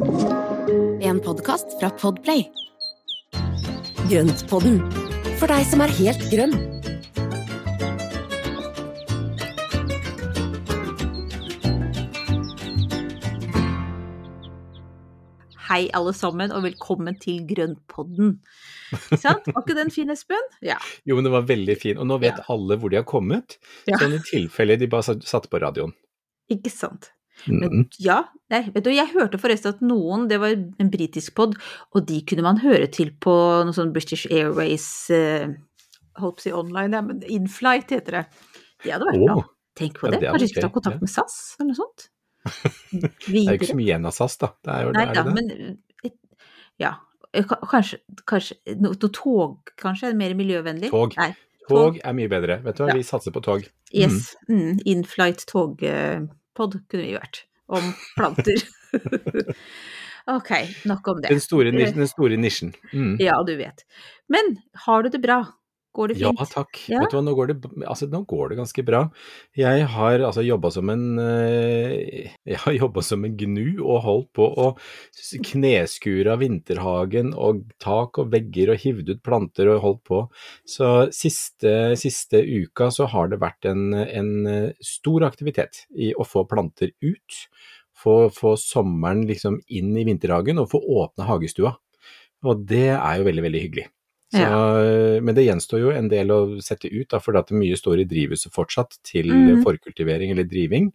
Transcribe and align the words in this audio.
En 0.00 1.20
podkast 1.24 1.78
fra 1.80 1.90
Podplay. 1.90 2.42
Grøntpodden, 4.10 4.80
for 5.38 5.46
deg 5.52 5.62
som 5.70 5.84
er 5.86 5.92
helt 6.00 6.24
grønn. 6.32 6.56
Hei, 15.68 15.86
alle 15.96 16.12
sammen, 16.14 16.52
og 16.52 16.64
velkommen 16.66 17.16
til 17.22 17.38
Grøntpodden. 17.48 18.34
Ikke 18.92 19.18
sant? 19.22 19.46
Var 19.48 19.62
ikke 19.62 19.76
den 19.78 19.92
fin, 19.94 20.10
Espen? 20.12 20.50
Ja. 20.70 20.76
Jo, 21.08 21.16
men 21.16 21.24
det 21.26 21.32
var 21.32 21.46
veldig 21.48 21.76
fin. 21.80 21.98
Og 22.02 22.08
nå 22.10 22.18
vet 22.22 22.42
alle 22.52 22.76
hvor 22.80 22.92
de 22.92 22.98
har 23.00 23.06
kommet, 23.08 23.56
Ja. 23.88 23.96
sånn 24.02 24.18
i 24.18 24.20
tilfelle 24.28 24.76
de 24.80 24.90
bare 24.92 25.06
satt- 25.08 25.24
satte 25.26 25.48
på 25.52 25.62
radioen. 25.62 25.94
Ikke 26.52 26.70
sant? 26.70 27.13
Men 27.48 27.68
Mm. 27.70 27.84
ja, 27.98 28.20
nei, 28.50 28.60
vet 28.70 28.84
du, 28.84 28.90
jeg 28.94 29.10
hørte 29.12 29.38
forresten 29.42 29.72
at 29.74 29.80
noen, 29.82 30.28
det 30.30 30.38
var 30.40 30.52
en 30.54 30.90
britisk 30.90 31.34
pod, 31.34 31.56
og 31.94 32.06
de 32.06 32.20
kunne 32.22 32.42
man 32.46 32.60
høre 32.62 32.86
til 32.92 33.10
på 33.20 33.34
noe 33.66 33.74
sånn 33.74 33.92
British 33.92 34.26
Airways 34.30 35.10
eh, 35.10 35.48
Holdt 36.16 36.36
på 36.36 36.40
å 36.40 36.44
si 36.44 36.52
online, 36.54 36.92
ja, 36.94 37.00
men 37.02 37.22
Inflight 37.26 37.90
heter 37.90 38.12
det. 38.20 38.24
Det 38.84 38.92
hadde 38.94 39.08
vært 39.08 39.24
bra. 39.26 39.42
Tenk 39.74 39.96
på 39.98 40.10
det. 40.12 40.20
det 40.22 40.28
Kanskje 40.30 40.44
vi 40.46 40.52
skal 40.52 40.62
ta 40.62 40.68
kontakt 40.76 41.00
med 41.02 41.10
SAS, 41.10 41.56
eller 41.58 41.72
noe 41.72 41.80
sånt? 41.80 42.04
Det 42.94 43.40
er 43.40 43.48
jo 43.48 43.56
ikke 43.58 43.70
så 43.72 43.76
mye 43.80 43.88
igjen 43.88 44.06
av 44.06 44.14
SAS, 44.14 44.36
da. 44.38 44.52
Det 44.62 44.70
er 44.76 44.84
jo, 44.86 44.92
Nei 44.94 45.02
er 45.08 45.14
da, 45.16 45.24
det 45.24 45.24
det? 45.24 45.34
men 45.34 45.78
et- 46.04 46.38
ja. 46.78 46.92
eh, 47.34 47.42
Kanskje, 47.72 47.98
kanskje 48.30 48.56
noe, 48.78 48.94
noe 48.94 49.10
tog, 49.18 49.72
kanskje? 49.82 50.12
er 50.12 50.14
Mer 50.22 50.36
miljøvennlig? 50.38 50.92
Tog. 50.94 51.16
Nei. 51.18 51.32
Tog 51.66 51.98
er 52.04 52.12
mye 52.14 52.28
bedre. 52.30 52.60
Vet 52.62 52.76
du 52.78 52.84
hva, 52.84 52.92
Ja. 52.92 52.94
vi 53.00 53.02
satser 53.10 53.32
på 53.34 53.42
tog. 53.42 53.66
Yes. 53.90 54.36
Mm, 54.48 54.78
Inflight 54.86 55.42
togpod 56.54 56.80
kunne 56.90 57.02
vi 57.02 57.14
vært. 57.16 57.44
Om 57.66 57.92
planter. 58.16 58.62
ok, 60.36 60.50
nok 60.84 61.08
om 61.08 61.22
det. 61.22 61.32
Den 61.32 61.42
store, 61.42 61.72
den 61.74 62.08
store 62.08 62.36
nisjen. 62.36 62.74
Mm. 62.92 63.16
Ja, 63.22 63.40
du 63.46 63.54
vet. 63.56 63.84
Men 64.28 64.58
har 64.86 65.02
du 65.02 65.10
det 65.10 65.22
bra? 65.22 65.44
Går 65.94 66.10
det 66.10 66.16
Ja, 66.18 66.32
takk. 66.50 66.78
Ja. 66.90 66.98
Vet 67.04 67.12
du 67.12 67.18
hva, 67.20 67.22
nå 67.22 67.32
går, 67.38 67.52
det, 67.52 67.68
altså, 67.86 68.08
nå 68.10 68.24
går 68.26 68.50
det 68.50 68.58
ganske 68.58 68.82
bra. 68.86 69.02
Jeg 69.54 69.84
har 69.94 70.24
altså 70.26 70.42
jobba 70.42 70.72
som 70.74 70.90
en 70.90 71.04
eh, 71.22 72.32
Jeg 72.50 72.60
har 72.64 72.74
jobba 72.74 73.04
som 73.06 73.22
en 73.26 73.36
gnu 73.38 73.78
og 73.84 74.00
holdt 74.02 74.30
på 74.34 74.48
å 74.64 74.66
kneskure 75.50 76.34
av 76.34 76.42
vinterhagen 76.42 77.30
og 77.38 77.62
tak 77.82 78.18
og 78.18 78.34
vegger 78.34 78.74
og 78.74 78.82
hivd 78.82 79.14
ut 79.14 79.22
planter 79.26 79.70
og 79.70 79.84
holdt 79.86 80.02
på. 80.10 80.20
Så 80.66 80.90
siste, 81.14 81.94
siste 82.00 82.42
uka 82.42 82.90
så 82.94 83.06
har 83.14 83.30
det 83.30 83.42
vært 83.44 83.70
en, 83.70 83.94
en 83.94 84.34
eh, 84.50 84.70
stor 84.82 85.28
aktivitet 85.30 85.86
i 85.94 86.10
å 86.18 86.26
få 86.26 86.42
planter 86.50 86.90
ut. 87.06 87.42
Få, 87.94 88.24
få 88.34 88.58
sommeren 88.58 89.22
liksom 89.30 89.62
inn 89.70 89.94
i 89.94 90.02
vinterhagen 90.08 90.58
og 90.58 90.72
få 90.74 90.82
åpne 90.98 91.30
hagestua. 91.30 91.76
Og 92.44 92.66
det 92.66 92.88
er 92.96 93.20
jo 93.20 93.28
veldig, 93.30 93.44
veldig 93.46 93.68
hyggelig. 93.68 93.92
Så, 94.32 95.20
Men 95.22 95.36
det 95.36 95.44
gjenstår 95.44 95.78
jo 95.78 95.90
en 95.94 96.08
del 96.10 96.32
å 96.34 96.38
sette 96.64 96.88
ut, 96.90 97.06
da, 97.12 97.20
for 97.22 97.36
mye 97.54 97.76
står 97.78 98.00
i 98.02 98.06
drivhuset 98.08 98.50
fortsatt 98.54 98.96
til 99.06 99.30
mm. 99.30 99.60
forkultivering 99.62 100.32
eller 100.32 100.48
driving. 100.48 100.88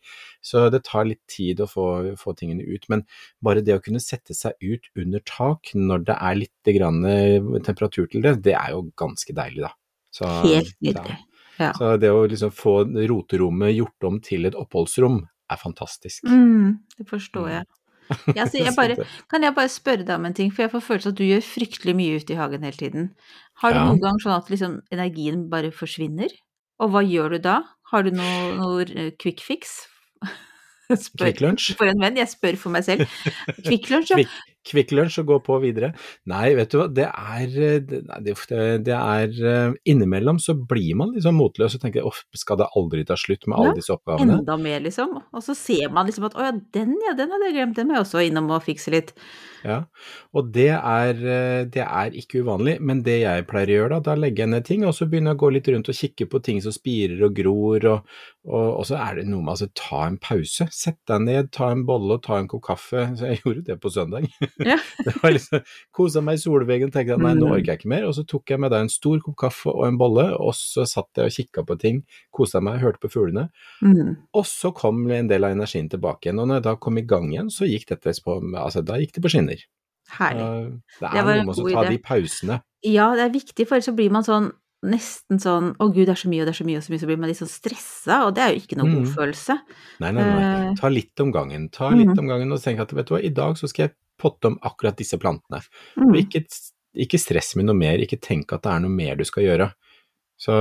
Så 0.43 0.65
det 0.73 0.81
tar 0.87 1.07
litt 1.07 1.21
tid 1.31 1.61
å 1.63 1.67
få, 1.69 1.85
få 2.19 2.33
tingene 2.35 2.65
ut. 2.67 2.89
Men 2.91 3.05
bare 3.45 3.63
det 3.63 3.77
å 3.77 3.83
kunne 3.85 4.03
sette 4.03 4.35
seg 4.35 4.57
ut 4.59 4.89
under 4.99 5.23
tak 5.29 5.71
når 5.77 6.03
det 6.09 6.17
er 6.17 6.39
litt 6.41 6.73
grann 6.79 6.99
eh, 7.07 7.39
temperatur 7.63 8.09
til 8.11 8.25
det, 8.25 8.39
det 8.49 8.57
er 8.59 8.75
jo 8.75 8.87
ganske 8.99 9.35
deilig, 9.35 9.63
da. 9.69 9.73
Så, 10.11 10.27
Helt 10.43 10.75
nydelig. 10.83 11.19
Ja. 11.59 11.73
Så 11.75 11.95
det 11.99 12.11
å 12.15 12.23
liksom 12.27 12.51
få 12.55 12.81
roterommet 12.87 13.75
gjort 13.75 14.07
om 14.07 14.19
til 14.23 14.47
et 14.47 14.55
oppholdsrom 14.57 15.21
er 15.49 15.59
fantastisk. 15.59 16.27
Mm, 16.27 16.79
det 16.97 17.07
forstår 17.09 17.49
jeg. 17.51 17.67
Ja, 18.37 18.45
så 18.49 18.57
jeg 18.61 18.73
bare, 18.77 18.95
kan 19.29 19.43
jeg 19.45 19.55
bare 19.57 19.69
spørre 19.71 20.05
deg 20.05 20.15
om 20.15 20.25
en 20.29 20.33
ting, 20.37 20.51
for 20.53 20.65
jeg 20.65 20.73
får 20.73 20.85
følelsen 20.87 21.13
at 21.13 21.19
du 21.19 21.25
gjør 21.27 21.45
fryktelig 21.45 21.95
mye 21.99 22.19
ute 22.21 22.33
i 22.33 22.39
hagen 22.39 22.65
hele 22.65 22.79
tiden. 22.79 23.09
Har 23.61 23.73
du 23.75 23.79
Ja. 23.79 23.85
noen 23.89 24.01
gang 24.01 24.19
sånn 24.23 24.37
at 24.37 24.49
liksom 24.49 24.79
energien 24.93 25.47
bare 25.51 25.71
forsvinner? 25.75 26.33
Og 26.79 26.93
hva 26.93 27.03
gjør 27.03 27.35
du 27.35 27.39
da? 27.43 27.57
Har 27.91 28.03
du 28.07 28.11
noe, 28.15 28.55
noe 28.57 28.85
eh, 28.87 29.11
quick 29.19 29.41
fix? 29.43 29.87
Spør 30.89 31.35
For 31.77 31.85
en 31.85 31.99
venn, 32.01 32.17
jeg 32.17 32.31
spør 32.31 32.55
for 32.57 32.73
meg 32.73 32.85
selv. 32.87 33.05
Quick 33.67 33.91
Lunsj, 33.91 34.15
ja. 34.15 34.23
Kvikk, 34.67 34.91
Lunsj 34.91 35.21
og 35.21 35.29
gå 35.29 35.37
på 35.45 35.57
videre. 35.63 35.93
Nei, 36.29 36.51
vet 36.57 36.73
du 36.73 36.79
hva, 36.81 36.87
det 36.91 37.07
er, 37.07 37.53
det, 37.87 38.01
det, 38.85 38.95
er 38.95 39.37
eh, 39.51 39.77
Innimellom 39.89 40.41
så 40.43 40.53
blir 40.57 40.97
man 40.99 41.13
liksom 41.15 41.39
motløs 41.39 41.77
og 41.77 41.83
tenker 41.83 42.07
uff, 42.07 42.25
skal 42.35 42.59
det 42.59 42.67
aldri 42.77 43.05
ta 43.07 43.15
slutt 43.19 43.47
med 43.47 43.55
alle 43.57 43.71
Ja, 43.71 43.77
disse 43.79 43.95
oppgavene? 43.95 44.41
Enda 44.41 44.57
mer, 44.59 44.81
liksom. 44.83 45.15
Og 45.31 45.45
så 45.45 45.55
ser 45.57 45.87
man 45.95 46.09
liksom 46.09 46.27
at 46.27 46.35
å 46.35 46.49
ja, 46.49 46.55
den 46.75 46.97
ja, 47.07 47.15
den 47.17 47.31
hadde 47.33 47.49
jeg 47.49 47.55
glemt, 47.55 47.77
den 47.79 47.89
må 47.89 47.97
jeg 47.97 48.05
også 48.05 48.25
innom 48.27 48.51
og 48.51 48.65
fikse 48.67 48.93
litt. 48.93 49.15
Ja, 49.63 49.81
og 50.35 50.51
det 50.55 50.69
er, 50.75 51.17
eh, 51.19 51.63
det 51.71 51.83
er 51.83 52.15
ikke 52.15 52.43
uvanlig, 52.45 52.77
men 52.83 53.01
det 53.03 53.17
jeg 53.23 53.47
pleier 53.49 53.73
å 53.73 53.77
gjøre 53.79 53.97
da, 53.97 54.11
da 54.11 54.19
legger 54.19 54.45
jeg 54.45 54.53
ned 54.53 54.67
ting, 54.67 54.85
og 54.87 54.95
så 54.95 55.07
begynner 55.09 55.33
jeg 55.33 55.39
å 55.39 55.43
gå 55.43 55.53
litt 55.55 55.71
rundt 55.71 55.91
og 55.91 55.99
kikke 55.99 56.29
på 56.31 56.43
ting 56.45 56.61
som 56.63 56.75
spirer 56.75 57.25
og 57.27 57.35
gror, 57.35 57.89
og, 57.95 58.13
og, 58.47 58.67
og 58.79 58.87
så 58.87 58.99
er 58.99 59.19
det 59.19 59.27
noe 59.31 59.43
med 59.43 59.55
altså 59.55 59.71
ta 59.75 60.05
en 60.07 60.19
pause, 60.21 60.69
sett 60.75 60.99
deg 61.09 61.25
ned, 61.25 61.51
ta 61.55 61.71
en 61.73 61.83
bolle 61.87 62.19
og 62.19 62.23
ta 62.27 62.39
en 62.39 62.47
kopp 62.51 62.67
kaffe, 62.69 63.09
så 63.19 63.33
jeg 63.33 63.43
gjorde 63.43 63.65
det 63.71 63.79
på 63.83 63.91
søndag. 63.93 64.29
Ja. 64.57 64.77
det 65.05 65.13
var 65.21 65.31
liksom, 65.31 65.61
kosa 65.95 66.21
meg 66.21 66.35
i 66.39 66.41
solveggen, 66.43 66.91
tenkte 66.91 67.13
jeg 67.15 67.19
nei, 67.23 67.33
nå 67.37 67.47
Mm. 67.47 67.53
orker 67.55 67.65
jeg 67.73 67.79
ikke 67.79 67.89
mer, 67.93 68.05
og 68.09 68.13
så 68.17 68.25
tok 68.27 68.49
jeg 68.49 68.59
med 68.59 68.71
deg 68.71 68.81
en 68.85 68.89
stor 68.93 69.19
kopp 69.25 69.35
kaffe 69.37 69.69
og 69.73 69.87
en 69.87 69.97
bolle, 69.97 70.25
og 70.39 70.53
så 70.57 70.85
satt 70.89 71.09
jeg 71.15 71.25
og 71.25 71.35
kikka 71.37 71.65
på 71.65 71.79
ting, 71.79 72.03
kosa 72.31 72.61
meg, 72.61 72.79
hørte 72.81 72.99
på 72.99 73.11
fuglene, 73.13 73.49
Mm. 73.81 74.15
og 74.33 74.45
så 74.45 74.73
kom 74.75 75.03
en 75.11 75.27
del 75.27 75.43
av 75.43 75.51
energien 75.55 75.89
tilbake 75.89 76.27
igjen, 76.29 76.39
og 76.39 76.47
når 76.47 76.55
jeg 76.61 76.63
da 76.63 76.75
kom 76.75 76.97
i 76.97 77.01
gang 77.05 77.29
igjen, 77.31 77.49
så 77.49 77.65
gikk 77.69 77.87
dette 77.93 78.15
på, 78.23 78.39
altså 78.55 78.83
da 78.83 78.97
gikk 78.97 79.13
det 79.13 79.23
på 79.23 79.29
skinner. 79.29 79.59
Herlig. 80.09 80.41
Uh, 80.41 80.69
Det 80.99 81.11
Det 81.11 81.19
er 81.19 81.23
var 81.23 81.35
noe 81.37 81.45
med 81.45 81.55
å 81.61 81.69
ta 81.71 81.83
de 81.89 81.97
pausene. 81.99 82.61
Ja, 82.83 83.13
det 83.15 83.21
er 83.27 83.29
viktig, 83.39 83.67
for 83.67 83.75
ellers 83.75 83.85
så 83.85 83.95
blir 83.95 84.09
man 84.11 84.23
sånn 84.23 84.51
nesten 84.81 85.35
sånn 85.43 85.73
å 85.75 85.89
gud, 85.91 86.05
det 86.07 86.13
er 86.15 86.21
så 86.21 86.29
mye 86.31 86.39
og 86.41 86.47
det 86.47 86.53
er 86.55 86.63
så 86.63 86.65
mye 86.65 86.77
og 86.79 86.83
så 86.85 86.89
mye, 86.93 86.99
så 87.01 87.07
blir 87.09 87.17
man 87.19 87.27
litt 87.27 87.37
sånn 87.41 87.51
stressa, 87.51 88.25
og 88.25 88.33
det 88.37 88.41
er 88.45 88.53
jo 88.55 88.61
ikke 88.63 88.77
noe 88.79 88.87
god 88.93 89.05
Mm. 89.05 89.13
følelse. 89.13 89.57
Nei, 89.99 90.11
nei, 90.15 90.23
nei. 90.23 90.69
Eh, 90.71 90.75
Ta 90.79 90.87
litt 90.87 91.19
om 91.19 91.31
gangen. 91.33 91.69
Ta 91.69 91.89
litt 91.89 92.07
litt 92.07 92.17
om 92.17 92.27
gangen 92.31 92.51
og 92.53 92.61
tenk 92.63 92.79
at 92.79 92.93
vet 92.95 93.05
du 93.07 93.13
hva, 93.13 93.19
i 93.21 93.27
dag 93.29 93.55
så 93.59 93.67
skal 93.67 93.87
jeg 93.89 93.93
potte 94.19 94.51
om 94.51 94.59
akkurat 94.67 94.97
disse 94.99 95.19
plantene. 95.21 95.61
mm. 95.99 96.15
Ikke, 96.19 96.43
ikke 97.05 97.21
stress 97.21 97.55
med 97.59 97.69
noe 97.69 97.77
mer, 97.77 98.01
ikke 98.03 98.21
tenk 98.21 98.53
at 98.53 98.65
det 98.65 98.73
er 98.75 98.83
noe 98.85 98.93
mer 98.93 99.19
du 99.19 99.25
skal 99.27 99.47
gjøre. 99.47 99.71
Så 100.39 100.53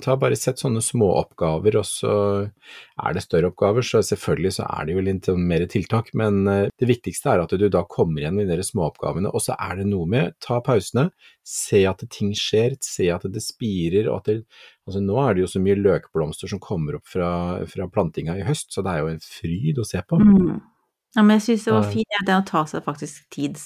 ta 0.00 0.14
bare 0.16 0.36
sett 0.38 0.62
sånne 0.62 0.80
små 0.80 1.10
oppgaver, 1.18 1.74
og 1.76 1.84
så 1.84 2.12
er 2.48 3.12
det 3.12 3.20
større 3.20 3.50
oppgaver, 3.50 3.84
så 3.84 4.00
selvfølgelig 4.00 4.54
så 4.56 4.64
er 4.64 4.88
det 4.88 4.94
jo 4.94 5.02
litt 5.04 5.28
mer 5.36 5.64
tiltak, 5.68 6.08
men 6.16 6.38
eh, 6.48 6.70
det 6.80 6.88
viktigste 6.88 7.34
er 7.34 7.42
at 7.42 7.52
du 7.52 7.66
da 7.68 7.82
kommer 7.84 8.22
igjen 8.22 8.38
med 8.38 8.48
de 8.48 8.64
småoppgavene, 8.64 9.28
og 9.28 9.44
så 9.44 9.58
er 9.60 9.82
det 9.82 9.90
noe 9.90 10.08
med 10.08 10.38
ta 10.40 10.62
pausene, 10.64 11.10
se 11.44 11.82
at 11.90 12.00
ting 12.08 12.32
skjer, 12.32 12.78
se 12.80 13.10
at 13.12 13.28
det 13.28 13.44
spirer, 13.44 14.08
og 14.08 14.22
at 14.22 14.32
det 14.32 14.42
Altså 14.90 15.04
nå 15.04 15.20
er 15.22 15.36
det 15.36 15.42
jo 15.44 15.48
så 15.52 15.60
mye 15.62 15.76
løkblomster 15.78 16.50
som 16.50 16.58
kommer 16.58 16.96
opp 16.96 17.06
fra, 17.06 17.28
fra 17.70 17.84
plantinga 17.92 18.34
i 18.40 18.42
høst, 18.42 18.72
så 18.74 18.82
det 18.82 18.90
er 18.90 19.04
jo 19.04 19.10
en 19.12 19.20
fryd 19.22 19.78
å 19.78 19.84
se 19.86 20.00
på. 20.02 20.18
Mm. 20.18 20.56
Ja, 21.16 21.22
men 21.26 21.38
jeg 21.38 21.42
syns 21.42 21.64
det 21.66 21.72
var 21.74 21.86
fint 21.90 22.06
ja, 22.14 22.20
det 22.26 22.34
å 22.38 22.42
ta 22.46 22.60
seg 22.70 22.84
faktisk 22.86 23.24
tid, 23.34 23.56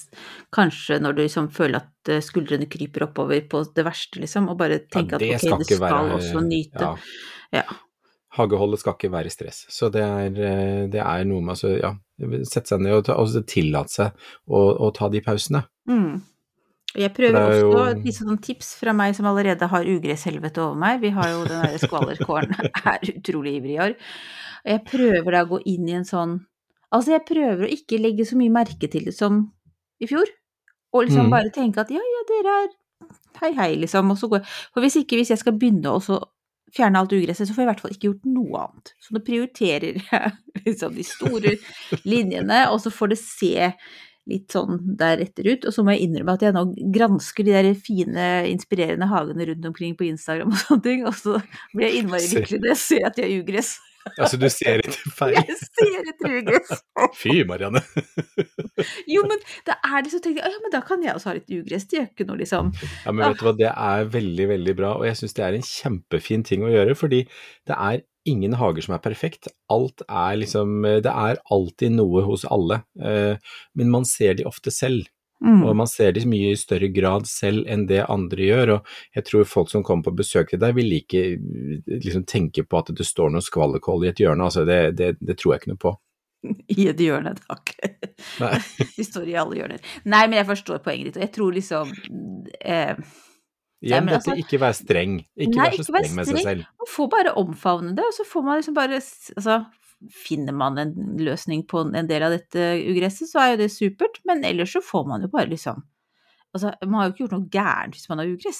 kanskje 0.55 0.97
når 1.03 1.13
du 1.13 1.19
liksom 1.21 1.49
føler 1.53 1.77
at 1.83 2.09
eh, 2.09 2.21
skuldrene 2.25 2.65
kryper 2.65 3.05
oppover 3.05 3.43
på 3.51 3.61
det 3.77 3.83
verste, 3.85 4.17
liksom, 4.23 4.47
og 4.49 4.57
bare 4.57 4.79
tenke 4.89 5.19
ja, 5.21 5.35
at 5.37 5.43
ok, 5.43 5.43
skal 5.45 5.59
det 5.61 5.67
skal 5.69 5.83
være- 5.83 6.15
også 6.17 6.41
nyte. 6.47 6.81
Ja. 6.81 7.59
Ja. 7.61 7.63
Hageholdet 8.35 8.81
skal 8.81 8.95
ikke 8.97 9.11
være 9.13 9.29
stress. 9.31 9.61
Så 9.71 9.91
det 9.93 10.01
er, 10.03 10.25
eh, 10.41 10.87
det 10.91 10.99
er 11.05 11.27
noe 11.29 11.39
med 11.45 11.53
altså, 11.53 11.75
ja, 11.77 11.93
sette 12.49 12.73
seg 12.73 12.81
ned 12.81 12.97
og, 12.97 13.03
ta, 13.07 13.13
og 13.21 13.45
tillate 13.47 13.93
seg 13.93 14.25
å, 14.49 14.63
å 14.81 14.89
ta 14.97 15.07
de 15.13 15.21
pausene. 15.23 15.61
Mm. 15.87 16.17
Jeg 16.95 17.13
prøver 17.13 17.37
er 17.39 17.59
jo- 17.61 17.71
også 17.75 18.01
litt 18.03 18.15
sånn 18.17 18.41
tips 18.41 18.73
fra 18.81 18.93
meg 18.95 19.13
som 19.15 19.25
allerede 19.29 19.69
har 19.69 19.85
ugresshelvete 19.85 20.63
over 20.65 20.75
meg. 20.81 20.99
Vi 21.05 21.13
har 21.13 21.29
jo 21.29 21.45
den 21.45 21.61
derre 21.61 21.79
skvallerkålen 21.85 22.57
er 22.95 23.05
utrolig 23.13 23.57
ivrig 23.61 23.77
i 23.77 23.81
år. 23.85 23.95
Jeg 24.65 24.83
prøver 24.89 25.31
da 25.37 25.45
å 25.45 25.49
gå 25.53 25.61
inn 25.69 25.87
i 25.93 25.97
en 26.01 26.07
sånn 26.09 26.39
Altså, 26.93 27.15
jeg 27.15 27.25
prøver 27.27 27.65
å 27.65 27.71
ikke 27.71 27.99
legge 28.01 28.25
så 28.27 28.37
mye 28.39 28.53
merke 28.53 28.89
til 28.91 29.05
det 29.09 29.15
som 29.17 29.45
i 30.01 30.07
fjor. 30.09 30.29
Og 30.93 31.05
liksom 31.07 31.27
Mm. 31.27 31.31
bare 31.33 31.49
tenke 31.51 31.81
at 31.81 31.89
ja, 31.91 31.99
ja, 31.99 32.21
dere 32.29 32.53
er 32.63 32.69
hei, 33.41 33.51
hei, 33.57 33.75
liksom. 33.81 34.11
Og 34.11 34.17
så 34.17 34.29
går 34.31 34.45
For 34.73 34.81
hvis 34.81 34.95
ikke, 35.01 35.17
hvis 35.19 35.29
jeg 35.33 35.41
skal 35.41 35.53
begynne 35.59 35.91
å 35.91 35.99
fjerne 36.75 36.99
alt 36.99 37.11
ugresset, 37.15 37.47
så 37.47 37.53
får 37.55 37.61
jeg 37.63 37.67
i 37.67 37.71
hvert 37.71 37.81
fall 37.83 37.91
ikke 37.95 38.07
gjort 38.09 38.25
noe 38.31 38.61
annet. 38.63 38.93
Så 39.03 39.13
nå 39.15 39.21
prioriterer 39.23 39.99
jeg 40.11 40.31
liksom 40.65 40.95
de 40.95 41.03
store 41.03 41.53
linjene, 42.05 42.65
og 42.71 42.79
så 42.83 42.91
får 42.91 43.13
det 43.13 43.19
se 43.21 43.71
litt 44.25 44.49
sånn 44.55 44.79
deretter 44.97 45.45
ut. 45.51 45.65
Og 45.69 45.73
så 45.75 45.83
må 45.85 45.93
jeg 45.95 46.07
innrømme 46.07 46.33
at 46.33 46.41
jeg 46.47 46.55
nå 46.55 46.63
gransker 46.95 47.45
de 47.45 47.53
der 47.53 47.73
fine, 47.77 48.29
inspirerende 48.49 49.07
hagene 49.11 49.45
rundt 49.51 49.67
omkring 49.69 49.95
på 49.99 50.07
Instagram 50.07 50.51
og 50.55 50.61
sånne 50.63 50.83
ting, 50.87 51.03
og 51.05 51.13
så 51.19 51.37
blir 51.75 51.89
jeg 51.89 51.99
innmari 52.03 52.31
lykkelig 52.31 52.61
når 52.63 52.71
jeg 52.73 52.81
ser 52.85 53.05
at 53.07 53.15
de 53.19 53.27
har 53.27 53.35
ugress. 53.43 53.75
Altså, 54.13 54.37
du 54.39 54.45
ser 54.53 54.83
etter 54.83 55.11
feil. 55.19 55.35
Jeg 55.39 55.57
ser 55.59 56.09
etter 56.11 56.35
ugress! 56.39 56.83
Fy, 57.17 57.41
Marianne. 57.47 57.81
Jo, 59.07 59.21
men 59.23 59.39
da 59.67 59.77
er 59.87 60.03
det 60.03 60.11
så 60.11 60.19
tenkt, 60.19 60.41
jeg, 60.41 60.51
ja, 60.51 60.59
men 60.61 60.73
da 60.73 60.81
kan 60.85 61.03
jeg 61.03 61.15
også 61.15 61.29
ha 61.31 61.35
litt 61.37 61.51
ugress. 61.53 61.85
Det 61.87 61.97
gjør 61.97 62.09
ikke 62.09 62.27
noe, 62.27 62.39
liksom. 62.41 62.73
Ja, 63.05 63.13
men 63.13 63.23
vet 63.23 63.39
du 63.39 63.45
hva, 63.47 63.53
det 63.57 63.69
er 63.71 64.09
veldig, 64.11 64.47
veldig 64.51 64.75
bra, 64.77 64.91
og 64.99 65.05
jeg 65.07 65.19
syns 65.21 65.35
det 65.37 65.45
er 65.45 65.57
en 65.57 65.65
kjempefin 65.69 66.43
ting 66.47 66.65
å 66.65 66.73
gjøre, 66.73 66.97
fordi 66.99 67.21
det 67.69 67.77
er 67.77 68.03
ingen 68.29 68.57
hager 68.59 68.85
som 68.85 68.97
er 68.97 69.03
perfekt. 69.05 69.49
Alt 69.71 70.03
er 70.09 70.39
liksom 70.41 70.81
Det 70.83 71.11
er 71.11 71.41
alltid 71.53 71.95
noe 71.95 72.25
hos 72.25 72.45
alle, 72.51 72.81
eh, 72.99 73.37
men 73.77 73.93
man 73.93 74.07
ser 74.09 74.37
de 74.39 74.47
ofte 74.49 74.73
selv. 74.73 75.07
Mm. 75.43 75.65
Og 75.67 75.75
man 75.75 75.87
ser 75.89 76.13
det 76.15 76.23
i 76.23 76.29
mye 76.29 76.53
større 76.57 76.87
grad 76.95 77.27
selv 77.27 77.67
enn 77.67 77.83
det 77.89 78.05
andre 78.07 78.47
gjør, 78.47 78.71
og 78.77 78.93
jeg 79.17 79.25
tror 79.27 79.49
folk 79.49 79.69
som 79.71 79.83
kommer 79.83 80.07
på 80.07 80.15
besøk 80.21 80.53
til 80.53 80.61
deg 80.61 80.77
vil 80.77 80.95
ikke 80.95 81.25
liksom 81.91 82.23
tenke 82.29 82.63
på 82.63 82.79
at 82.79 82.93
det 82.95 83.05
står 83.05 83.33
noe 83.33 83.43
skvallerkål 83.43 84.07
i 84.07 84.13
et 84.13 84.23
hjørne, 84.23 84.47
altså 84.47 84.63
det, 84.67 84.79
det, 84.99 85.15
det 85.19 85.37
tror 85.41 85.55
jeg 85.55 85.63
ikke 85.63 85.73
noe 85.73 85.83
på. 85.83 85.93
I 86.77 86.87
et 86.91 87.03
hjørne, 87.03 87.35
takk. 87.45 87.75
Nei. 88.41 88.55
De 88.97 89.05
står 89.05 89.29
i 89.31 89.37
alle 89.41 89.59
hjørner. 89.59 89.93
Nei, 90.07 90.25
men 90.29 90.39
jeg 90.39 90.49
forstår 90.53 90.83
poenget 90.85 91.11
ditt, 91.11 91.19
og 91.19 91.27
jeg 91.27 91.33
tror 91.35 91.55
liksom 91.59 91.95
eh, 92.61 93.05
Igjen, 93.85 94.07
dette 94.07 94.21
altså- 94.21 94.37
ikke 94.39 94.59
vær 94.61 94.75
streng. 94.77 95.17
Ikke 95.35 95.59
Nei, 95.59 95.71
vær 95.75 95.83
så 95.83 95.93
vær 95.93 96.05
streng 96.05 96.19
med 96.19 96.29
seg 96.29 96.43
selv. 96.47 96.69
Man 96.81 96.89
får 96.89 97.09
bare 97.11 97.33
omfavne 97.41 97.95
det, 97.97 98.05
og 98.07 98.15
så 98.15 98.25
får 98.27 98.45
man 98.47 98.61
liksom 98.61 98.77
bare 98.77 99.01
Altså, 99.01 99.57
finner 100.11 100.55
man 100.55 100.79
en 100.81 100.93
løsning 101.21 101.65
på 101.69 101.85
en 101.87 102.09
del 102.09 102.25
av 102.27 102.35
dette 102.35 102.71
ugresset, 102.85 103.29
så 103.31 103.41
er 103.41 103.53
jo 103.53 103.61
det 103.63 103.71
supert, 103.73 104.19
men 104.27 104.43
ellers 104.47 104.75
så 104.75 104.83
får 104.83 105.05
man 105.11 105.27
jo 105.27 105.33
bare 105.33 105.51
liksom 105.51 105.83
Altså, 106.55 106.69
man 106.87 107.01
har 107.01 107.09
jo 107.09 107.11
ikke 107.11 107.23
gjort 107.25 107.33
noe 107.33 107.49
gærent 107.51 107.97
hvis 107.97 108.05
man 108.07 108.21
har 108.21 108.29
ugress. 108.31 108.59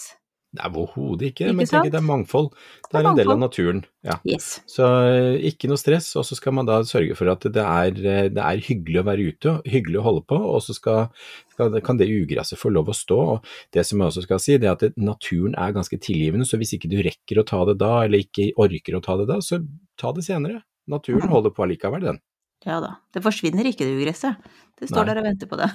Overhodet 0.56 1.30
ikke, 1.32 1.50
Ikke 1.50 1.56
men 1.58 1.68
tenk 1.68 1.92
det 1.92 2.00
er 2.00 2.06
mangfold. 2.06 2.50
Det 2.88 3.00
er 3.00 3.04
er 3.04 3.10
en 3.10 3.18
del 3.20 3.32
av 3.34 3.40
naturen. 3.42 3.82
Ja. 4.06 4.18
Yes. 4.28 4.62
Så 4.70 4.88
eh, 5.08 5.38
ikke 5.50 5.70
noe 5.72 5.80
stress, 5.80 6.10
og 6.20 6.26
så 6.28 6.38
skal 6.38 6.56
man 6.56 6.68
da 6.68 6.82
sørge 6.88 7.16
for 7.18 7.32
at 7.32 7.44
det 7.44 7.64
er, 7.64 8.00
eh, 8.00 8.30
det 8.32 8.44
er 8.44 8.64
hyggelig 8.64 9.02
å 9.02 9.06
være 9.10 9.28
ute, 9.32 9.56
hyggelig 9.68 10.00
å 10.00 10.06
holde 10.06 10.26
på, 10.32 10.40
og 10.40 10.62
så 10.64 10.76
skal, 10.78 11.10
skal, 11.56 11.76
kan 11.86 12.00
det 12.00 12.10
ugresset 12.12 12.60
få 12.62 12.72
lov 12.74 12.92
å 12.92 12.98
stå. 12.98 13.20
Og 13.36 13.50
det 13.76 13.86
som 13.88 14.00
jeg 14.00 14.12
også 14.12 14.26
skal 14.28 14.44
si, 14.44 14.60
det 14.62 14.72
er 14.72 14.78
at 14.78 15.00
naturen 15.00 15.58
er 15.60 15.76
ganske 15.76 16.00
tilgivende, 16.00 16.48
så 16.48 16.60
hvis 16.62 16.76
ikke 16.78 16.92
du 16.92 17.00
rekker 17.04 17.42
å 17.42 17.48
ta 17.48 17.64
det 17.72 17.80
da, 17.82 17.98
eller 18.06 18.24
ikke 18.24 18.54
orker 18.62 19.00
å 19.00 19.04
ta 19.04 19.20
det 19.22 19.28
da, 19.32 19.42
så 19.44 19.64
ta 20.00 20.16
det 20.16 20.28
senere. 20.28 20.64
Naturen 20.92 21.30
holder 21.32 21.54
på 21.56 21.66
allikevel, 21.66 22.06
den. 22.12 22.22
Ja 22.66 22.80
da. 22.82 22.96
Det 23.14 23.22
forsvinner 23.26 23.68
ikke, 23.70 23.86
det 23.86 23.98
ugresset. 24.00 24.42
Det 24.80 24.90
står 24.90 25.04
Nei. 25.04 25.12
der 25.12 25.22
og 25.22 25.28
venter 25.28 25.50
på 25.50 25.60
det. 25.60 25.70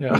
Ja. 0.00 0.16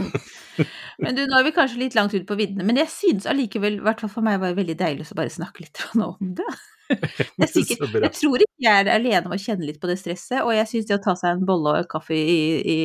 Men 1.02 1.16
du, 1.16 1.24
nå 1.28 1.38
er 1.38 1.46
vi 1.46 1.54
kanskje 1.56 1.80
litt 1.80 1.96
langt 1.96 2.14
ut 2.14 2.26
på 2.28 2.36
viddene, 2.38 2.64
men 2.64 2.78
jeg 2.80 2.88
synes 2.92 3.26
allikevel, 3.28 3.80
i 3.80 3.84
hvert 3.84 4.00
fall 4.00 4.12
for 4.12 4.24
meg, 4.24 4.38
var 4.40 4.52
det 4.52 4.60
veldig 4.60 4.76
deilig 4.80 5.08
å 5.12 5.16
bare 5.18 5.32
snakke 5.32 5.64
litt 5.64 5.82
om 5.96 6.32
det. 6.38 6.46
Jeg, 6.92 7.46
er 7.46 7.48
sikker, 7.48 7.86
jeg 8.04 8.12
tror 8.18 8.42
ikke 8.44 8.64
jeg 8.66 8.80
er 8.82 8.88
alene 8.92 9.30
om 9.30 9.32
å 9.32 9.38
kjenne 9.40 9.64
litt 9.64 9.78
på 9.80 9.88
det 9.88 9.94
stresset, 9.96 10.42
og 10.44 10.52
jeg 10.52 10.68
synes 10.68 10.90
det 10.90 10.98
å 10.98 11.00
ta 11.06 11.14
seg 11.16 11.38
en 11.38 11.46
bolle 11.48 11.72
og 11.80 11.88
kaffe 11.88 12.12
i, 12.18 12.60
i, 12.60 12.76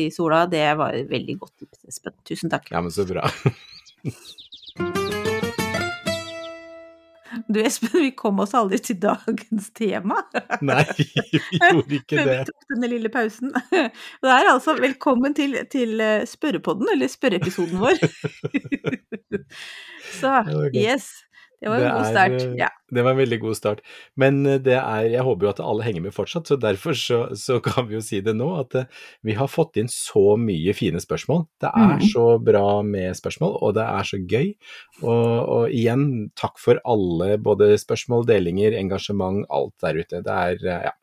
i 0.00 0.04
sola, 0.14 0.46
det 0.48 0.64
var 0.80 0.96
et 0.96 1.10
veldig 1.10 1.36
godt 1.42 1.52
tips, 1.60 1.84
Espen. 1.92 2.16
Tusen 2.24 2.54
takk. 2.54 2.72
ja, 2.72 2.80
men 2.80 2.94
så 2.94 3.04
bra. 3.10 3.28
Du 7.48 7.60
Espen, 7.60 7.90
vi 7.92 8.10
kom 8.16 8.40
oss 8.44 8.54
aldri 8.56 8.78
til 8.82 8.98
dagens 9.02 9.70
tema. 9.76 10.20
Nei, 10.64 10.84
vi 10.98 11.06
gjorde 11.14 11.98
ikke 11.98 12.18
Før 12.18 12.30
vi 12.30 12.38
tok 12.50 12.72
denne 12.74 12.90
lille 12.92 13.12
pausen. 13.12 13.52
Det 13.70 14.32
er 14.32 14.50
altså 14.50 14.76
velkommen 14.78 15.36
til, 15.36 15.56
til 15.72 16.00
eh, 16.04 16.24
spørrepodden, 16.28 16.88
eller 16.94 17.10
spørreepisoden 17.10 17.80
vår. 17.82 18.00
Så 20.20 20.32
yes, 20.76 21.10
det 21.60 21.70
var 21.70 21.78
Det 21.78 21.86
en 21.86 21.94
god 21.94 22.04
er, 22.04 22.10
start. 22.12 22.32
Er, 22.42 22.56
Ja. 22.58 22.68
Det 22.94 23.02
var 23.02 23.10
en 23.14 23.18
veldig 23.18 23.38
god 23.40 23.56
start. 23.56 23.80
Men 24.16 24.46
eh, 24.46 24.58
det 24.62 24.76
er, 24.76 25.06
jeg 25.10 25.24
håper 25.26 25.46
jo 25.46 25.50
at 25.50 25.60
alle 25.64 25.86
henger 25.86 26.02
med 26.04 26.14
fortsatt, 26.14 26.46
så 26.50 26.56
derfor 26.60 26.94
så, 26.98 27.20
så 27.34 27.58
kan 27.64 27.88
vi 27.88 27.96
jo 27.96 28.02
si 28.04 28.20
det 28.24 28.34
nå 28.36 28.48
at 28.60 28.74
eh, 28.74 28.90
vi 29.22 29.36
har 29.38 29.50
fått 29.50 29.78
inn 29.80 29.88
så 29.90 30.36
mye 30.40 30.74
fine 30.76 31.00
spørsmål. 31.02 31.46
Det 31.62 31.70
er 31.70 31.94
mm. 31.98 32.04
så 32.12 32.26
bra 32.38 32.82
med 32.86 33.16
spørsmål, 33.18 33.56
og 33.62 33.74
det 33.78 33.86
er 33.86 34.10
så 34.10 34.20
gøy. 34.20 34.52
Og, 35.02 35.24
og 35.56 35.72
igjen, 35.74 36.28
takk 36.38 36.60
for 36.62 36.82
alle 36.84 37.38
både 37.38 37.72
spørsmål, 37.80 38.26
delinger, 38.28 38.76
engasjement, 38.78 39.46
alt 39.50 39.74
der 39.82 40.02
ute. 40.02 40.22
Det 40.26 40.36
er, 40.36 40.60
eh, 40.68 40.84
ja. 40.90 40.94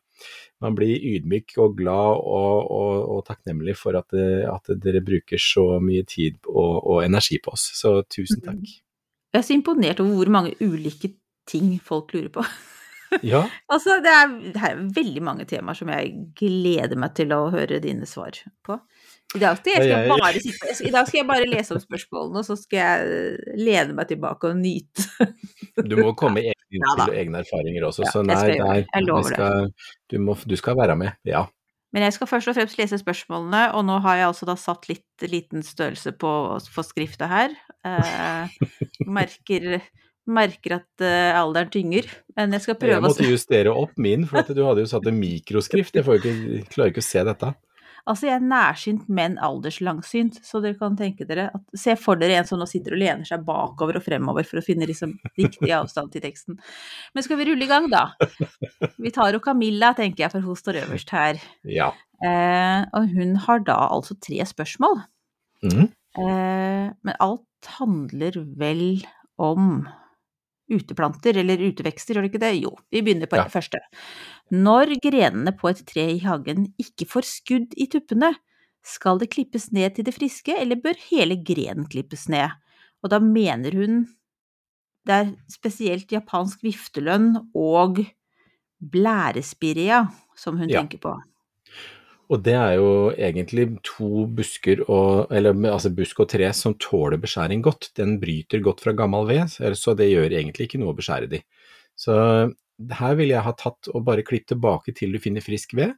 Man 0.62 0.76
blir 0.78 0.94
ydmyk 0.94 1.56
og 1.58 1.72
glad 1.80 2.20
og, 2.22 2.68
og, 2.70 2.98
og 3.16 3.24
takknemlig 3.26 3.74
for 3.80 3.98
at, 3.98 4.06
det, 4.14 4.44
at 4.46 4.70
dere 4.78 5.02
bruker 5.02 5.40
så 5.42 5.80
mye 5.82 6.06
tid 6.06 6.38
og, 6.46 6.76
og 6.86 7.00
energi 7.02 7.40
på 7.42 7.56
oss. 7.56 7.66
Så 7.80 7.96
tusen 8.06 8.38
Mhm. 8.38 8.46
takk. 8.46 8.78
Jeg 9.32 9.40
er 9.40 9.46
så 9.48 9.54
imponert 9.56 10.00
over 10.02 10.14
hvor 10.20 10.30
mange 10.34 10.54
ulike 10.60 11.14
ting 11.48 11.74
folk 11.84 12.12
lurer 12.16 12.32
på. 12.40 12.44
Ja, 13.20 13.42
Altså, 13.68 13.98
det 14.00 14.08
er, 14.08 14.30
det 14.54 14.60
er 14.64 14.78
veldig 14.96 15.20
mange 15.20 15.44
temaer 15.44 15.76
som 15.76 15.90
jeg 15.92 16.14
gleder 16.38 16.96
meg 16.96 17.12
til 17.18 17.28
å 17.36 17.42
høre 17.52 17.76
dine 17.84 18.06
svar 18.08 18.38
på. 18.64 18.78
I 19.36 19.40
dag 19.42 19.58
skal 19.58 19.74
jeg, 19.74 19.82
skal 19.82 19.90
jeg- 19.92 20.08
bare, 20.08 20.86
I 20.88 20.92
dag 20.94 21.10
skal 21.10 21.18
jeg 21.18 21.26
bare 21.28 21.48
lese 21.50 21.74
om 21.76 21.82
spørsmålene, 21.82 22.40
og 22.40 22.46
så 22.48 22.56
skal 22.56 22.80
jeg 22.80 23.58
lene 23.60 23.92
meg 23.98 24.08
tilbake 24.08 24.48
og 24.48 24.56
nyte. 24.56 25.04
Du 25.92 25.92
må 26.00 26.14
komme 26.16 26.40
med 26.40 26.48
egne 26.54 26.78
innspill 26.80 27.04
og 27.12 27.18
egne 27.20 27.42
erfaringer 27.44 27.84
også, 27.90 28.06
Ja, 28.06 28.14
så 28.16 28.22
nei, 28.24 28.38
jeg, 28.48 28.64
nei. 28.64 28.78
Jeg 28.94 29.04
lover 29.10 29.28
skal, 29.36 29.68
du, 30.08 30.16
må, 30.24 30.38
du 30.48 30.56
skal 30.56 30.80
være 30.80 30.96
med, 31.04 31.12
ja. 31.28 31.44
Men 31.92 32.06
jeg 32.08 32.16
skal 32.16 32.32
først 32.32 32.48
og 32.48 32.56
fremst 32.56 32.80
lese 32.80 32.96
spørsmålene, 33.04 33.66
og 33.76 33.84
nå 33.92 33.98
har 34.08 34.22
jeg 34.22 34.30
altså 34.32 34.48
da 34.48 34.56
satt 34.56 34.88
litt 34.88 35.28
liten 35.28 35.60
størrelse 35.68 36.14
på, 36.16 36.32
forskrifta 36.72 37.28
her. 37.28 37.52
Eh, 37.82 38.52
merker, 39.10 39.80
merker 40.30 40.76
at 40.78 41.02
eh, 41.02 41.32
alderen 41.34 41.72
tynger, 41.74 42.06
men 42.38 42.54
jeg 42.54 42.66
skal 42.66 42.78
prøve 42.78 43.00
å 43.02 43.08
måtte 43.08 43.24
se. 43.24 43.32
justere 43.32 43.74
opp 43.74 43.96
min, 43.98 44.28
for 44.30 44.46
du 44.46 44.62
hadde 44.62 44.84
jo 44.84 44.90
satt 44.92 45.08
en 45.10 45.18
mikroskrift, 45.18 45.98
jeg 45.98 46.06
får 46.06 46.20
ikke, 46.20 46.64
klarer 46.70 46.94
ikke 46.94 47.02
å 47.02 47.10
se 47.10 47.24
dette. 47.26 47.54
Altså, 48.02 48.26
jeg 48.26 48.34
er 48.34 48.46
nærsynt, 48.50 49.04
men 49.14 49.36
alderslangsynt, 49.38 50.40
så 50.42 50.58
dere 50.62 50.74
kan 50.74 50.96
tenke 50.98 51.22
dere 51.26 51.44
at 51.54 51.78
Se 51.78 51.94
for 51.94 52.18
dere 52.18 52.40
en 52.40 52.48
som 52.48 52.58
nå 52.58 52.66
sitter 52.66 52.96
og 52.96 52.98
lener 52.98 53.28
seg 53.28 53.44
bakover 53.46 54.00
og 54.00 54.02
fremover 54.02 54.46
for 54.48 54.58
å 54.58 54.64
finne 54.66 54.88
liksom 54.90 55.12
riktig 55.38 55.70
avstand 55.70 56.10
til 56.10 56.24
teksten. 56.24 56.58
Men 57.14 57.22
skal 57.26 57.38
vi 57.38 57.46
rulle 57.46 57.62
i 57.62 57.70
gang, 57.70 57.86
da? 57.92 58.08
Vi 58.98 59.12
tar 59.14 59.30
jo 59.36 59.42
Camilla, 59.44 59.92
tenker 59.94 60.24
jeg, 60.24 60.32
for 60.34 60.42
hun 60.42 60.58
står 60.58 60.80
øverst 60.82 61.14
her. 61.14 61.38
Ja. 61.62 61.92
Eh, 62.26 62.82
og 62.98 63.06
hun 63.14 63.36
har 63.46 63.62
da 63.70 63.78
altså 63.94 64.18
tre 64.18 64.42
spørsmål. 64.50 65.04
Mhm. 65.62 65.92
Eh, 66.18 66.92
men 67.02 67.14
alt 67.20 67.70
handler 67.78 68.36
vel 68.60 69.02
om 69.40 69.88
uteplanter, 70.72 71.36
eller 71.40 71.60
utevekster, 71.60 72.14
gjør 72.16 72.26
det 72.26 72.30
ikke 72.32 72.42
det? 72.42 72.52
Jo, 72.62 72.72
vi 72.92 73.02
begynner 73.04 73.28
på 73.28 73.36
Ja. 73.36 73.44
det 73.44 73.52
første. 73.52 73.80
Når 74.52 74.94
grenene 75.02 75.52
på 75.56 75.68
et 75.70 75.84
tre 75.86 76.06
i 76.14 76.18
hagen 76.24 76.74
ikke 76.80 77.06
får 77.08 77.22
skudd 77.28 77.74
i 77.76 77.86
tuppene, 77.86 78.34
skal 78.84 79.18
det 79.18 79.30
klippes 79.30 79.70
ned 79.72 79.94
til 79.94 80.04
det 80.04 80.14
friske, 80.14 80.54
eller 80.58 80.76
bør 80.76 80.96
hele 81.10 81.36
grenen 81.36 81.86
klippes 81.88 82.28
ned? 82.28 82.50
Og 83.04 83.10
da 83.10 83.18
mener 83.20 83.72
hun 83.72 84.08
det 85.06 85.12
er 85.14 85.36
spesielt 85.50 86.08
japansk 86.14 86.62
viftelønn 86.62 87.36
og 87.58 88.06
blærespirea 88.80 90.06
som 90.36 90.58
hun 90.58 90.68
Ja. 90.68 90.80
tenker 90.80 90.98
på. 90.98 91.14
Og 92.32 92.40
det 92.46 92.54
er 92.56 92.78
jo 92.78 92.90
egentlig 93.12 93.66
to 93.84 94.24
busker, 94.32 94.80
og, 94.88 95.28
eller 95.34 95.52
altså 95.68 95.90
busk 95.92 96.22
og 96.24 96.30
tre, 96.32 96.48
som 96.56 96.74
tåler 96.80 97.20
beskjæring 97.20 97.60
godt. 97.64 97.90
Den 97.98 98.16
bryter 98.22 98.62
godt 98.64 98.80
fra 98.80 98.94
gammel 98.96 99.28
ved, 99.28 99.52
så 99.76 99.92
det 99.98 100.08
gjør 100.08 100.32
egentlig 100.32 100.68
ikke 100.70 100.80
noe 100.80 100.94
å 100.94 100.98
beskjære 100.98 101.28
de. 101.34 101.42
Så 101.98 102.16
her 102.98 103.18
ville 103.18 103.34
jeg 103.36 103.44
ha 103.44 103.52
tatt 103.58 103.90
og 103.92 104.04
bare 104.06 104.24
klippet 104.24 104.54
tilbake 104.54 104.94
til 104.96 105.12
du 105.12 105.20
finner 105.22 105.44
frisk 105.44 105.76
ved, 105.76 105.92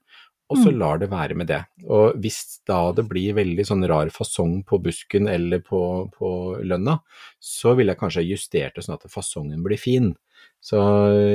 og 0.50 0.58
så 0.60 0.72
Mm. 0.72 0.78
lar 0.78 0.98
det 0.98 1.10
være 1.10 1.34
med 1.34 1.46
det. 1.48 1.62
Og 1.88 2.18
hvis 2.20 2.60
da 2.66 2.92
det 2.92 3.06
blir 3.08 3.32
veldig 3.34 3.64
sånn 3.64 3.86
rar 3.88 4.10
fasong 4.12 4.62
på 4.66 4.82
busken 4.82 5.28
eller 5.28 5.62
på, 5.64 6.10
på 6.12 6.60
lønna, 6.62 6.98
så 7.40 7.74
ville 7.74 7.94
jeg 7.94 8.02
kanskje 8.02 8.26
justert 8.28 8.74
det 8.74 8.84
sånn 8.84 8.98
at 8.98 9.08
fasongen 9.10 9.62
blir 9.64 9.78
fin. 9.80 10.16
Så 10.64 10.78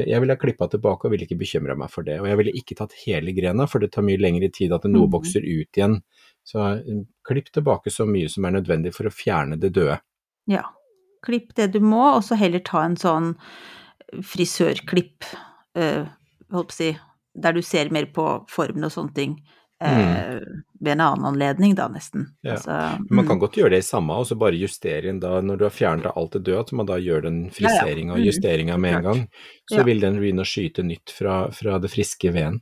jeg 0.09 0.17
ville 0.23 0.33
ha 0.33 0.39
klippa 0.41 0.65
tilbake 0.71 1.05
og 1.05 1.11
ville 1.13 1.27
ikke 1.27 1.37
bekymra 1.37 1.75
meg 1.77 1.91
for 1.93 2.01
det. 2.07 2.15
Og 2.19 2.25
jeg 2.25 2.37
ville 2.39 2.53
ikke 2.57 2.75
tatt 2.79 2.95
hele 3.05 3.29
grena, 3.37 3.67
for 3.69 3.77
det 3.83 3.91
tar 3.93 4.01
mye 4.07 4.17
lengre 4.17 4.49
tid 4.49 4.73
at 4.73 4.87
noe 4.89 5.05
Mhm. 5.05 5.11
vokser 5.13 5.45
ut 5.45 5.77
igjen. 5.77 5.99
Så 6.43 6.63
eh, 6.79 7.03
klipp 7.27 7.51
tilbake 7.53 7.91
så 7.93 8.07
mye 8.09 8.27
som 8.27 8.45
er 8.45 8.55
nødvendig 8.57 8.93
for 8.95 9.05
å 9.05 9.13
fjerne 9.13 9.59
det 9.61 9.73
døde. 9.77 9.99
Ja. 10.49 10.63
Klipp 11.21 11.53
det 11.53 11.71
du 11.73 11.79
må, 11.83 12.15
og 12.15 12.23
så 12.23 12.35
heller 12.39 12.59
ta 12.63 12.81
en 12.87 12.95
sånn 12.95 13.35
frisørklipp, 14.23 15.23
øh, 15.77 16.07
holdt 16.51 16.71
på 16.71 16.73
å 16.73 16.77
si, 16.79 16.97
der 17.35 17.53
du 17.53 17.61
ser 17.61 17.91
mer 17.91 18.05
på 18.05 18.25
formen 18.49 18.83
og 18.87 18.91
sånne 18.95 19.13
ting. 19.13 19.35
Eh, 19.81 20.39
Ved 20.81 20.91
en 20.93 21.01
annen 21.03 21.25
anledning, 21.25 21.73
da, 21.75 21.87
nesten. 21.91 22.21
Mm. 22.21 22.35
Ja. 22.43 22.51
Altså, 22.57 22.71
Men 23.09 23.15
man 23.15 23.27
kan 23.27 23.35
mm. 23.37 23.39
godt 23.39 23.57
gjøre 23.59 23.69
det 23.75 23.79
i 23.83 23.87
samme, 23.87 24.15
og 24.15 24.25
så 24.27 24.35
bare 24.39 24.55
justere 24.59 25.09
inn 25.11 25.19
da, 25.19 25.41
når 25.43 25.57
du 25.59 25.63
har 25.65 25.71
fjernet 25.75 26.11
alt 26.15 26.31
det 26.35 26.43
døde, 26.47 26.59
at 26.59 26.71
man 26.71 26.85
da 26.87 26.97
gjør 26.99 27.21
den 27.27 27.37
Ja, 27.43 27.49
ja. 27.49 27.55
friseringa 27.59 28.13
og 28.13 28.19
Mm. 28.19 28.25
justeringa 28.29 28.77
med 28.79 28.95
en 28.95 29.03
gang. 29.03 29.21
Så 29.71 29.77
Ja. 29.79 29.83
vil 29.83 29.99
den 29.99 30.19
begynne 30.19 30.43
å 30.43 30.47
skyte 30.47 30.83
nytt 30.83 31.11
fra, 31.11 31.49
fra 31.51 31.79
det 31.79 31.91
friske 31.91 32.31
veden. 32.31 32.61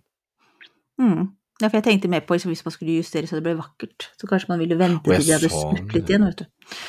Mm. 1.00 1.32
Ja, 1.62 1.70
for 1.70 1.78
jeg 1.78 1.84
tenkte 1.86 2.10
mer 2.10 2.22
på 2.22 2.34
liksom, 2.38 2.52
hvis 2.54 2.66
man 2.66 2.72
skulle 2.72 2.98
justere 3.02 3.26
så 3.26 3.36
det 3.38 3.44
ble 3.44 3.56
vakkert, 3.58 4.10
så 4.20 4.28
kanskje 4.30 4.50
man 4.50 4.60
ville 4.60 4.78
vente 4.78 5.04
til 5.04 5.24
de 5.26 5.34
hadde 5.34 5.50
sånn. 5.50 5.94
litt 5.94 6.10
igjen, 6.10 6.26
vet 6.26 6.38
du. 6.38 6.46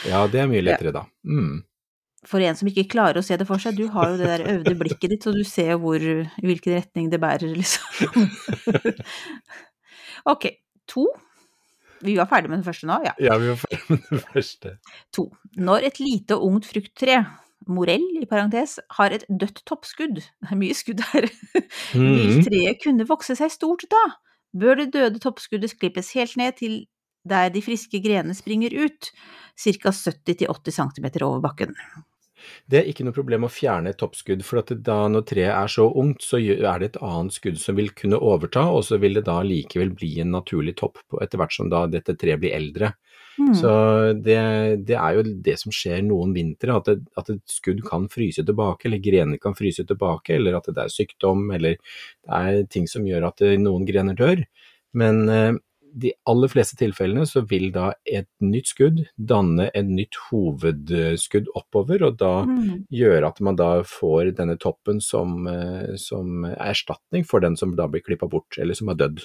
Ja, 0.09 0.27
det 0.27 0.41
er 0.41 0.47
mye 0.47 0.61
lettere 0.65 0.93
da. 0.93 1.05
Mm. 1.25 1.63
For 2.27 2.41
en 2.41 2.55
som 2.57 2.69
ikke 2.69 2.89
klarer 2.89 3.17
å 3.17 3.25
se 3.25 3.37
det 3.37 3.47
for 3.47 3.57
seg, 3.59 3.77
du 3.77 3.89
har 3.89 4.11
jo 4.11 4.17
det 4.19 4.27
der 4.27 4.45
øvde 4.59 4.75
blikket 4.77 5.09
ditt, 5.11 5.23
så 5.25 5.33
du 5.33 5.43
ser 5.45 5.71
jo 5.71 5.79
hvor, 5.79 5.97
i 6.03 6.45
hvilken 6.45 6.75
retning 6.83 7.09
det 7.11 7.21
bærer, 7.21 7.55
liksom. 7.57 7.85
ok, 10.27 10.49
to. 10.89 11.07
Vi 12.01 12.15
var 12.17 12.29
ferdig 12.31 12.51
med 12.51 12.61
den 12.61 12.67
første 12.67 12.87
nå, 12.87 13.01
ja. 13.05 13.13
Ja, 13.19 13.37
vi 13.43 13.49
var 13.51 13.57
ferdig 13.59 13.81
med 13.91 14.05
det 14.11 14.25
første. 14.33 14.75
To. 15.17 15.29
Når 15.59 15.87
et 15.91 15.99
lite 16.01 16.37
og 16.39 16.45
ungt 16.47 16.67
frukttre 16.71 17.21
morell, 17.69 18.05
i 18.23 18.27
parentes, 18.31 18.79
har 18.97 19.11
et 19.13 19.25
dødt 19.29 19.65
toppskudd, 19.69 20.21
det 20.43 20.51
er 20.53 20.57
mye 20.61 20.75
skudd 20.79 21.03
her, 21.13 21.27
Mhm. 21.95 22.15
vil 22.15 22.45
treet 22.47 22.83
kunne 22.83 23.07
vokse 23.09 23.35
seg 23.37 23.51
stort 23.53 23.85
da? 23.91 24.05
Bør 24.57 24.77
det 24.81 24.93
døde 24.95 25.19
toppskuddet 25.21 25.75
klippes 25.79 26.13
helt 26.17 26.37
ned 26.41 26.57
til 26.57 26.87
der 27.29 27.51
de 27.53 27.61
friske 27.61 27.99
grenene 28.01 28.33
springer 28.35 28.73
ut, 28.73 29.11
ca. 29.59 29.91
70-80 29.93 30.73
cm 30.73 31.09
over 31.27 31.43
bakken? 31.45 31.75
Det 32.71 32.81
er 32.81 32.91
ikke 32.91 33.07
noe 33.07 33.17
problem 33.17 33.47
å 33.47 33.53
fjerne 33.53 33.93
et 33.93 33.99
toppskudd, 34.01 34.45
for 34.47 34.63
at 34.63 34.73
da 34.87 34.99
når 35.11 35.27
treet 35.31 35.55
er 35.55 35.73
så 35.73 35.89
ungt, 35.89 36.25
så 36.25 36.41
er 36.41 36.83
det 36.83 36.93
et 36.93 37.01
annet 37.05 37.37
skudd 37.37 37.61
som 37.61 37.79
vil 37.79 37.93
kunne 37.97 38.21
overta, 38.21 38.67
og 38.73 38.85
så 38.89 39.01
vil 39.03 39.19
det 39.19 39.27
da 39.29 39.41
likevel 39.47 39.95
bli 39.97 40.15
en 40.25 40.35
naturlig 40.37 40.77
topp 40.81 41.03
etter 41.23 41.41
hvert 41.41 41.57
som 41.57 41.71
da 41.73 41.87
dette 41.91 42.17
treet 42.19 42.43
blir 42.43 42.57
eldre. 42.57 42.95
Mm. 43.39 43.53
Så 43.55 43.73
det, 44.19 44.39
det 44.89 44.97
er 44.99 45.15
jo 45.15 45.23
det 45.47 45.55
som 45.61 45.75
skjer 45.75 46.03
noen 46.07 46.33
vintre, 46.35 46.75
at, 46.75 46.89
det, 46.91 47.07
at 47.21 47.31
et 47.31 47.43
skudd 47.51 47.85
kan 47.87 48.09
fryse 48.11 48.43
tilbake, 48.43 48.89
eller 48.89 49.03
grener 49.03 49.39
kan 49.43 49.55
fryse 49.59 49.85
tilbake, 49.87 50.35
eller 50.39 50.59
at 50.59 50.67
det 50.73 50.83
er 50.83 50.93
sykdom, 50.93 51.47
eller 51.55 51.79
det 51.79 52.41
er 52.41 52.67
ting 52.73 52.89
som 52.91 53.07
gjør 53.07 53.31
at 53.31 53.45
eh, 53.47 53.59
noen 53.63 53.87
grener 53.89 54.19
dør. 54.19 54.43
Men 54.99 55.23
eh, 55.31 55.53
de 55.95 56.13
aller 56.29 56.51
fleste 56.53 56.77
tilfellene 56.79 57.25
så 57.29 57.43
vil 57.49 57.71
da 57.75 57.91
et 58.09 58.29
nytt 58.45 58.71
skudd 58.73 59.01
danne 59.17 59.69
et 59.73 59.89
nytt 59.89 60.19
hovedskudd 60.29 61.51
oppover, 61.59 62.05
og 62.07 62.19
da 62.21 62.33
mm. 62.49 62.89
gjøre 62.95 63.31
at 63.31 63.41
man 63.45 63.59
da 63.59 63.71
får 63.87 64.33
denne 64.39 64.59
toppen 64.61 65.03
som, 65.05 65.47
eh, 65.51 65.95
som 66.01 66.47
erstatning 66.55 67.27
for 67.29 67.45
den 67.45 67.59
som 67.59 67.75
da 67.79 67.89
blir 67.91 68.05
klippa 68.05 68.29
bort, 68.31 68.59
eller 68.59 68.79
som 68.79 68.93
har 68.93 69.01
dødd. 69.01 69.25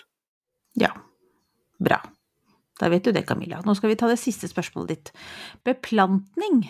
Ja, 0.79 0.93
bra. 1.84 2.00
Da 2.79 2.89
vet 2.89 3.05
du 3.05 3.13
det, 3.13 3.25
Camilla. 3.29 3.62
Nå 3.65 3.75
skal 3.77 3.93
vi 3.93 4.00
ta 4.00 4.10
det 4.10 4.22
siste 4.22 4.50
spørsmålet 4.50 4.96
ditt. 4.96 5.13
Beplantning 5.67 6.63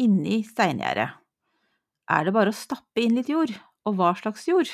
inni 0.00 0.42
steingjerdet. 0.46 1.10
Er 2.12 2.26
det 2.26 2.34
bare 2.34 2.52
å 2.52 2.56
stappe 2.56 3.02
inn 3.02 3.16
litt 3.18 3.30
jord? 3.32 3.52
Og 3.88 3.98
hva 3.98 4.12
slags 4.18 4.46
jord? 4.50 4.70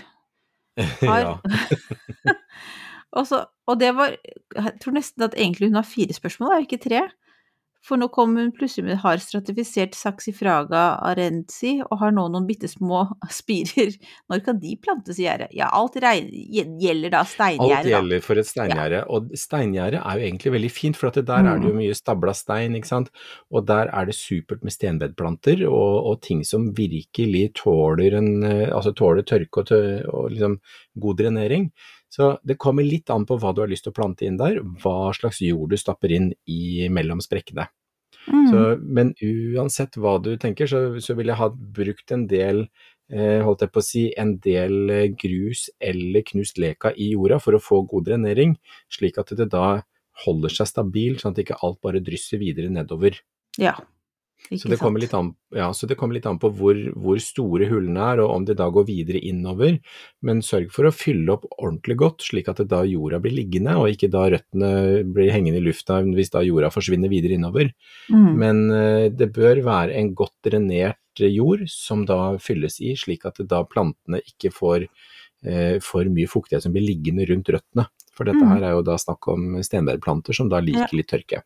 Har- 1.09 1.25
ja. 1.25 2.37
Og, 3.17 3.25
så, 3.25 3.45
og 3.67 3.79
det 3.81 3.95
var 3.97 4.12
Jeg 4.12 4.75
tror 4.83 4.93
nesten 4.99 5.25
at 5.25 5.37
egentlig 5.38 5.71
hun 5.71 5.81
har 5.81 5.88
fire 5.88 6.12
spørsmål, 6.17 6.53
er 6.53 6.67
ikke 6.67 6.83
tre? 6.83 7.07
For 7.87 7.97
nå 7.97 8.09
kom 8.12 8.33
hun 8.37 8.50
plutselig 8.53 8.88
med 8.88 8.99
har 9.05 9.21
stratifisert 9.23 9.95
saxifraga 9.97 10.81
arenzi 11.09 11.77
og 11.85 12.00
har 12.00 12.11
nå 12.12 12.25
noen 12.33 12.47
bitte 12.49 12.69
små 12.69 13.05
spirer. 13.38 13.95
Når 14.29 14.43
kan 14.45 14.59
de 14.61 14.75
plantes 14.83 15.21
i 15.21 15.25
gjerdet? 15.25 15.53
Ja, 15.57 15.71
alt 15.79 15.97
regn, 16.03 16.27
gjelder 16.83 17.15
da 17.15 17.23
Alt 17.23 17.33
steingjerde, 17.37 17.85
da. 17.87 17.93
gjelder 17.95 18.25
for 18.27 18.43
et 18.43 18.50
steingjerde, 18.50 19.03
og 19.15 19.31
steingjerde 19.38 20.03
er 20.03 20.19
jo 20.19 20.27
egentlig 20.27 20.55
veldig 20.57 20.73
fint, 20.75 20.99
for 20.99 21.15
der 21.15 21.38
er 21.38 21.62
det 21.62 21.71
jo 21.71 21.75
Mm. 21.79 21.79
mye 21.85 21.95
stabla 21.97 22.35
stein, 22.35 22.75
ikke 22.77 22.91
sant, 22.91 23.12
og 23.55 23.67
der 23.69 23.93
er 23.95 24.09
det 24.11 24.17
supert 24.19 24.65
med 24.67 24.75
stenbedplanter 24.75 25.62
og, 25.69 25.95
og 26.11 26.21
ting 26.27 26.43
som 26.45 26.73
virkelig 26.75 27.55
tåler 27.62 28.19
en, 28.19 28.43
eh, 28.43 28.69
altså 28.75 28.93
tåler 28.93 29.23
tørke 29.23 29.62
og, 29.62 29.71
tø, 29.71 29.81
og 30.09 30.33
liksom 30.35 30.59
god 30.99 31.23
drenering. 31.23 31.71
Så 32.09 32.38
det 32.47 32.57
kommer 32.61 32.87
litt 32.87 33.11
an 33.12 33.27
på 33.29 33.37
hva 33.41 33.53
du 33.53 33.61
har 33.62 33.71
lyst 33.71 33.85
til 33.87 33.93
å 33.93 33.99
plante 33.99 34.25
inn 34.27 34.38
der, 34.41 34.62
hva 34.83 35.12
slags 35.17 35.43
jord 35.45 35.75
du 35.75 35.81
stapper 35.81 36.12
inn 36.15 36.31
i 36.49 36.88
mellom 36.93 37.21
sprekkene. 37.25 37.69
Mm. 38.29 38.47
Så, 38.50 38.62
men 38.81 39.12
uansett 39.25 39.97
hva 40.00 40.17
du 40.23 40.33
tenker, 40.41 40.69
så, 40.69 40.81
så 41.05 41.17
vil 41.19 41.31
jeg 41.33 41.41
ha 41.41 41.49
brukt 41.53 42.12
en 42.15 42.25
del, 42.31 42.65
eh, 43.12 43.45
holdt 43.45 43.65
jeg 43.65 43.75
på 43.75 43.83
å 43.83 43.87
si, 43.87 44.05
en 44.21 44.35
del 44.45 44.93
eh, 44.93 45.05
grus 45.21 45.69
eller 45.81 46.25
knust 46.33 46.61
leka 46.61 46.93
i 46.97 47.12
jorda 47.15 47.41
for 47.45 47.57
å 47.57 47.62
få 47.62 47.83
god 47.88 48.09
drenering, 48.11 48.57
slik 48.93 49.21
at 49.21 49.33
det 49.37 49.50
da 49.53 49.83
holder 50.25 50.53
seg 50.53 50.73
stabil, 50.73 51.21
sånn 51.21 51.37
at 51.37 51.45
ikke 51.45 51.61
alt 51.65 51.81
bare 51.85 52.03
drysser 52.05 52.41
videre 52.41 52.73
nedover. 52.73 53.21
Ja. 53.61 53.77
Så 54.49 54.71
det, 54.71 54.78
kommer 54.80 55.02
litt 55.02 55.12
an, 55.16 55.33
ja, 55.52 55.66
så 55.75 55.87
det 55.90 55.97
kommer 55.99 56.16
litt 56.16 56.26
an 56.28 56.38
på 56.40 56.49
hvor, 56.57 56.78
hvor 56.97 57.18
store 57.21 57.66
hullene 57.68 58.04
er, 58.14 58.23
og 58.23 58.30
om 58.33 58.45
det 58.49 58.54
da 58.61 58.68
går 58.73 58.87
videre 58.88 59.21
innover. 59.21 59.76
Men 60.25 60.40
sørg 60.47 60.71
for 60.73 60.88
å 60.88 60.95
fylle 60.95 61.35
opp 61.35 61.45
ordentlig 61.59 61.99
godt, 62.00 62.25
slik 62.30 62.49
at 62.49 62.62
da 62.71 62.80
jorda 62.88 63.21
blir 63.21 63.35
liggende, 63.37 63.75
og 63.76 63.90
ikke 63.92 64.09
da 64.14 64.25
røttene 64.33 64.71
blir 65.04 65.35
hengende 65.35 65.61
i 65.61 65.66
lufta 65.66 66.00
hvis 66.07 66.33
da 66.33 66.45
jorda 66.47 66.71
forsvinner 66.73 67.12
videre 67.12 67.37
innover. 67.37 67.75
Mm. 68.09 68.30
Men 68.40 68.64
eh, 68.73 69.04
det 69.12 69.33
bør 69.37 69.61
være 69.66 69.99
en 69.99 70.14
godt 70.16 70.37
drenert 70.47 70.97
jord 71.18 71.66
som 71.68 72.07
da 72.07 72.38
fylles 72.40 72.78
i, 72.80 72.95
slik 72.97 73.26
at 73.28 73.42
da 73.50 73.64
plantene 73.66 74.23
ikke 74.23 74.54
får 74.54 74.87
eh, 74.87 75.76
for 75.85 76.09
mye 76.14 76.30
fuktighet 76.30 76.64
som 76.64 76.73
blir 76.73 76.87
liggende 76.87 77.26
rundt 77.28 77.50
røttene. 77.52 77.88
For 78.14 78.26
dette 78.26 78.42
Mm. 78.42 78.49
her 78.54 78.64
er 78.66 78.73
jo 78.78 78.83
da 78.87 78.97
snakk 78.99 79.28
om 79.30 79.61
stenbærplanter 79.62 80.35
som 80.35 80.49
da 80.50 80.59
liker 80.62 80.95
litt 80.97 81.11
tørke. 81.11 81.42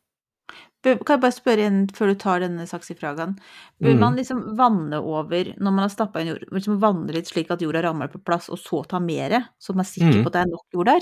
Bør- 0.83 0.99
Kan 1.05 1.15
jeg 1.15 1.21
bare 1.23 1.33
spørre 1.37 1.63
igjen 1.63 1.87
før 1.95 2.09
du 2.11 2.15
tar 2.19 2.41
denne 2.41 2.65
saksifragaen. 2.67 3.37
Bør 3.81 3.95
Mm. 3.95 3.99
man 4.01 4.17
liksom 4.17 4.57
vanne 4.59 4.99
over 5.01 5.45
når 5.55 5.71
man 5.73 5.79
har 5.87 5.89
stappa 5.89 6.21
inn 6.21 6.29
jord, 6.35 6.45
liksom 6.51 6.81
vanne 6.81 7.13
litt 7.13 7.27
slik 7.31 7.51
at 7.51 7.61
jorda 7.61 7.83
rammer 7.85 8.09
på 8.09 8.19
plass, 8.25 8.49
og 8.51 8.59
så 8.59 8.85
ta 8.89 8.99
mere, 8.99 9.45
så 9.61 9.75
man 9.75 9.81
er 9.87 9.91
sikker 9.93 10.19
Mm. 10.19 10.25
på 10.25 10.27
at 10.27 10.33
det 10.33 10.43
er 10.43 10.51
nok 10.51 10.67
jord 10.75 10.87
der? 10.87 11.01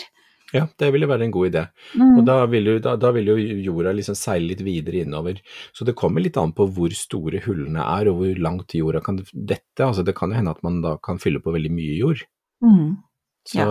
Ja, 0.52 0.66
det 0.78 0.92
ville 0.92 1.07
være 1.07 1.23
en 1.23 1.30
god 1.30 1.52
idé. 1.52 1.69
Mm. 1.95 2.19
Og 2.19 2.25
da 2.26 2.45
vil, 2.47 2.64
jo, 2.64 2.78
da, 2.80 2.97
da 2.97 3.12
vil 3.12 3.25
jo 3.25 3.37
jorda 3.37 3.92
liksom 3.95 4.16
seile 4.16 4.49
litt 4.49 4.59
videre 4.61 5.04
innover. 5.07 5.40
Så 5.73 5.85
det 5.87 5.95
kommer 5.95 6.21
litt 6.21 6.37
an 6.37 6.52
på 6.52 6.66
hvor 6.69 6.90
store 6.92 7.38
hullene 7.40 7.78
er, 7.78 8.09
og 8.11 8.19
hvor 8.19 8.35
langt 8.37 8.66
jorda 8.75 9.00
kan 9.00 9.16
dette. 9.33 9.78
Altså 9.78 10.04
det 10.04 10.14
kan 10.16 10.28
jo 10.30 10.35
hende 10.37 10.50
at 10.50 10.62
man 10.62 10.83
da 10.83 10.97
kan 10.99 11.19
fylle 11.19 11.38
på 11.40 11.52
veldig 11.54 11.71
mye 11.71 11.97
jord. 11.97 12.21
Mm. 12.62 12.99
Så, 13.47 13.64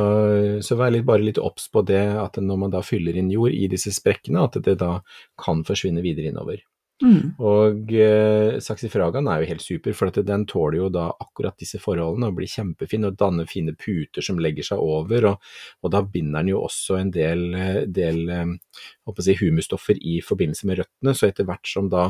så 0.66 0.76
vær 0.76 0.92
litt, 0.92 1.06
bare 1.06 1.24
litt 1.24 1.38
obs 1.38 1.68
på 1.72 1.84
det 1.86 2.02
at 2.18 2.40
når 2.42 2.58
man 2.64 2.72
da 2.74 2.82
fyller 2.84 3.16
inn 3.20 3.30
jord 3.32 3.54
i 3.54 3.68
disse 3.72 3.94
sprekkene, 3.94 4.48
at 4.48 4.58
det 4.66 4.80
da 4.82 4.96
kan 5.40 5.62
forsvinne 5.68 6.02
videre 6.04 6.32
innover. 6.34 6.64
Mm. 7.00 7.38
Og 7.40 7.92
eh, 7.96 8.58
saxifragaen 8.60 9.28
er 9.32 9.40
jo 9.42 9.50
helt 9.54 9.64
super, 9.64 9.96
for 9.96 10.12
den 10.12 10.44
tåler 10.50 10.82
jo 10.82 10.90
da 10.92 11.06
akkurat 11.14 11.56
disse 11.62 11.80
forholdene 11.80 12.28
og 12.28 12.40
blir 12.40 12.52
kjempefin 12.52 13.08
og 13.08 13.16
danner 13.20 13.48
fine 13.48 13.76
puter 13.80 14.26
som 14.26 14.42
legger 14.42 14.68
seg 14.72 14.84
over, 14.84 15.30
og, 15.32 15.54
og 15.80 15.94
da 15.96 16.04
binder 16.04 16.44
den 16.44 16.52
jo 16.54 16.66
også 16.66 17.00
en 17.00 17.14
del, 17.16 17.46
eh, 17.56 17.82
del 17.88 18.26
eh, 18.36 18.82
si, 19.24 19.38
humusstoffer 19.40 20.02
i 20.02 20.20
forbindelse 20.26 20.68
med 20.68 20.82
røttene, 20.82 21.16
så 21.16 21.30
etter 21.30 21.48
hvert 21.48 21.72
som 21.72 21.88
da 21.92 22.10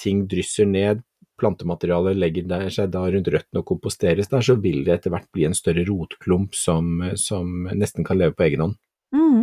ting 0.00 0.26
drysser 0.28 0.66
ned, 0.68 1.06
plantematerialet 1.40 2.18
legger 2.18 2.68
seg 2.72 2.90
da 2.94 3.04
rundt 3.12 3.30
røttene 3.32 3.62
og 3.62 3.68
komposteres 3.68 4.30
der, 4.32 4.44
så 4.44 4.56
vil 4.60 4.82
det 4.86 4.98
etter 4.98 5.14
hvert 5.14 5.28
bli 5.34 5.46
en 5.48 5.56
større 5.56 5.84
rotklump 5.88 6.56
som, 6.56 7.00
som 7.20 7.68
nesten 7.72 8.06
kan 8.06 8.20
leve 8.20 8.36
på 8.36 8.48
egen 8.48 8.64
hånd. 8.64 8.76
Mm. 9.14 9.42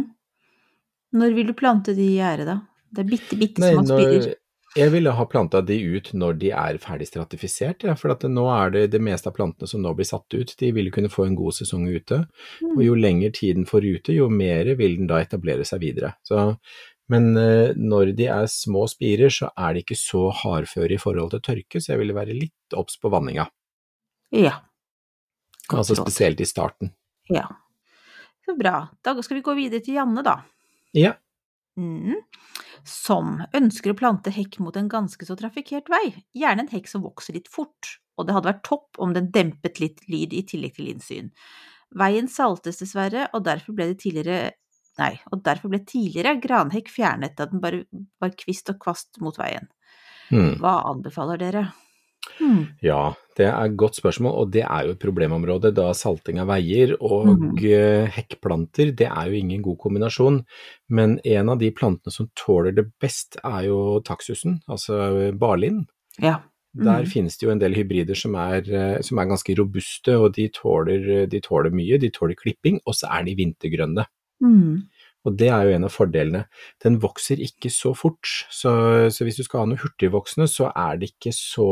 Når 1.13 1.35
vil 1.38 1.51
du 1.51 1.57
plante 1.57 1.93
de 1.97 2.07
i 2.15 2.15
gjerdet, 2.17 2.47
da? 2.50 2.62
Det 2.93 3.03
er 3.03 3.09
bitte, 3.09 3.38
bitte 3.38 3.62
små 3.62 3.83
spirer. 3.88 4.33
jeg 4.77 4.91
ville 4.93 5.13
ha 5.13 5.25
planta 5.29 5.62
de 5.65 5.75
ut 5.95 6.12
når 6.17 6.38
de 6.41 6.50
er 6.53 6.77
ferdig 6.81 7.07
stratifisert, 7.09 7.85
ja, 7.85 7.95
for 7.97 8.13
nå 8.29 8.45
er 8.53 8.73
det 8.73 8.83
det 8.93 9.01
meste 9.01 9.29
av 9.29 9.38
plantene 9.38 9.69
som 9.69 9.81
nå 9.81 9.93
blir 9.97 10.09
satt 10.09 10.33
ut, 10.33 10.53
de 10.59 10.71
vil 10.73 10.91
kunne 10.93 11.12
få 11.13 11.27
en 11.27 11.38
god 11.38 11.57
sesong 11.57 11.88
ute. 11.89 12.23
Mm. 12.62 12.75
Og 12.75 12.83
jo 12.85 12.97
lenger 12.97 13.33
tiden 13.38 13.69
får 13.69 13.85
ute, 13.85 14.17
jo 14.17 14.29
mer 14.29 14.73
vil 14.77 14.97
den 15.01 15.09
da 15.09 15.21
etablere 15.21 15.65
seg 15.65 15.81
videre. 15.85 16.13
Så, 16.25 16.53
men 17.12 17.33
eh, 17.38 17.74
når 17.75 18.13
de 18.17 18.27
er 18.31 18.48
små 18.51 18.86
spirer, 18.91 19.31
så 19.33 19.50
er 19.60 19.75
de 19.75 19.83
ikke 19.83 19.98
så 20.00 20.29
hardføre 20.43 20.95
i 20.95 21.01
forhold 21.01 21.33
til 21.33 21.43
tørke, 21.43 21.81
så 21.81 21.93
jeg 21.93 22.03
ville 22.03 22.15
være 22.15 22.38
litt 22.38 22.77
obs 22.79 22.95
på 23.01 23.12
vanninga. 23.12 23.48
Ja. 24.33 24.55
Godt 25.67 25.83
Altså 25.83 25.98
spesielt 26.00 26.41
i 26.41 26.48
starten. 26.48 26.93
Ja. 27.31 27.48
Så 28.45 28.55
bra. 28.60 28.88
Da 29.03 29.15
skal 29.24 29.39
vi 29.39 29.45
gå 29.45 29.55
videre 29.57 29.83
til 29.83 30.00
Janne, 30.00 30.24
da. 30.25 30.39
Ja. 30.95 31.13
Mm. 31.79 32.22
Som 32.88 33.38
ønsker 33.55 33.93
å 33.93 33.98
plante 33.98 34.33
hekk 34.33 34.60
mot 34.63 34.75
en 34.77 34.89
ganske 34.91 35.27
så 35.27 35.38
trafikkert 35.39 35.91
vei, 35.91 36.05
gjerne 36.36 36.65
en 36.65 36.72
hekk 36.72 36.89
som 36.91 37.05
vokser 37.05 37.38
litt 37.38 37.48
fort, 37.51 37.98
og 38.19 38.27
det 38.27 38.36
hadde 38.36 38.51
vært 38.51 38.65
topp 38.67 39.00
om 39.01 39.13
den 39.15 39.31
dempet 39.33 39.79
litt 39.81 40.03
lyd 40.12 40.36
i 40.36 40.43
tillegg 40.48 40.75
til 40.77 40.91
innsyn. 40.91 41.31
Veien 41.98 42.27
saltes 42.31 42.81
dessverre, 42.81 43.27
og 43.33 43.45
derfor 43.48 43.77
ble 43.77 43.91
det 43.91 44.01
tidligere 44.03 44.53
Nei, 45.01 45.13
og 45.31 45.41
derfor 45.45 45.71
ble 45.73 45.79
tidligere 45.89 46.35
granhekk 46.41 46.91
fjernet 46.93 47.38
da 47.38 47.47
den 47.50 47.62
bare 47.63 47.85
var 48.21 48.35
kvist 48.38 48.69
og 48.69 48.77
kvast 48.83 49.17
mot 49.23 49.38
veien. 49.39 49.65
Hmm. 50.29 50.53
Hva 50.62 50.83
anbefaler 50.91 51.41
dere? 51.41 51.63
Hmm. 52.38 52.62
Ja, 52.81 53.13
det 53.35 53.50
er 53.50 53.57
et 53.65 53.75
godt 53.77 53.97
spørsmål, 54.00 54.35
og 54.39 54.53
det 54.53 54.62
er 54.63 54.85
jo 54.88 54.93
et 54.93 55.01
problemområde 55.01 55.73
da 55.75 55.89
salting 55.97 56.39
av 56.39 56.47
veier 56.53 56.93
og 57.01 57.33
mm. 57.33 57.50
eh, 57.67 58.13
hekkplanter, 58.15 58.93
det 58.95 59.09
er 59.09 59.27
jo 59.27 59.41
ingen 59.41 59.65
god 59.65 59.77
kombinasjon. 59.81 60.39
Men 60.93 61.17
en 61.25 61.51
av 61.51 61.59
de 61.59 61.73
plantene 61.75 62.13
som 62.15 62.29
tåler 62.39 62.77
det 62.77 62.88
best 63.01 63.41
er 63.43 63.67
jo 63.67 64.00
taksusen, 64.07 64.62
altså 64.71 65.33
barlind. 65.38 65.88
Ja. 66.21 66.39
Der 66.73 67.03
Mhm. 67.03 67.09
finnes 67.12 67.38
det 67.38 67.45
jo 67.45 67.51
en 67.51 67.59
del 67.59 67.75
hybrider 67.75 68.15
som 68.17 68.33
er, 68.35 68.63
eh, 68.65 69.01
som 69.01 69.19
er 69.19 69.29
ganske 69.29 69.53
robuste, 69.57 70.17
og 70.17 70.33
de 70.33 70.47
tåler, 70.50 71.27
de 71.27 71.39
tåler 71.39 71.69
mye. 71.69 72.00
De 72.00 72.09
tåler 72.09 72.35
klipping, 72.35 72.79
og 72.88 72.95
så 72.95 73.12
er 73.12 73.23
de 73.25 73.35
vintergrønne. 73.35 74.05
Mm. 74.43 74.83
Og 75.23 75.38
det 75.39 75.47
er 75.55 75.63
jo 75.69 75.75
en 75.77 75.88
av 75.88 75.93
fordelene. 75.93 76.43
Den 76.83 77.00
vokser 77.03 77.39
ikke 77.39 77.71
så 77.71 77.93
fort, 77.95 78.27
så, 78.51 78.73
så 79.13 79.23
hvis 79.23 79.39
du 79.39 79.45
skal 79.47 79.63
ha 79.63 79.69
noe 79.71 79.79
hurtigvoksende, 79.79 80.50
så 80.51 80.67
er 80.75 81.00
det 81.00 81.13
ikke 81.13 81.31
så 81.35 81.67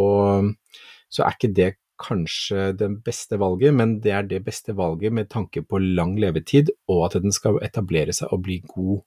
Så 1.11 1.25
er 1.25 1.35
ikke 1.35 1.51
det 1.51 1.71
kanskje 2.01 2.71
det 2.79 2.87
beste 3.05 3.37
valget, 3.39 3.73
men 3.75 3.97
det 4.01 4.13
er 4.15 4.23
det 4.23 4.39
beste 4.45 4.73
valget 4.77 5.13
med 5.13 5.29
tanke 5.29 5.61
på 5.67 5.81
lang 5.81 6.15
levetid, 6.19 6.71
og 6.87 7.09
at 7.09 7.21
den 7.21 7.35
skal 7.35 7.59
etablere 7.61 8.15
seg 8.15 8.31
og 8.31 8.45
bli 8.47 8.61
god 8.71 9.01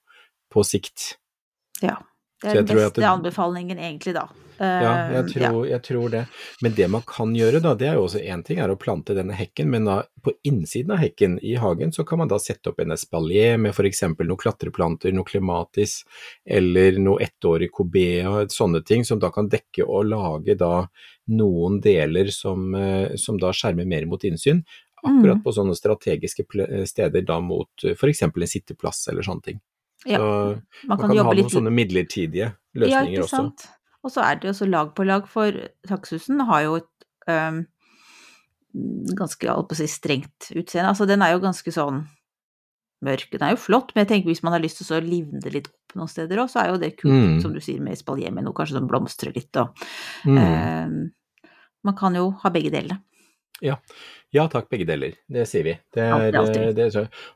på 0.53 0.65
sikt. 0.69 1.15
Ja. 1.81 1.97
Det 2.43 2.51
er 2.53 2.61
den 2.61 2.77
beste 2.77 3.01
det- 3.01 3.09
anbefalingen, 3.09 3.79
egentlig, 3.81 4.15
da. 4.15 4.27
Ja, 4.59 5.11
jeg 5.13 5.33
tror, 5.33 5.65
ja. 5.67 5.71
jeg 5.75 5.83
tror 5.83 6.11
det. 6.13 6.21
Men 6.63 6.75
det 6.77 6.89
man 6.91 7.03
kan 7.07 7.35
gjøre, 7.35 7.61
da, 7.65 7.75
det 7.75 7.89
er 7.91 7.97
jo 7.99 8.05
også 8.07 8.21
én 8.23 8.45
ting 8.47 8.61
er 8.63 8.71
å 8.71 8.77
plante 8.79 9.17
denne 9.17 9.35
hekken, 9.35 9.71
men 9.73 9.89
da 9.89 9.97
på 10.25 10.33
innsiden 10.47 10.95
av 10.95 11.03
hekken 11.03 11.39
i 11.43 11.57
hagen 11.61 11.93
så 11.93 12.05
kan 12.07 12.19
man 12.23 12.31
da 12.31 12.39
sette 12.39 12.71
opp 12.71 12.79
en 12.81 12.95
espalier 12.95 13.59
med 13.59 13.75
f.eks. 13.75 14.03
noen 14.15 14.37
klatreplanter, 14.41 15.13
noe 15.13 15.27
klematis 15.29 16.03
eller 16.47 16.99
noe 17.03 17.25
ettårig 17.27 17.71
cobea, 17.75 18.47
sånne 18.49 18.85
ting 18.87 19.05
som 19.05 19.19
da 19.23 19.31
kan 19.35 19.51
dekke 19.53 19.85
og 19.85 20.07
lage 20.13 20.57
da 20.61 20.87
noen 21.35 21.81
deler 21.83 22.31
som, 22.33 22.75
eh, 22.75 23.15
som 23.17 23.39
da 23.41 23.53
skjermer 23.53 23.87
mer 23.89 24.07
mot 24.07 24.23
innsyn. 24.25 24.63
Akkurat 25.05 25.37
Mm. 25.37 25.43
på 25.45 25.53
sånne 25.53 25.75
strategiske 25.77 26.45
steder 26.89 27.23
da 27.27 27.41
mot 27.41 27.69
f.eks. 27.85 28.23
en 28.23 28.47
sitteplass 28.49 29.09
eller 29.09 29.23
sånne 29.23 29.43
ting. 29.43 29.61
Ja, 30.07 30.19
Så 30.19 30.25
Man 30.25 30.63
man 30.89 30.99
kan 30.99 31.09
kan 31.09 31.17
ha 31.19 31.25
noen 31.25 31.37
litt 31.37 31.53
sånne 31.53 31.71
midlertidige 31.73 32.55
løsninger 32.75 33.13
Ja, 33.15 33.23
ikke 33.23 33.29
sant? 33.29 33.55
også. 33.61 33.69
Og 34.05 34.13
så 34.13 34.21
er 34.25 34.37
det 34.41 34.51
også 34.53 34.69
lag 34.69 34.91
på 34.97 35.07
lag, 35.09 35.25
for 35.31 35.57
taksusen 35.89 36.43
har 36.45 36.63
jo 36.67 36.75
et 36.83 37.07
um, 37.31 37.63
ganske, 39.17 39.49
holdt 39.49 39.71
på 39.71 39.77
å 39.77 39.79
si, 39.79 39.87
strengt 39.91 40.51
utseende. 40.53 40.91
Altså, 40.91 41.07
den 41.09 41.23
er 41.25 41.33
jo 41.35 41.43
ganske 41.45 41.73
sånn 41.75 42.03
mørk. 43.05 43.31
Den 43.33 43.47
er 43.47 43.55
jo 43.55 43.61
flott, 43.61 43.93
men 43.95 44.05
jeg 44.05 44.11
tenker 44.13 44.33
hvis 44.33 44.43
man 44.45 44.55
har 44.57 44.63
lyst 44.65 44.81
til 44.81 44.87
å 44.87 44.91
så 44.93 45.01
livne 45.05 45.41
det 45.45 45.53
litt 45.55 45.69
opp 45.71 45.97
noen 46.01 46.11
steder 46.11 46.41
òg, 46.43 46.51
så 46.53 46.63
er 46.63 46.73
jo 46.73 46.79
det 46.83 46.95
kult, 46.99 47.13
Mm. 47.15 47.41
som 47.43 47.53
du 47.55 47.61
sier, 47.61 47.81
med 47.81 47.93
espalier 47.97 48.33
med 48.33 48.45
noe 48.45 48.57
kanskje 48.57 48.79
som 48.79 48.89
blomstrer 48.89 49.35
litt 49.37 49.57
og 49.61 49.77
Mm. 50.25 50.39
um, 50.39 51.11
Man 51.85 51.97
kan 51.97 52.15
jo 52.17 52.31
ha 52.43 52.49
begge 52.51 52.71
delene. 52.73 53.01
Ja 53.63 53.77
takk, 54.51 54.67
begge 54.73 54.87
deler. 54.89 55.13
Det 55.31 55.45
sier 55.47 55.63
vi. 55.65 55.75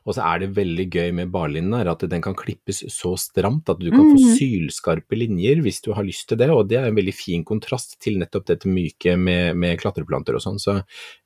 Og 0.05 0.11
så 0.15 0.21
er 0.25 0.39
det 0.43 0.49
veldig 0.57 0.85
gøy 0.91 1.13
med 1.15 1.31
barlinen 1.31 1.73
her, 1.77 1.87
at 1.93 2.03
den 2.11 2.21
kan 2.21 2.35
klippes 2.35 2.81
så 2.91 3.13
stramt 3.17 3.69
at 3.71 3.79
du 3.79 3.89
kan 3.89 4.03
få 4.11 4.17
Mhm. 4.19 4.35
sylskarpe 4.35 5.15
linjer 5.17 5.61
hvis 5.63 5.81
du 5.85 5.93
har 5.95 6.03
lyst 6.03 6.27
til 6.27 6.37
det, 6.37 6.49
og 6.51 6.67
det 6.67 6.77
er 6.81 6.87
en 6.89 6.95
veldig 6.99 7.13
fin 7.15 7.43
kontrast 7.47 7.97
til 8.03 8.19
nettopp 8.19 8.45
dette 8.51 8.67
myke 8.67 9.15
med, 9.17 9.55
med 9.55 9.79
klatreplanter 9.79 10.35
og 10.35 10.41
sånn, 10.43 10.59
så 10.59 10.81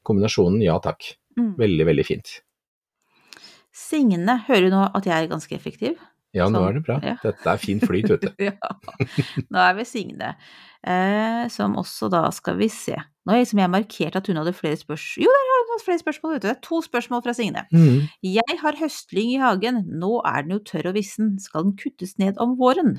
kombinasjonen 0.06 0.62
ja 0.62 0.77
takk. 0.80 1.15
Mm. 1.38 1.56
Veldig, 1.58 1.86
veldig 1.89 2.06
fint. 2.06 2.42
Signe, 3.74 4.36
hører 4.48 4.68
du 4.70 4.74
nå 4.75 4.84
at 4.94 5.06
jeg 5.10 5.15
er 5.24 5.32
ganske 5.32 5.56
effektiv? 5.58 5.98
Ja, 6.34 6.48
nå 6.50 6.58
Sånn, 6.62 6.68
er 6.70 6.74
det 6.74 6.84
bra. 6.86 7.00
ja. 7.06 7.15
Dette 7.22 7.46
er 7.50 7.58
fin 7.62 7.80
flyt, 7.82 8.10
vet 8.10 8.22
du. 8.22 8.30
ja. 8.50 8.53
Nå 9.53 9.60
er 9.62 9.74
vi 9.77 9.84
Signe, 9.86 10.36
eh, 10.86 11.48
som 11.53 11.75
også 11.77 12.10
da 12.10 12.24
skal 12.34 12.58
vi 12.58 12.70
se. 12.74 12.96
Nå 13.25 13.34
har 13.36 13.39
liksom 13.44 13.62
jeg 13.62 13.70
markert 13.74 14.15
at 14.20 14.27
hun 14.27 14.36
hadde 14.42 14.53
flere 14.58 14.75
spørsmål 14.77 15.24
Jo, 15.24 15.30
der 15.32 15.51
har 15.74 15.86
flere 15.86 16.01
spørsmål, 16.01 16.38
ute. 16.38 16.46
Det 16.46 16.53
er 16.56 16.62
to 16.65 16.82
spørsmål 16.86 17.24
fra 17.25 17.34
Signe. 17.38 17.65
Mm. 17.74 18.06
Jeg 18.25 18.60
har 18.62 18.80
høstlyng 18.80 19.34
i 19.34 19.42
hagen, 19.42 19.82
nå 20.01 20.20
er 20.30 20.46
den 20.46 20.58
jo 20.58 20.62
tørr 20.70 20.92
og 20.94 20.98
vissen, 21.00 21.36
skal 21.42 21.68
den 21.68 21.75
kuttes 21.80 22.18
ned 22.22 22.39
om 22.44 22.56
våren? 22.60 22.98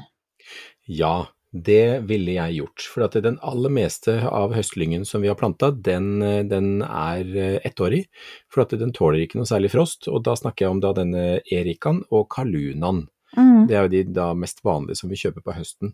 Ja, 0.90 1.26
det 1.54 2.02
ville 2.08 2.34
jeg 2.34 2.58
gjort. 2.58 2.86
For 2.90 3.06
at 3.06 3.16
den 3.22 3.38
aller 3.46 3.70
meste 3.72 4.16
av 4.26 4.54
høstlyngen 4.56 5.06
som 5.06 5.22
vi 5.22 5.30
har 5.30 5.38
planta, 5.38 5.70
den, 5.70 6.18
den 6.50 6.82
er 6.82 7.30
eh, 7.38 7.58
ettårig. 7.66 8.04
For 8.50 8.64
at 8.64 8.74
den 8.80 8.92
tåler 8.96 9.22
ikke 9.22 9.38
noe 9.38 9.48
særlig 9.48 9.70
frost. 9.74 10.10
Og 10.10 10.24
da 10.26 10.34
snakker 10.38 10.66
jeg 10.66 10.74
om 10.74 10.82
da 10.82 10.90
denne 10.96 11.26
erikan 11.46 12.02
og 12.10 12.26
kalunaen. 12.34 13.04
Mm. 13.36 13.66
Det 13.68 13.76
er 13.76 13.86
jo 13.86 13.92
de 13.92 14.02
da 14.16 14.26
mest 14.38 14.62
vanlige 14.66 15.00
som 15.00 15.10
vi 15.12 15.18
kjøper 15.18 15.44
på 15.44 15.54
høsten. 15.56 15.92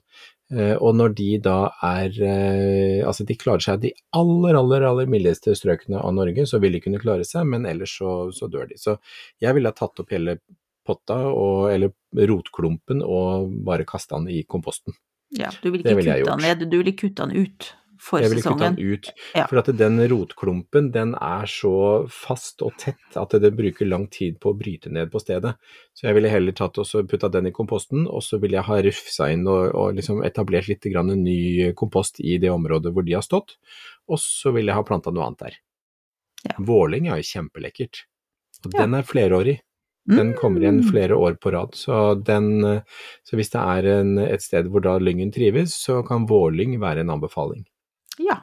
Eh, 0.53 0.75
og 0.77 0.97
når 0.99 1.15
de 1.19 1.29
da 1.45 1.59
er 1.87 2.17
eh, 2.27 3.07
Altså 3.07 3.25
de 3.27 3.37
klarer 3.39 3.63
seg 3.65 3.85
de 3.85 3.93
aller, 4.17 4.59
aller, 4.59 4.87
aller 4.89 5.11
mildeste 5.11 5.55
strøkene 5.57 6.01
av 6.01 6.15
Norge, 6.17 6.47
så 6.47 6.61
vil 6.63 6.77
de 6.77 6.83
kunne 6.85 7.03
klare 7.03 7.27
seg, 7.27 7.47
men 7.49 7.69
ellers 7.71 7.97
så, 8.01 8.15
så 8.35 8.51
dør 8.51 8.71
de. 8.71 8.79
Så 8.81 8.97
jeg 9.43 9.57
ville 9.57 9.71
ha 9.71 9.77
tatt 9.77 10.03
opp 10.03 10.15
hele 10.15 10.39
potta, 10.87 11.21
og, 11.29 11.71
eller 11.73 12.27
rotklumpen, 12.31 13.05
og 13.05 13.53
bare 13.67 13.87
kasta 13.89 14.19
den 14.19 14.31
i 14.33 14.43
komposten. 14.49 14.97
Ja, 15.37 15.53
du 15.63 15.71
vil 15.71 15.85
ikke 15.85 15.95
kutte 16.01 16.17
den 16.27 16.43
ned, 16.43 16.65
du 16.73 16.81
vil 16.81 16.97
kutte 16.99 17.29
den 17.29 17.47
ut 17.47 17.75
for 18.00 18.23
Jeg 18.23 18.30
ville 18.33 18.42
kutta 18.42 18.59
ta 18.59 18.71
den 18.71 18.78
ut, 18.95 19.11
Ja. 19.37 19.47
for 19.47 19.59
at 19.61 19.66
den 19.76 19.99
rotklumpen 20.09 20.90
den 20.95 21.14
er 21.21 21.45
så 21.47 22.09
fast 22.09 22.62
og 22.64 22.73
tett 22.80 23.16
at 23.21 23.30
det 23.42 23.52
bruker 23.57 23.87
lang 23.87 24.07
tid 24.09 24.38
på 24.40 24.50
å 24.54 24.59
bryte 24.59 24.90
ned 24.90 25.11
på 25.12 25.21
stedet. 25.21 25.54
Så 25.95 26.09
jeg 26.09 26.14
ville 26.16 26.28
heller 26.33 26.52
tatt 26.57 26.78
og 26.80 27.09
putta 27.11 27.28
den 27.30 27.47
i 27.47 27.52
komposten, 27.52 28.07
og 28.09 28.23
så 28.25 28.40
ville 28.40 28.57
jeg 28.57 28.64
ha 28.64 28.80
rufsa 28.83 29.30
inn 29.33 29.47
og, 29.47 29.75
og 29.75 29.95
liksom 30.00 30.25
etablert 30.25 30.69
litt 30.73 30.83
grann 30.90 31.12
ny 31.23 31.73
kompost 31.76 32.21
i 32.25 32.38
det 32.40 32.49
området 32.50 32.92
hvor 32.95 33.04
de 33.04 33.12
har 33.19 33.23
stått, 33.26 33.56
og 34.08 34.19
så 34.19 34.52
ville 34.56 34.73
jeg 34.73 34.80
ha 34.80 34.82
planta 34.89 35.13
noe 35.13 35.26
annet 35.28 35.39
der. 35.45 35.58
Ja. 36.49 36.54
Vårling 36.58 37.08
er 37.13 37.21
jo 37.21 37.28
kjempelekkert, 37.34 38.06
og 38.65 38.73
Ja. 38.75 38.80
den 38.86 38.95
er 38.95 39.02
flerårig. 39.02 39.60
Den 40.08 40.32
kommer 40.34 40.60
igjen 40.65 40.80
Mm. 40.80 40.91
flere 40.91 41.15
år 41.15 41.36
på 41.39 41.52
rad, 41.52 41.75
så, 41.76 42.15
den, 42.25 42.63
så 43.23 43.36
hvis 43.36 43.50
det 43.52 43.60
er 43.60 44.00
en, 44.00 44.19
et 44.19 44.41
sted 44.43 44.65
hvor 44.73 44.80
da 44.82 44.99
lyngen 44.99 45.30
trives, 45.30 45.75
så 45.76 46.00
kan 46.08 46.26
vårlyng 46.26 46.78
være 46.80 47.00
en 47.04 47.10
anbefaling. 47.10 47.67
Ja, 48.19 48.41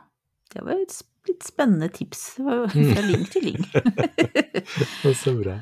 det 0.54 0.64
var 0.64 0.80
et 0.80 0.96
litt 1.28 1.44
spennende 1.44 1.90
tips. 1.92 2.38
Jo 2.40 2.68
Mm. 2.72 2.94
fra 2.94 3.02
ling 3.04 3.26
til 3.32 3.44
ling. 3.50 3.66
Så 5.24 5.34
bra. 5.42 5.58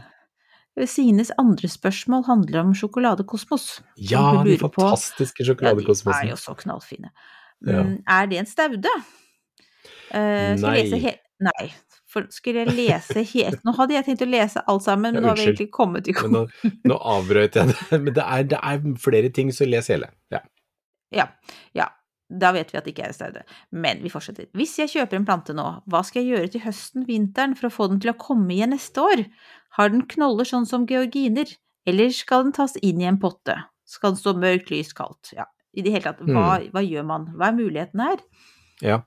Sines 0.86 1.32
andre 1.39 1.70
spørsmål 1.72 2.26
handler 2.28 2.60
om 2.65 2.74
sjokoladekosmos. 2.76 3.80
Ja, 3.96 4.44
de 4.44 4.58
fantastiske 4.60 5.46
sjokoladekosmosene. 5.48 6.15
Ja, 6.15 6.22
de 6.22 6.28
er 6.28 6.36
jo 6.36 6.41
så 6.41 6.56
knallfine. 6.60 7.12
Ja. 7.65 7.84
Mm, 7.84 8.04
Er 8.08 8.26
det 8.28 8.39
en 8.41 8.46
staude? 8.50 8.91
Uh, 10.12 10.58
skal 10.60 10.76
jeg 10.76 10.84
lese 10.84 10.98
Nei. 11.00 11.00
he 11.06 11.13
Nei. 11.46 11.70
For 12.08 12.28
skulle 12.32 12.62
jeg 12.63 12.76
lese 12.78 13.24
helt 13.28 13.63
Nå 13.65 13.74
hadde 13.76 13.96
jeg 13.98 14.06
tenkt 14.06 14.22
å 14.24 14.28
lese 14.30 14.62
alt 14.72 14.84
sammen, 14.86 15.15
men 15.15 15.24
Ja, 15.24 15.24
nå 15.26 15.32
har 15.32 15.39
vi 15.39 15.48
egentlig 15.50 15.72
kommet 15.74 16.06
til 16.08 16.15
Men 16.22 16.32
nå, 16.32 16.72
nå 16.91 17.00
avbrøt 17.15 17.58
jeg 17.60 17.72
det. 17.72 17.80
Men 18.04 18.13
det 18.13 18.24
er, 18.24 18.44
det 18.54 18.60
er 18.62 18.86
flere 19.02 19.32
ting, 19.36 19.52
så 19.56 19.68
les 19.68 19.88
hele. 19.91 20.12
Ja. 20.32 20.44
Ja. 21.15 21.28
ja. 21.76 21.88
Da 22.29 22.51
vet 22.55 22.71
vi 22.73 22.77
at 22.79 22.85
det 22.88 22.93
ikke 22.95 23.05
er 23.09 23.13
staude. 23.13 23.43
Men 23.71 23.99
vi 24.01 24.09
fortsetter. 24.09 24.47
Hvis 24.57 24.77
jeg 24.79 24.89
kjøper 24.95 25.19
en 25.19 25.25
plante 25.27 25.53
nå, 25.53 25.65
hva 25.85 26.01
skal 26.03 26.23
jeg 26.23 26.33
gjøre 26.33 26.51
til 26.55 26.63
høsten, 26.65 27.05
vinteren, 27.05 27.53
for 27.55 27.69
å 27.69 27.73
få 27.75 27.88
den 27.91 27.99
til 28.01 28.13
å 28.13 28.17
komme 28.17 28.49
igjen 28.55 28.73
neste 28.73 28.97
år? 29.03 29.25
Har 29.77 29.89
den 29.93 30.05
knoller 30.09 30.47
sånn 30.49 30.65
som 30.65 30.88
georginer, 30.89 31.45
eller 31.85 32.09
skal 32.09 32.47
den 32.47 32.55
tas 32.57 32.75
inn 32.81 33.01
i 33.03 33.05
en 33.05 33.19
potte? 33.21 33.59
Skal 33.85 34.15
den 34.15 34.21
stå 34.23 34.33
mørkt, 34.41 34.71
lys, 34.73 34.93
kaldt? 34.97 35.33
Ja. 35.38 35.45
I 35.77 35.83
det 35.85 35.91
hele 35.91 36.03
tatt, 36.07 36.21
hva, 36.25 36.57
Mm. 36.63 36.71
hva 36.71 36.81
gjør 36.81 37.05
man? 37.05 37.25
Hva 37.35 37.49
er 37.51 37.57
muligheten 37.59 37.99
her? 38.01 38.17
Ja. 38.83 38.97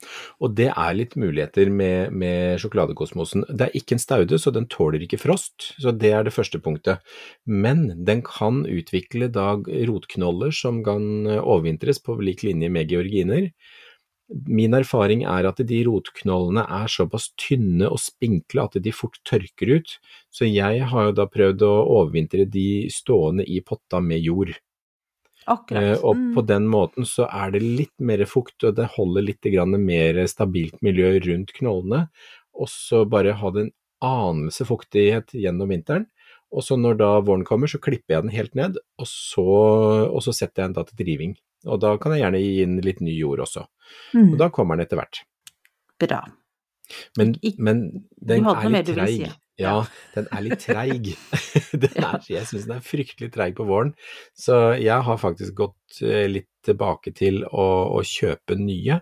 Og 0.41 0.55
det 0.57 0.71
er 0.71 0.95
litt 0.97 1.17
muligheter 1.21 1.69
med, 1.69 2.15
med 2.17 2.61
sjokoladekosmosen. 2.63 3.45
Det 3.53 3.67
er 3.67 3.77
ikke 3.77 3.99
en 3.99 4.03
staude, 4.03 4.39
så 4.41 4.53
den 4.55 4.69
tåler 4.73 5.03
ikke 5.05 5.21
frost. 5.21 5.73
Så 5.77 5.93
det 5.93 6.13
er 6.17 6.25
det 6.25 6.33
første 6.33 6.61
punktet. 6.63 7.05
Men 7.45 7.91
den 8.09 8.23
kan 8.25 8.63
utvikle 8.65 9.29
da 9.33 9.57
rotknoller 9.91 10.55
som 10.57 10.81
kan 10.87 11.29
overvintres 11.39 12.01
på 12.05 12.17
lik 12.23 12.47
linje 12.49 12.73
med 12.73 12.89
georginer. 12.95 13.51
Min 14.29 14.77
erfaring 14.77 15.23
er 15.25 15.47
at 15.49 15.61
de 15.65 15.79
rotknollene 15.87 16.65
er 16.79 16.91
såpass 16.93 17.31
tynne 17.41 17.89
og 17.89 18.01
spinkle 18.03 18.67
at 18.69 18.77
de 18.85 18.93
fort 18.93 19.17
tørker 19.29 19.73
ut, 19.79 19.95
så 20.29 20.45
jeg 20.49 20.85
har 20.91 21.09
jo 21.09 21.15
da 21.17 21.25
prøvd 21.33 21.65
å 21.65 21.75
overvintre 21.97 22.45
de 22.45 22.69
stående 22.93 23.49
i 23.49 23.63
potta 23.65 24.03
med 24.05 24.21
jord. 24.21 24.53
Akkurat. 25.49 25.83
Eh, 25.83 26.05
og 26.05 26.17
Mm. 26.17 26.35
på 26.37 26.47
den 26.47 26.67
måten 26.69 27.07
så 27.09 27.25
er 27.33 27.51
det 27.55 27.63
litt 27.63 27.95
mer 27.99 28.19
fukt, 28.29 28.63
og 28.65 28.75
det 28.77 28.91
holder 28.97 29.23
litt 29.25 29.41
grann 29.43 29.73
mer 29.85 30.21
stabilt 30.29 30.77
miljø 30.83 31.19
rundt 31.25 31.53
knollene. 31.57 32.09
Og 32.55 32.69
så 32.69 33.05
bare 33.09 33.33
ha 33.33 33.49
en 33.57 33.71
anelse 34.03 34.67
fuktighet 34.69 35.33
gjennom 35.33 35.69
vinteren. 35.73 36.07
Og 36.53 36.63
så 36.65 36.79
når 36.81 36.97
da 36.97 37.21
våren 37.21 37.45
kommer, 37.45 37.69
så 37.69 37.79
klipper 37.81 38.15
jeg 38.17 38.23
den 38.23 38.33
helt 38.33 38.55
ned, 38.55 38.77
og 38.99 39.07
så, 39.07 39.45
og 40.09 40.21
så 40.25 40.33
setter 40.33 40.63
jeg 40.63 40.69
den 40.69 40.77
da 40.79 40.85
til 40.85 40.97
driving. 41.05 41.37
Og 41.67 41.81
da 41.81 41.97
kan 41.99 42.13
jeg 42.13 42.23
gjerne 42.23 42.41
gi 42.41 42.63
inn 42.63 42.81
litt 42.81 43.01
ny 43.01 43.13
jord 43.19 43.41
også. 43.45 43.67
Mm. 44.15 44.33
Og 44.33 44.39
da 44.39 44.49
kommer 44.49 44.77
den 44.77 44.87
etter 44.87 44.97
hvert. 45.01 45.21
Bra. 45.99 46.23
Men, 47.19 47.35
men 47.59 47.85
den 48.17 48.49
er 48.49 48.73
litt 48.73 48.91
treig. 48.93 49.29
Ja, 49.59 49.81
den 50.15 50.29
er 50.31 50.45
litt 50.45 50.63
treig. 50.63 51.09
Jeg 52.31 52.45
syns 52.47 52.69
den 52.69 52.77
er 52.77 52.85
fryktelig 52.85 53.33
treig 53.35 53.57
på 53.59 53.67
våren. 53.69 53.91
Så 54.39 54.77
jeg 54.79 55.03
har 55.05 55.19
faktisk 55.19 55.57
gått 55.59 55.99
eh, 56.07 56.29
litt 56.31 56.51
tilbake 56.69 57.13
til 57.17 57.43
å, 57.49 57.67
å 57.99 58.05
kjøpe 58.07 58.59
nye 58.61 59.01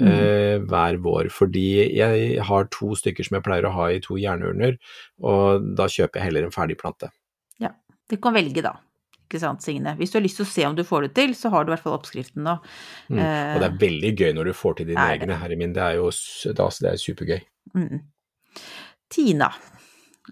eh, 0.00 0.56
hver 0.64 1.00
vår. 1.04 1.28
Fordi 1.34 1.66
jeg 1.98 2.40
har 2.48 2.68
to 2.72 2.94
stykker 2.98 3.26
som 3.26 3.38
jeg 3.38 3.46
pleier 3.46 3.68
å 3.68 3.74
ha 3.76 3.90
i 3.92 4.00
to 4.04 4.16
jernurner, 4.20 4.78
og 5.20 5.68
da 5.78 5.88
kjøper 5.92 6.20
jeg 6.20 6.30
heller 6.30 6.48
en 6.48 6.54
ferdig 6.56 6.78
plante. 6.80 7.12
Ja. 7.60 7.74
Du 8.08 8.16
kan 8.22 8.32
velge, 8.32 8.64
da. 8.64 8.78
Ikke 9.28 9.40
sant, 9.42 9.60
Signe? 9.60 9.92
Hvis 9.98 10.10
du 10.10 10.16
har 10.18 10.24
lyst 10.24 10.38
til 10.40 10.46
å 10.46 10.48
se 10.48 10.64
om 10.64 10.74
du 10.76 10.82
får 10.88 11.02
det 11.04 11.14
til, 11.18 11.34
så 11.36 11.50
har 11.52 11.64
du 11.64 11.70
i 11.70 11.74
hvert 11.74 11.82
fall 11.84 11.98
oppskriften 11.98 12.46
nå. 12.46 12.54
Mm. 13.12 13.18
Eh, 13.20 13.54
Og 13.54 13.60
det 13.60 13.66
er 13.68 13.78
veldig 13.82 14.12
gøy 14.16 14.32
når 14.38 14.44
du 14.48 14.52
får 14.56 14.76
til 14.78 14.86
dine 14.88 15.04
er 15.04 15.18
egne, 15.18 15.36
herre 15.36 15.56
min. 15.60 15.74
Det 15.76 15.82
er 15.84 15.96
jo 15.98 16.06
s- 16.08 16.46
det 16.48 16.58
er- 16.58 16.92
er 16.92 16.96
supergøy. 16.96 17.40
Mm. 17.76 18.00
Tina 19.10 19.50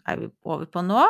er 0.07 0.17
vi 0.17 0.31
over 0.45 0.65
på 0.67 0.83
nå. 0.85 1.07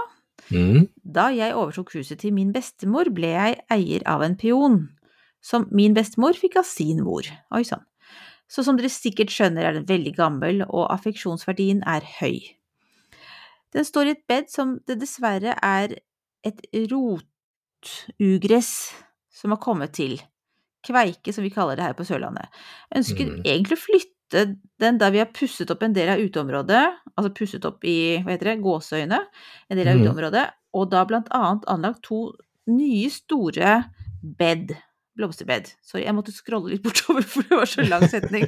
Mm. 0.50 0.88
Da 1.04 1.28
jeg 1.30 1.54
overtok 1.54 1.92
huset 1.94 2.18
til 2.18 2.32
min 2.32 2.52
bestemor, 2.52 3.08
ble 3.14 3.30
jeg 3.32 3.60
eier 3.70 4.02
av 4.06 4.22
en 4.22 4.36
peon, 4.36 4.88
som 5.40 5.68
min 5.70 5.94
bestemor 5.94 6.34
fikk 6.34 6.56
av 6.56 6.64
sin 6.64 7.02
mor. 7.02 7.22
Oi 7.52 7.62
sann. 7.62 7.84
Så 8.48 8.62
som 8.64 8.76
dere 8.76 8.90
sikkert 8.92 9.30
skjønner, 9.30 9.64
er 9.64 9.72
den 9.72 9.86
veldig 9.86 10.14
gammel, 10.16 10.62
og 10.68 10.90
affeksjonsverdien 10.90 11.82
er 11.86 12.00
høy. 12.20 12.54
Den 13.72 13.84
står 13.84 14.06
i 14.06 14.10
et 14.10 14.26
bed 14.28 14.50
som 14.50 14.80
det 14.86 15.00
dessverre 15.00 15.56
er 15.62 15.96
et 16.44 16.60
rotugress 17.86 18.94
som 19.34 19.50
har 19.50 19.60
kommet 19.62 19.92
til. 19.92 20.20
kveike, 20.86 21.32
som 21.34 21.42
vi 21.42 21.50
kaller 21.50 21.74
det 21.74 21.82
her 21.82 21.94
på 21.98 22.04
Sørlandet. 22.06 22.46
Ønsker 22.94 23.26
Mm. 23.26 23.42
egentlig 23.42 23.74
å 23.74 23.86
flytte 23.90 24.56
den 24.78 24.98
da 24.98 25.10
vi 25.10 25.18
har 25.18 25.32
pusset 25.34 25.68
opp 25.68 25.82
en 25.82 25.92
del 25.92 26.08
av 26.08 26.20
uteområdet, 26.22 26.84
altså 27.16 27.34
pusset 27.34 27.64
opp 27.64 27.82
i, 27.82 28.22
hva 28.22 28.30
heter 28.30 28.52
det, 28.52 28.62
gåseøyne, 28.62 29.18
en 29.68 29.76
del 29.76 29.88
av 29.88 29.96
mm. 29.96 30.02
uteområdet, 30.04 30.46
og 30.74 30.90
da 30.90 31.04
blant 31.04 31.26
annet 31.34 31.66
anlagt 31.66 32.04
to 32.04 32.36
nye 32.68 33.10
store 33.10 33.90
bed, 34.22 34.76
blomsterbed. 35.16 35.72
Sorry, 35.82 36.04
jeg 36.04 36.14
måtte 36.14 36.30
scrolle 36.30 36.70
litt 36.70 36.84
bortover, 36.84 37.26
for 37.32 37.42
det 37.42 37.58
var 37.58 37.66
så 37.66 37.82
lang 37.82 38.06
setning. 38.06 38.46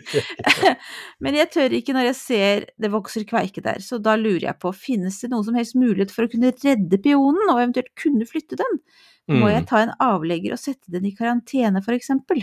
Men 1.22 1.34
jeg 1.34 1.50
tør 1.50 1.74
ikke 1.74 1.96
når 1.96 2.10
jeg 2.12 2.18
ser 2.22 2.66
det 2.78 2.92
vokser 2.92 3.26
kveike 3.26 3.64
der, 3.64 3.82
så 3.82 3.98
da 3.98 4.14
lurer 4.14 4.52
jeg 4.52 4.58
på, 4.62 4.70
finnes 4.76 5.18
det 5.18 5.32
noen 5.32 5.42
som 5.42 5.58
helst 5.58 5.74
mulighet 5.74 6.14
for 6.14 6.28
å 6.28 6.30
kunne 6.30 6.54
redde 6.54 7.02
peonen, 7.02 7.48
og 7.50 7.62
eventuelt 7.64 7.90
kunne 7.98 8.30
flytte 8.30 8.60
den? 8.62 8.82
Må 9.28 9.44
Mm. 9.46 9.52
jeg 9.52 9.66
ta 9.66 9.82
en 9.82 9.92
avlegger 10.00 10.52
og 10.52 10.58
sette 10.58 10.88
den 10.90 11.04
i 11.06 11.12
karantene, 11.12 11.82
for 11.84 11.92
eksempel? 11.92 12.42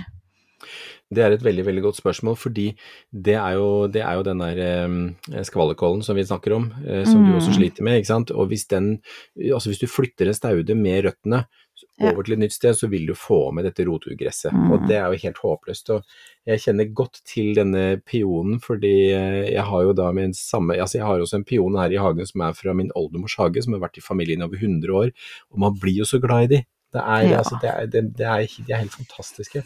Det 1.13 1.21
er 1.21 1.31
et 1.35 1.43
veldig 1.43 1.65
veldig 1.65 1.81
godt 1.83 1.97
spørsmål, 2.01 2.35
fordi 2.37 2.75
det 3.13 3.35
er 3.35 3.53
jo, 3.57 3.87
det 3.87 4.01
er 4.01 4.13
jo 4.17 4.23
den 4.23 4.39
der 4.39 5.43
skvallerkollen 5.45 6.01
som 6.03 6.15
vi 6.17 6.23
snakker 6.25 6.55
om, 6.55 6.69
som 6.71 7.05
som 7.11 7.25
du 7.25 7.33
også 7.35 7.51
Mm. 7.51 7.57
sliter 7.59 7.83
med. 7.83 7.97
ikke 8.01 8.07
sant? 8.13 8.31
Og 8.31 8.47
hvis, 8.49 8.65
den, 8.67 9.01
altså 9.53 9.69
hvis 9.69 9.79
du 9.79 9.87
flytter 9.87 10.27
en 10.27 10.33
staude 10.33 10.75
med 10.75 11.03
røttene 11.05 11.45
over 12.01 12.23
til 12.23 12.33
et 12.33 12.39
nytt 12.39 12.53
sted, 12.53 12.73
så 12.73 12.89
vil 12.89 13.05
du 13.05 13.13
få 13.13 13.51
med 13.53 13.65
dette 13.65 13.85
rotugresset. 13.85 14.51
Mm. 14.53 14.71
Og 14.71 14.87
det 14.87 14.95
er 14.97 15.11
jo 15.11 15.19
helt 15.27 15.37
håpløst. 15.37 15.89
Og 15.91 16.03
jeg 16.47 16.59
kjenner 16.59 16.93
godt 16.93 17.21
til 17.25 17.53
denne 17.55 18.01
pionen, 18.05 18.59
fordi 18.59 19.11
eh, 19.11 19.51
jeg 19.53 19.63
har 19.63 19.81
jo 19.83 19.93
da 19.93 20.11
min 20.11 20.33
samme 20.33 20.73
Altså 20.79 20.97
jeg 20.97 21.05
har 21.05 21.19
også 21.19 21.35
en 21.35 21.43
pion 21.45 21.75
her 21.75 21.91
i 21.91 21.97
hagen 22.01 22.25
som 22.25 22.41
er 22.41 22.53
fra 22.53 22.73
min 22.73 22.91
oldemors 22.95 23.35
hage, 23.37 23.61
som 23.63 23.73
har 23.73 23.81
vært 23.81 23.97
i 23.97 24.01
familien 24.01 24.41
over 24.41 24.55
100 24.57 24.89
år, 24.91 25.11
og 25.51 25.59
man 25.59 25.73
blir 25.79 25.97
jo 25.99 26.03
så 26.05 26.19
glad 26.19 26.43
i 26.51 26.55
de. 26.57 26.65
Det 26.95 27.03
er, 27.03 27.25
Ja. 27.27 27.41
altså, 27.41 27.59
det 27.61 27.71
er, 27.71 27.89
det, 27.91 28.03
det 28.15 28.25
er, 28.31 28.47
de 28.67 28.71
er 28.73 28.83
helt 28.85 28.95
fantastiske. 28.95 29.63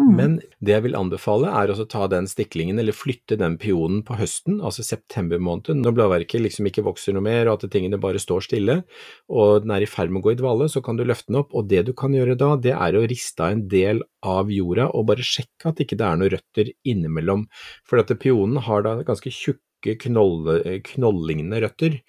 Mm. 0.00 0.12
Men 0.16 0.34
det 0.64 0.72
jeg 0.72 0.84
vil 0.86 0.96
anbefale 0.96 1.50
er 1.52 1.70
å 1.70 1.84
ta 1.84 2.06
den 2.08 2.26
stiklingen, 2.30 2.78
eller 2.80 2.96
flytte 2.96 3.36
den 3.38 3.58
pionen 3.60 4.00
på 4.08 4.16
høsten, 4.18 4.58
altså 4.64 4.84
september 4.86 5.38
måned, 5.42 5.68
når 5.78 5.96
bladverket 5.98 6.40
liksom 6.46 6.68
ikke 6.70 6.84
vokser 6.86 7.12
noe 7.16 7.24
mer, 7.26 7.50
og 7.50 7.60
at 7.60 7.72
tingene 7.74 8.00
bare 8.00 8.22
står 8.22 8.46
stille, 8.48 8.78
og 9.28 9.66
den 9.66 9.74
er 9.76 9.84
i 9.84 9.90
ferd 9.90 10.10
med 10.10 10.22
å 10.22 10.26
gå 10.26 10.34
i 10.34 10.40
dvale, 10.40 10.70
så 10.72 10.82
kan 10.84 10.96
du 10.98 11.04
løfte 11.04 11.28
den 11.30 11.42
opp. 11.42 11.52
Og 11.54 11.68
det 11.70 11.84
du 11.88 11.92
kan 11.96 12.16
gjøre 12.16 12.38
da, 12.40 12.54
det 12.56 12.72
er 12.72 12.96
å 12.98 13.04
riste 13.04 13.44
av 13.44 13.56
en 13.58 13.66
del 13.72 14.00
av 14.24 14.50
jorda, 14.52 14.88
og 14.96 15.10
bare 15.12 15.26
sjekke 15.26 15.70
at 15.74 15.84
ikke 15.84 16.00
det 16.00 16.08
er 16.08 16.22
noen 16.22 16.34
røtter 16.38 16.72
innimellom. 16.88 17.44
For 17.88 18.00
at 18.02 18.12
pionen 18.22 18.62
har 18.64 18.88
da 18.88 18.96
ganske 19.06 19.32
tjukke 19.32 19.98
knoll, 20.06 20.46
knollingende 20.88 21.60
røtter. 21.64 22.00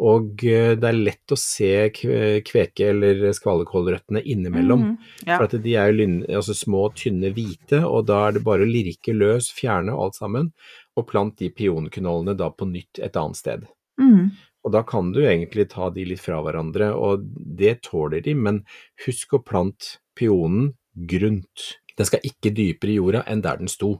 Og 0.00 0.44
eh, 0.48 0.72
det 0.80 0.88
er 0.88 0.96
lett 0.96 1.34
å 1.34 1.38
se 1.38 1.90
kveke- 1.92 2.88
eller 2.88 3.26
skvalekålrøttene 3.36 4.22
innimellom. 4.24 4.84
Mm. 4.86 4.94
Ja. 5.26 5.36
For 5.36 5.60
de 5.60 5.74
er 5.76 5.90
jo 5.90 5.98
lyn, 5.98 6.20
altså 6.24 6.56
små, 6.56 6.86
tynne, 6.96 7.32
hvite, 7.36 7.82
og 7.84 8.06
da 8.08 8.22
er 8.28 8.38
det 8.38 8.44
bare 8.46 8.64
å 8.64 8.70
lirke 8.70 9.12
løs, 9.16 9.50
fjerne 9.52 9.92
alt 9.92 10.16
sammen, 10.16 10.52
og 10.96 11.08
plant 11.10 11.36
de 11.40 11.50
pionknollene 11.52 12.36
da 12.38 12.48
på 12.52 12.68
nytt 12.70 13.02
et 13.04 13.18
annet 13.20 13.40
sted. 13.40 13.68
Mm. 14.00 14.30
Og 14.64 14.72
da 14.74 14.82
kan 14.84 15.12
du 15.12 15.22
egentlig 15.24 15.70
ta 15.72 15.88
de 15.92 16.04
litt 16.08 16.22
fra 16.22 16.40
hverandre, 16.44 16.92
og 16.96 17.24
det 17.60 17.80
tåler 17.88 18.24
de, 18.24 18.34
men 18.36 18.62
husk 19.06 19.36
å 19.36 19.44
plante 19.44 19.98
pionen 20.18 20.74
grunt. 21.08 21.76
Den 21.96 22.08
skal 22.08 22.24
ikke 22.24 22.52
dypere 22.56 22.92
i 22.92 22.98
jorda 22.98 23.24
enn 23.28 23.42
der 23.44 23.60
den 23.60 23.70
sto, 23.72 23.98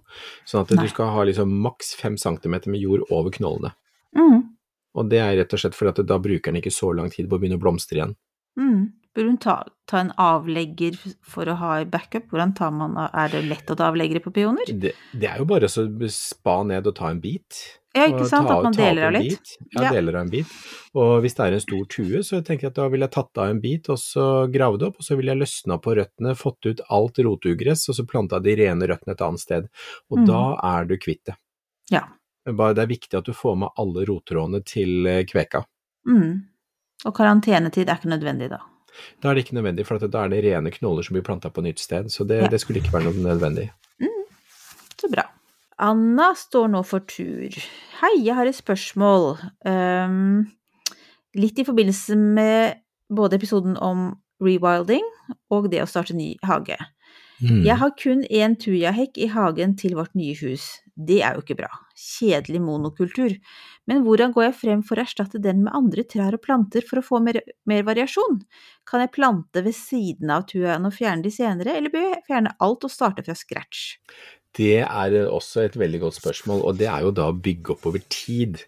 sånn 0.49 0.65
at 0.65 0.73
Nei. 0.77 0.85
du 0.85 0.93
skal 0.93 1.13
ha 1.15 1.25
liksom 1.29 1.53
maks 1.65 1.93
fem 1.99 2.17
centimeter 2.21 2.73
med 2.73 2.81
jord 2.81 3.05
over 3.13 3.33
knollene. 3.35 3.75
Mm. 4.17 4.50
Og 4.99 5.09
det 5.11 5.21
er 5.23 5.37
rett 5.39 5.53
og 5.55 5.61
slett 5.63 5.75
fordi 5.79 5.93
at 6.01 6.07
da 6.07 6.19
bruker 6.19 6.51
den 6.53 6.61
ikke 6.63 6.73
så 6.75 6.91
lang 6.97 7.11
tid 7.11 7.29
på 7.31 7.37
å 7.37 7.43
begynne 7.43 7.59
å 7.61 7.63
blomstre 7.63 8.01
igjen. 8.01 8.17
Mm. 8.59 8.93
Burde 9.15 9.27
hun 9.33 9.39
ta, 9.43 9.55
ta 9.91 9.99
en 10.05 10.13
avlegger 10.23 10.95
for 11.27 11.49
å 11.51 11.57
ha 11.59 11.71
i 11.81 11.85
backup? 11.91 12.29
Hvordan 12.31 12.53
tar 12.55 12.71
man 12.71 12.95
Er 13.11 13.29
det 13.33 13.41
lett 13.49 13.71
å 13.71 13.77
ta 13.79 13.89
avleggere 13.91 14.23
på 14.23 14.31
peoner? 14.35 14.67
Det, 14.71 14.93
det 15.19 15.27
er 15.31 15.39
jo 15.43 15.47
bare 15.51 15.67
å 15.67 16.11
spa 16.15 16.61
ned 16.67 16.87
og 16.87 16.95
ta 16.95 17.11
en 17.11 17.19
bit. 17.23 17.59
Ja, 17.95 18.05
ikke 18.07 18.27
sant? 18.31 18.47
ta- 18.47 18.59
At 18.61 18.63
man 18.69 18.73
deler 18.79 19.09
av 19.09 19.13
litt? 19.17 19.31
Bit. 19.35 19.57
Ja, 19.75 19.83
Ja. 19.83 19.91
deler 19.97 20.15
av 20.15 20.23
en 20.23 20.31
bit. 20.31 20.47
Og 20.95 21.23
hvis 21.25 21.35
det 21.35 21.47
er 21.49 21.53
en 21.59 21.61
stor 21.65 21.85
tue, 21.91 22.23
så 22.23 22.39
tenker 22.47 22.69
jeg 22.69 22.71
at 22.71 22.79
da 22.79 22.87
ville 22.89 23.03
jeg 23.09 23.15
tatt 23.17 23.39
av 23.43 23.51
en 23.51 23.61
bit, 23.61 23.89
og 23.91 23.99
så 23.99 24.29
gravd 24.53 24.83
opp, 24.87 25.01
og 25.03 25.03
så 25.09 25.17
ville 25.19 25.35
jeg 25.35 25.43
løsna 25.43 25.81
på 25.83 25.97
røttene, 25.99 26.37
fått 26.39 26.67
ut 26.71 26.81
alt 26.89 27.19
rotugress, 27.19 27.89
og 27.91 27.99
så 27.99 28.07
planta 28.07 28.39
de 28.43 28.55
rene 28.63 28.87
røttene 28.87 29.11
et 29.19 29.27
annet 29.27 29.41
sted. 29.43 29.69
Og 30.11 30.19
Mm. 30.23 30.27
da 30.31 30.43
er 30.63 30.85
du 30.87 30.97
kvitt 30.99 31.25
det. 31.27 31.35
Ja. 31.91 32.07
Bare 32.47 32.75
det 32.75 32.85
er 32.85 32.93
viktig 32.95 33.19
at 33.19 33.27
du 33.29 33.35
får 33.37 33.59
med 33.61 33.75
alle 33.81 34.07
rottrådene 34.09 34.63
til 34.65 35.07
eh, 35.07 35.25
kveka. 35.29 35.65
Mm. 36.09 36.47
Og 37.05 37.15
karantenetid 37.17 37.89
er 37.89 38.01
ikke 38.01 38.13
nødvendig 38.13 38.51
da. 38.53 38.63
Da 39.23 39.31
er 39.31 39.37
det 39.37 39.45
ikke 39.47 39.59
nødvendig, 39.59 39.85
for 39.87 40.01
at 40.01 40.13
da 40.13 40.25
er 40.25 40.33
det 40.33 40.41
rene 40.45 40.73
knoller 40.75 41.07
som 41.07 41.15
blir 41.15 41.25
planta 41.25 41.51
på 41.53 41.63
nytt 41.65 41.79
sted, 41.81 42.09
så 42.11 42.25
det, 42.27 42.41
Ja. 42.43 42.49
det 42.49 42.61
skulle 42.61 42.81
ikke 42.81 42.93
være 42.93 43.07
noe 43.09 43.27
nødvendig. 43.29 43.71
Så 45.01 45.09
bra. 45.09 45.23
Anna 45.81 46.35
står 46.37 46.69
nå 46.69 46.83
for 46.85 47.01
tur. 47.09 47.55
Hei, 48.03 48.11
jeg 48.21 48.35
har 48.37 48.45
et 48.45 48.57
spørsmål. 48.59 49.39
Um, 49.65 50.51
litt 51.35 51.59
i 51.59 51.65
forbindelse 51.65 52.17
med 52.21 52.83
både 53.09 53.39
episoden 53.39 53.79
om 53.81 54.11
rewilding 54.45 55.07
og 55.51 55.71
det 55.73 55.81
å 55.81 55.89
starte 55.89 56.17
ny 56.17 56.35
hage. 56.45 56.77
Mm. 57.41 57.63
Jeg 57.65 57.77
har 57.81 57.93
kun 57.97 58.23
én 58.29 58.55
tujahekk 58.61 59.19
i 59.21 59.29
hagen 59.33 59.73
til 59.81 59.97
vårt 59.97 60.13
nye 60.19 60.37
hus. 60.43 60.67
Det 60.93 61.23
er 61.25 61.37
jo 61.37 61.45
ikke 61.45 61.57
bra. 61.63 61.71
Kjedelig 61.97 62.61
monokultur. 62.61 63.37
Men 63.89 64.03
hvordan 64.05 64.35
går 64.35 64.47
jeg 64.49 64.59
frem 64.59 64.83
for 64.87 65.01
å 65.01 65.05
erstatte 65.07 65.41
den 65.43 65.63
med 65.65 65.75
andre 65.77 66.05
trær 66.05 66.37
og 66.37 66.43
planter 66.45 66.85
for 66.87 67.01
å 67.01 67.05
få 67.07 67.23
mer, 67.25 67.41
mer 67.71 67.87
variasjon? 67.89 68.43
Kan 68.89 69.05
jeg 69.05 69.15
plante 69.17 69.65
ved 69.65 69.77
siden 69.77 70.33
av 70.35 70.45
tujaen 70.51 70.89
og 70.89 70.95
fjerne 70.97 71.25
de 71.25 71.33
senere, 71.33 71.79
eller 71.79 71.93
bør 71.95 72.11
jeg 72.11 72.27
fjerne 72.29 72.53
alt 72.61 72.85
og 72.87 72.93
starte 72.93 73.25
fra 73.25 73.39
scratch? 73.39 73.97
Det 74.57 74.83
er 74.83 75.17
også 75.31 75.65
et 75.65 75.79
veldig 75.79 76.03
godt 76.05 76.19
spørsmål, 76.19 76.65
og 76.67 76.79
det 76.81 76.91
er 76.91 77.07
jo 77.07 77.15
da 77.15 77.31
å 77.31 77.39
bygge 77.39 77.77
opp 77.77 77.87
over 77.89 78.03
tid. 78.13 78.61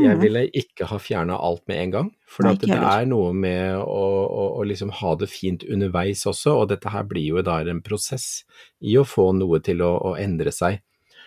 Jeg 0.00 0.16
Mhm. 0.16 0.20
ville 0.22 0.42
ikke 0.50 0.86
ha 0.90 0.98
fjerna 0.98 1.36
alt 1.38 1.62
med 1.68 1.76
en 1.78 1.90
gang, 1.90 2.08
for 2.26 2.44
Nei, 2.44 2.54
det 2.56 2.70
er 2.70 3.04
noe 3.06 3.32
med 3.32 3.76
å, 3.76 3.84
å, 4.26 4.58
å 4.58 4.64
liksom 4.66 4.90
ha 4.90 5.14
det 5.14 5.28
fint 5.28 5.62
underveis 5.64 6.24
også, 6.26 6.54
og 6.62 6.68
dette 6.68 6.88
her 6.90 7.04
blir 7.04 7.26
jo 7.26 7.42
da 7.42 7.60
en 7.60 7.82
prosess 7.82 8.44
i 8.82 8.96
å 8.96 9.04
få 9.04 9.32
noe 9.36 9.60
til 9.60 9.82
å, 9.82 9.92
å 10.10 10.16
endre 10.18 10.50
seg. 10.50 10.80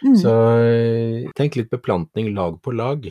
Mm. 0.03 0.15
Så 0.15 0.33
eh, 0.59 1.29
tenk 1.35 1.55
litt 1.55 1.69
beplantning 1.69 2.33
lag 2.35 2.59
på 2.61 2.75
lag, 2.75 3.07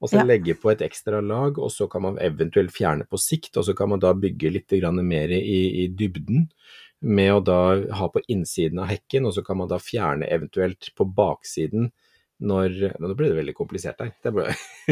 og 0.00 0.08
så 0.10 0.18
Ja. 0.20 0.24
legge 0.24 0.54
på 0.54 0.70
et 0.70 0.80
ekstra 0.80 1.20
lag, 1.20 1.58
og 1.58 1.70
så 1.70 1.88
kan 1.90 2.02
man 2.02 2.18
eventuelt 2.18 2.70
fjerne 2.70 3.06
på 3.08 3.18
sikt, 3.18 3.56
og 3.56 3.64
så 3.64 3.74
kan 3.76 3.88
man 3.88 3.98
da 4.00 4.12
bygge 4.14 4.52
litt 4.52 4.70
mer 5.02 5.28
i, 5.30 5.84
i 5.84 5.88
dybden 5.88 6.48
med 7.02 7.32
å 7.32 7.40
da 7.44 7.94
ha 7.94 8.08
på 8.08 8.20
innsiden 8.28 8.78
av 8.80 8.88
hekken, 8.88 9.26
og 9.26 9.34
så 9.34 9.44
kan 9.44 9.56
man 9.56 9.68
da 9.68 9.78
fjerne 9.78 10.26
eventuelt 10.28 10.90
på 10.96 11.04
baksiden 11.04 11.92
når 12.40 12.92
Nå 13.02 13.14
ble 13.18 13.28
det 13.32 13.36
veldig 13.36 13.54
komplisert 13.58 13.98
her. 13.98 14.12
Det 14.22 14.30
ble, 14.32 14.44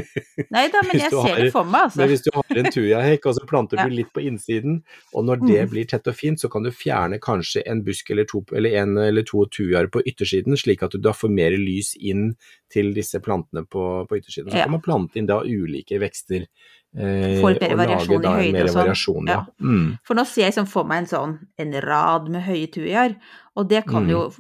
Nei 0.51 0.65
da, 0.73 0.81
men 0.83 0.99
jeg 0.99 1.11
ser 1.13 1.23
har- 1.29 1.37
det 1.45 1.53
for 1.55 1.65
meg, 1.65 1.85
altså. 1.87 1.99
men 2.01 2.09
hvis 2.11 2.23
du 2.25 2.31
har 2.35 2.45
en 2.59 2.71
tujahekk, 2.75 3.27
og 3.31 3.35
så 3.37 3.47
planter 3.47 3.77
Ja. 3.79 3.85
du 3.87 3.95
litt 3.95 4.13
på 4.13 4.25
innsiden, 4.27 4.83
og 5.15 5.25
når 5.29 5.47
det 5.47 5.61
Mm. 5.63 5.71
blir 5.71 5.87
tett 5.87 6.07
og 6.11 6.15
fint, 6.17 6.41
så 6.43 6.51
kan 6.51 6.63
du 6.67 6.71
fjerne 6.71 7.21
kanskje 7.23 7.63
en 7.67 7.83
busk 7.87 8.11
eller 8.11 8.25
to, 8.25 8.45
eller 8.53 8.75
en 8.83 8.97
eller 8.99 9.23
to 9.23 9.45
tujaer 9.47 9.87
på 9.89 10.03
yttersiden, 10.07 10.57
slik 10.59 10.83
at 10.83 10.91
du 10.91 10.99
da 10.99 11.13
får 11.13 11.31
mer 11.31 11.51
lys 11.57 11.95
inn 12.01 12.35
til 12.69 12.93
disse 12.95 13.21
plantene 13.23 13.63
på, 13.67 14.07
på 14.09 14.19
yttersiden. 14.19 14.51
Så 14.51 14.57
Ja. 14.57 14.65
kan 14.65 14.73
man 14.73 14.83
plante 14.83 15.17
inn 15.17 15.27
da 15.27 15.41
ulike 15.43 16.01
vekster. 16.03 16.47
Eh, 16.99 17.41
Får 17.43 17.59
bedre 17.61 17.77
variasjon 17.77 18.25
i 18.25 18.53
høyde 18.53 18.63
og 18.65 18.71
sånn. 18.97 19.27
ja. 19.29 19.35
Ja. 19.35 19.47
Mm. 19.61 19.99
For 20.03 20.15
nå 20.17 20.25
ser 20.27 20.43
jeg 20.47 20.53
liksom 20.55 20.67
for 20.69 20.85
meg 20.85 20.99
en 20.99 21.07
sånn 21.07 21.39
en 21.59 21.73
rad 21.83 22.29
med 22.29 22.43
høye 22.43 22.67
tujaer, 22.73 23.17
og 23.57 23.69
det 23.69 23.85
kan 23.87 24.07
Mm. 24.07 24.11
jo 24.11 24.33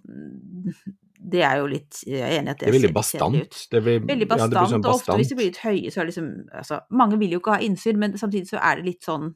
Det 1.18 1.42
er 1.42 1.56
jo 1.62 1.66
litt 1.70 2.02
Jeg 2.06 2.20
er 2.20 2.38
enig 2.40 2.50
i 2.50 2.52
at 2.52 2.58
Det 2.60 2.66
det, 2.66 2.68
er 2.68 2.76
veldig 2.76 2.92
bastant. 2.94 3.60
Det 3.72 3.82
blir, 3.82 4.00
Veldig 4.04 4.26
ja, 4.26 4.30
bastant, 4.34 4.56
blir 4.56 4.72
sånn 4.74 4.84
og 4.84 4.94
ofte 4.94 5.16
hvis 5.20 5.30
de 5.32 5.38
blir 5.38 5.48
litt 5.50 5.62
høye, 5.62 5.90
så 5.90 6.00
er 6.00 6.04
det 6.04 6.12
liksom 6.12 6.28
altså, 6.52 6.80
Mange 6.90 7.18
vil 7.22 7.32
jo 7.36 7.40
ikke 7.40 7.54
ha 7.56 7.62
innsyn, 7.64 7.98
men 8.02 8.18
samtidig 8.20 8.50
så 8.50 8.60
er 8.60 8.76
det 8.80 8.84
litt 8.90 9.06
sånn 9.08 9.32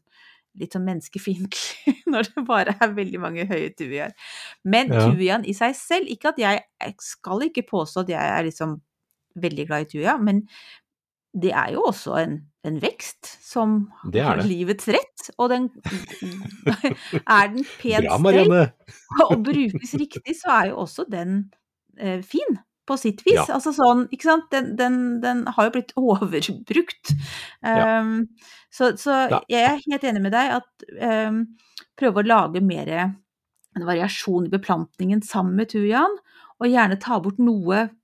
litt 0.58 0.74
sånn 0.74 0.82
menneskefiendtlig 0.82 1.94
når 2.12 2.26
det 2.34 2.42
bare 2.48 2.72
er 2.82 2.94
veldig 2.96 3.20
mange 3.22 3.44
høye 3.46 3.70
tujaer. 3.78 4.10
Men 4.66 4.90
Ja. 4.92 5.04
tujaen 5.06 5.44
i 5.46 5.54
seg 5.54 5.76
selv, 5.78 6.10
ikke 6.10 6.32
at 6.34 6.40
jeg 6.42 6.62
jeg 6.82 6.94
skal 7.06 7.44
ikke 7.46 7.62
påstå 7.70 8.02
at 8.02 8.08
jeg 8.16 8.32
er 8.34 8.42
liksom 8.48 8.80
veldig 9.40 9.66
glad 9.68 9.86
i 9.86 9.90
tuja, 9.92 10.16
men 10.18 10.42
det 11.38 11.52
er 11.54 11.76
jo 11.76 11.84
også 11.86 12.16
en, 12.18 12.32
en 12.66 12.80
vekst 12.82 13.28
som 13.46 13.76
Det 14.10 14.24
har 14.26 14.40
det. 14.40 14.48
livets 14.50 14.88
rett, 14.90 15.30
og 15.38 15.52
den 15.52 15.68
Er 17.30 17.46
den 17.54 17.64
pent 17.78 18.10
stelt 18.10 18.72
og 19.30 19.44
brukes 19.46 19.94
riktig, 19.94 20.34
så 20.40 20.50
er 20.56 20.72
jo 20.72 20.80
også 20.82 21.06
den 21.10 21.44
eh, 21.98 22.20
fin 22.26 22.58
på 22.90 22.96
sitt 22.98 23.22
vis. 23.26 23.36
Ja. 23.38 23.46
Altså 23.54 23.72
sånn, 23.76 24.06
ikke 24.10 24.26
sant, 24.26 24.48
den, 24.50 24.72
den, 24.78 24.96
den 25.22 25.44
har 25.54 25.68
jo 25.68 25.74
blitt 25.76 25.92
overbrukt. 26.00 27.14
Ja. 27.62 28.00
Um, 28.00 28.28
så 28.74 28.92
så 28.98 29.16
Ja. 29.30 29.40
jeg 29.50 29.66
er 29.66 29.82
helt 29.86 30.06
enig 30.06 30.22
med 30.22 30.34
deg 30.34 30.56
at 30.60 30.86
um, 31.28 31.44
prøve 31.98 32.22
å 32.22 32.26
lage 32.26 32.62
mer 32.64 32.90
en 32.96 33.86
variasjon 33.86 34.46
i 34.48 34.52
beplantningen 34.52 35.22
sammen 35.22 35.54
med 35.58 35.70
tujaen, 35.70 36.16
og 36.60 36.68
gjerne 36.68 36.98
ta 37.00 37.20
bort 37.22 37.38
noe 37.40 37.78
ehm, 37.86 37.99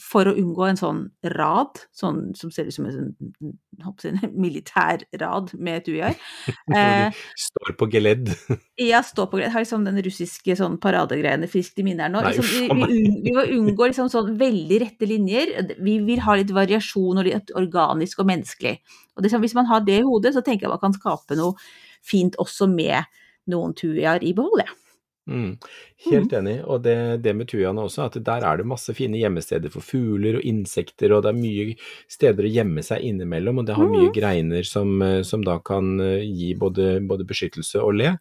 for 0.00 0.24
å 0.24 0.32
unngå 0.40 0.64
en 0.70 0.78
sånn 0.80 1.00
rad, 1.34 1.76
sånn 1.92 2.30
som 2.38 2.52
ser 2.54 2.70
ut 2.70 2.72
som 2.72 2.86
en 2.88 2.94
sånn 2.96 3.98
jeg, 4.00 4.30
militær 4.44 5.04
rad 5.20 5.52
med 5.52 5.82
et 5.82 5.90
Når 6.72 6.78
de 7.12 7.18
står 7.44 7.74
på 7.80 7.90
geledd. 7.92 8.32
Ja, 8.78 9.02
står 9.04 9.28
på 9.28 9.40
geledd. 9.40 9.52
Har 9.52 9.64
liksom 9.64 9.84
den 9.84 10.00
russiske 10.06 10.56
sånn 10.56 10.78
paradegreiene 10.80 11.50
friskt 11.50 11.80
i 11.82 11.84
minne 11.84 12.06
her 12.06 12.14
nå. 12.14 12.22
Nei, 12.24 12.32
Liksom, 12.38 12.48
vi, 12.48 12.88
vi, 12.88 13.12
vi 13.26 13.36
må 13.36 13.44
unngå 13.58 13.90
liksom 13.90 14.08
sånn 14.12 14.32
veldig 14.40 14.80
rette 14.84 15.10
linjer. 15.10 15.54
Vi 15.76 15.98
vil 16.08 16.24
ha 16.24 16.38
litt 16.38 16.54
variasjon 16.54 17.20
og 17.20 17.28
litt 17.28 17.52
organisk 17.58 18.22
og 18.22 18.30
menneskelig. 18.32 18.78
Og 19.18 19.28
sånn, 19.28 19.44
hvis 19.44 19.56
man 19.58 19.68
har 19.68 19.84
det 19.84 20.00
i 20.00 20.06
hodet, 20.06 20.32
så 20.36 20.44
tenker 20.46 20.68
jeg 20.68 20.72
man 20.72 20.84
kan 20.86 20.96
skape 20.96 21.36
noe 21.36 21.58
fint 22.06 22.38
også 22.40 22.70
med 22.70 23.04
noen 23.50 23.74
tujaer 23.76 24.24
i 24.24 24.32
behold, 24.36 24.64
ja. 24.64 24.76
Mm, 25.28 25.58
helt 26.06 26.32
enig, 26.32 26.54
og 26.64 26.78
det, 26.86 26.94
det 27.20 27.34
med 27.36 27.50
tujaene 27.50 27.82
også, 27.84 28.06
at 28.08 28.14
der 28.24 28.44
er 28.48 28.56
det 28.60 28.64
masse 28.70 28.94
fine 28.96 29.18
gjemmesteder 29.20 29.68
for 29.74 29.84
fugler 29.84 30.38
og 30.38 30.46
insekter, 30.48 31.12
og 31.12 31.26
det 31.26 31.34
er 31.34 31.36
mye 31.36 31.74
steder 32.08 32.48
å 32.48 32.52
gjemme 32.54 32.84
seg 32.86 33.04
innimellom, 33.04 33.60
og 33.60 33.66
det 33.68 33.76
har 33.76 33.90
mye 33.92 34.08
greiner 34.16 34.64
som, 34.64 34.94
eh, 35.04 35.20
som 35.28 35.44
da 35.44 35.58
kan 35.60 35.90
eh, 36.00 36.24
gi 36.24 36.54
både, 36.56 36.94
både 37.04 37.28
beskyttelse 37.28 37.82
og 37.84 37.98
le, 38.00 38.14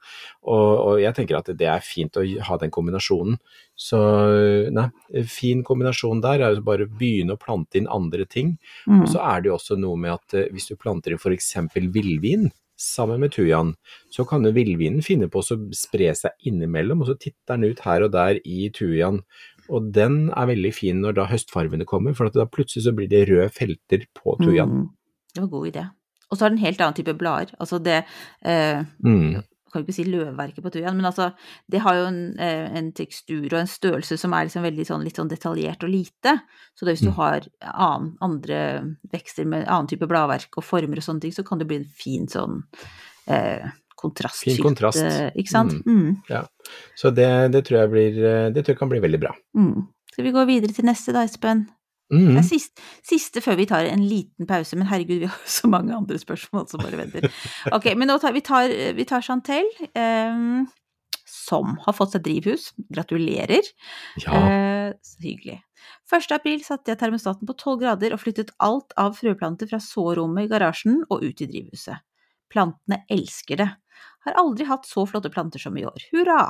og, 0.43 0.67
og 0.83 0.99
jeg 0.99 1.15
tenker 1.21 1.39
at 1.39 1.53
det 1.55 1.71
er 1.71 1.85
fint 1.87 2.19
å 2.19 2.25
ha 2.49 2.59
den 2.59 2.75
kombinasjonen. 2.75 3.39
Så 3.77 4.03
eh, 4.27 4.67
nei, 4.75 4.89
fin 5.31 5.63
kombinasjon 5.63 6.19
der 6.27 6.43
er 6.43 6.57
jo 6.59 6.67
bare 6.67 6.89
å 6.89 6.91
begynne 6.99 7.37
å 7.37 7.41
plante 7.41 7.79
inn 7.79 7.87
andre 7.87 8.27
ting, 8.27 8.57
Mm. 8.87 9.01
og 9.03 9.09
så 9.11 9.19
er 9.23 9.41
det 9.41 9.49
jo 9.49 9.55
også 9.57 9.75
noe 9.79 9.97
med 9.99 10.13
at 10.13 10.51
hvis 10.53 10.69
du 10.69 10.75
planter 10.79 11.11
inn 11.11 11.19
f.eks. 11.19 11.53
villvin 11.91 12.49
sammen 12.77 13.21
med 13.23 13.33
tujaen, 13.35 13.73
så 14.13 14.25
kan 14.29 14.45
jo 14.45 14.53
villvinen 14.55 15.03
finne 15.05 15.29
på 15.31 15.41
å 15.41 15.57
spre 15.75 16.13
seg 16.15 16.47
innimellom, 16.47 17.01
og 17.01 17.11
så 17.11 17.17
titter 17.19 17.57
den 17.57 17.73
ut 17.73 17.83
her 17.85 18.05
og 18.05 18.13
der 18.15 18.39
i 18.45 18.69
tujaen. 18.73 19.23
Og 19.67 19.89
den 19.95 20.29
er 20.29 20.47
veldig 20.47 20.71
fin 20.75 21.01
når 21.03 21.17
da 21.17 21.27
høstfarvene 21.27 21.87
kommer, 21.89 22.15
for 22.15 22.31
da 22.31 22.47
plutselig 22.47 22.85
så 22.85 22.95
blir 22.95 23.09
det 23.11 23.25
røde 23.31 23.49
felter 23.51 24.07
på 24.15 24.37
tujaen. 24.39 24.85
Mm. 24.85 24.89
Det 25.33 25.41
var 25.41 25.49
en 25.49 25.53
god 25.57 25.69
idé. 25.73 25.85
Og 26.27 26.37
så 26.37 26.43
har 26.43 26.51
den 26.51 26.59
en 26.59 26.65
helt 26.65 26.81
annen 26.83 26.97
type 26.97 27.15
blader. 27.19 27.53
Altså 27.59 27.79
det 27.83 28.01
eh, 28.43 28.83
Mm. 29.03 29.43
Kan 29.73 29.83
ikke 29.83 29.93
si 29.95 30.03
løvverket 30.07 30.63
på 30.63 30.71
tujaen, 30.73 30.95
men 30.95 31.05
altså, 31.09 31.31
det 31.69 31.81
har 31.83 31.95
jo 31.95 32.05
en, 32.09 32.19
eh, 32.39 32.69
en 32.77 32.91
tekstur 32.93 33.45
og 33.53 33.59
en 33.59 33.67
størrelse 33.71 34.17
som 34.17 34.33
er 34.33 34.45
liksom 34.47 34.63
veldig 34.63 34.85
sånn, 34.87 35.03
litt 35.03 35.15
sånn 35.19 35.29
detaljert 35.31 35.83
og 35.83 35.89
lite. 35.89 36.37
Så 36.75 36.85
det, 36.85 36.95
hvis 36.97 37.05
du 37.07 37.11
Mm. 37.11 37.15
har 37.15 37.41
annen, 37.61 38.17
andre 38.21 38.61
vekster 39.11 39.45
med 39.45 39.67
annen 39.67 39.87
type 39.87 40.07
bladverk 40.07 40.57
og 40.57 40.63
former 40.63 40.97
og 40.97 41.03
sånne 41.03 41.21
ting, 41.21 41.31
så 41.31 41.43
kan 41.45 41.57
det 41.59 41.67
bli 41.67 41.77
en 41.77 41.85
fin 41.85 42.27
sånn 42.27 42.63
eh, 43.27 43.67
kontrastfylt 43.97 44.55
Fin 44.55 44.63
kontrast. 44.63 45.01
eh, 45.03 45.31
Ikke 45.35 45.49
sant? 45.49 45.73
Mm. 45.85 46.21
Så 46.95 47.09
det, 47.13 47.51
det, 47.51 47.65
tror 47.65 47.79
jeg 47.81 47.89
blir, 47.91 48.17
eh, 48.23 48.49
det 48.51 48.63
tror 48.63 48.75
jeg 48.75 48.79
kan 48.79 48.89
bli 48.89 48.99
veldig 48.99 49.19
bra. 49.19 49.33
Mm. 49.57 49.87
Skal 50.11 50.23
vi 50.23 50.31
gå 50.31 50.45
videre 50.47 50.73
til 50.73 50.85
neste 50.85 51.11
da, 51.13 51.23
Espen? 51.25 51.67
Mm. 52.13 52.31
Det 52.31 52.39
er 52.39 52.47
siste, 52.47 52.83
siste 53.03 53.43
før 53.43 53.57
vi 53.59 53.67
tar 53.67 53.89
en 53.89 54.03
liten 54.07 54.47
pause, 54.47 54.77
men 54.79 54.87
herregud, 54.87 55.19
vi 55.25 55.29
har 55.31 55.53
så 55.59 55.69
mange 55.71 55.95
andre 55.95 56.19
spørsmål 56.21 56.67
som 56.71 56.83
bare 56.83 56.99
venter. 57.01 57.27
Ok, 57.75 57.91
men 57.99 58.07
nå 58.11 58.17
tar 58.23 58.35
vi 58.35 58.43
tar, 58.45 58.71
vi 58.95 59.07
tar 59.07 59.25
Chantel, 59.25 59.67
eh, 59.91 60.43
som 61.27 61.75
har 61.83 61.95
fått 61.95 62.15
seg 62.15 62.23
drivhus. 62.25 62.71
Gratulerer. 62.93 63.67
Ja. 64.23 64.39
Eh, 64.39 64.91
så 65.03 65.23
hyggelig. 65.23 65.59
1. 66.07 66.31
april 66.35 66.63
satte 66.63 66.93
jeg 66.93 66.99
termostaten 67.01 67.47
på 67.47 67.55
12 67.57 67.79
grader 67.81 68.15
og 68.15 68.21
flyttet 68.21 68.53
alt 68.63 68.95
av 68.99 69.17
frøplanter 69.17 69.67
fra 69.69 69.79
sårommet 69.83 70.47
i 70.47 70.51
garasjen 70.51 71.01
og 71.09 71.25
ut 71.25 71.43
i 71.43 71.49
drivhuset. 71.49 71.99
Plantene 72.51 73.01
elsker 73.11 73.59
det. 73.59 73.67
Har 74.27 74.35
aldri 74.41 74.67
hatt 74.67 74.83
så 74.87 75.05
flotte 75.07 75.31
planter 75.31 75.61
som 75.61 75.77
i 75.79 75.85
år. 75.87 76.03
Hurra! 76.11 76.41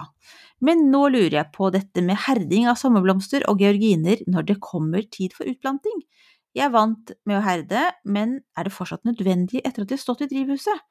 Men 0.66 0.88
nå 0.90 1.04
lurer 1.14 1.36
jeg 1.44 1.54
på 1.54 1.70
dette 1.74 2.02
med 2.02 2.18
herding 2.26 2.66
av 2.72 2.80
sommerblomster 2.82 3.46
og 3.52 3.62
georginer 3.62 4.24
når 4.26 4.48
det 4.50 4.60
kommer 4.66 5.06
tid 5.14 5.36
for 5.38 5.46
utplanting. 5.50 6.02
Jeg 6.58 6.66
er 6.66 6.74
vant 6.74 7.12
med 7.30 7.38
å 7.38 7.44
herde, 7.46 7.84
men 8.10 8.40
er 8.58 8.66
det 8.66 8.74
fortsatt 8.74 9.06
nødvendig 9.06 9.62
etter 9.62 9.84
at 9.84 9.92
de 9.92 9.94
har 9.94 10.02
stått 10.02 10.26
i 10.26 10.30
drivhuset? 10.32 10.82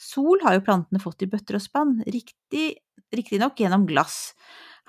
Sol 0.00 0.40
har 0.46 0.56
jo 0.56 0.64
plantene 0.64 1.02
fått 1.02 1.26
i 1.26 1.28
bøtter 1.28 1.58
og 1.58 1.64
spann, 1.66 1.98
riktig- 2.08 2.80
riktignok 3.12 3.60
gjennom 3.60 3.84
glass. 3.90 4.32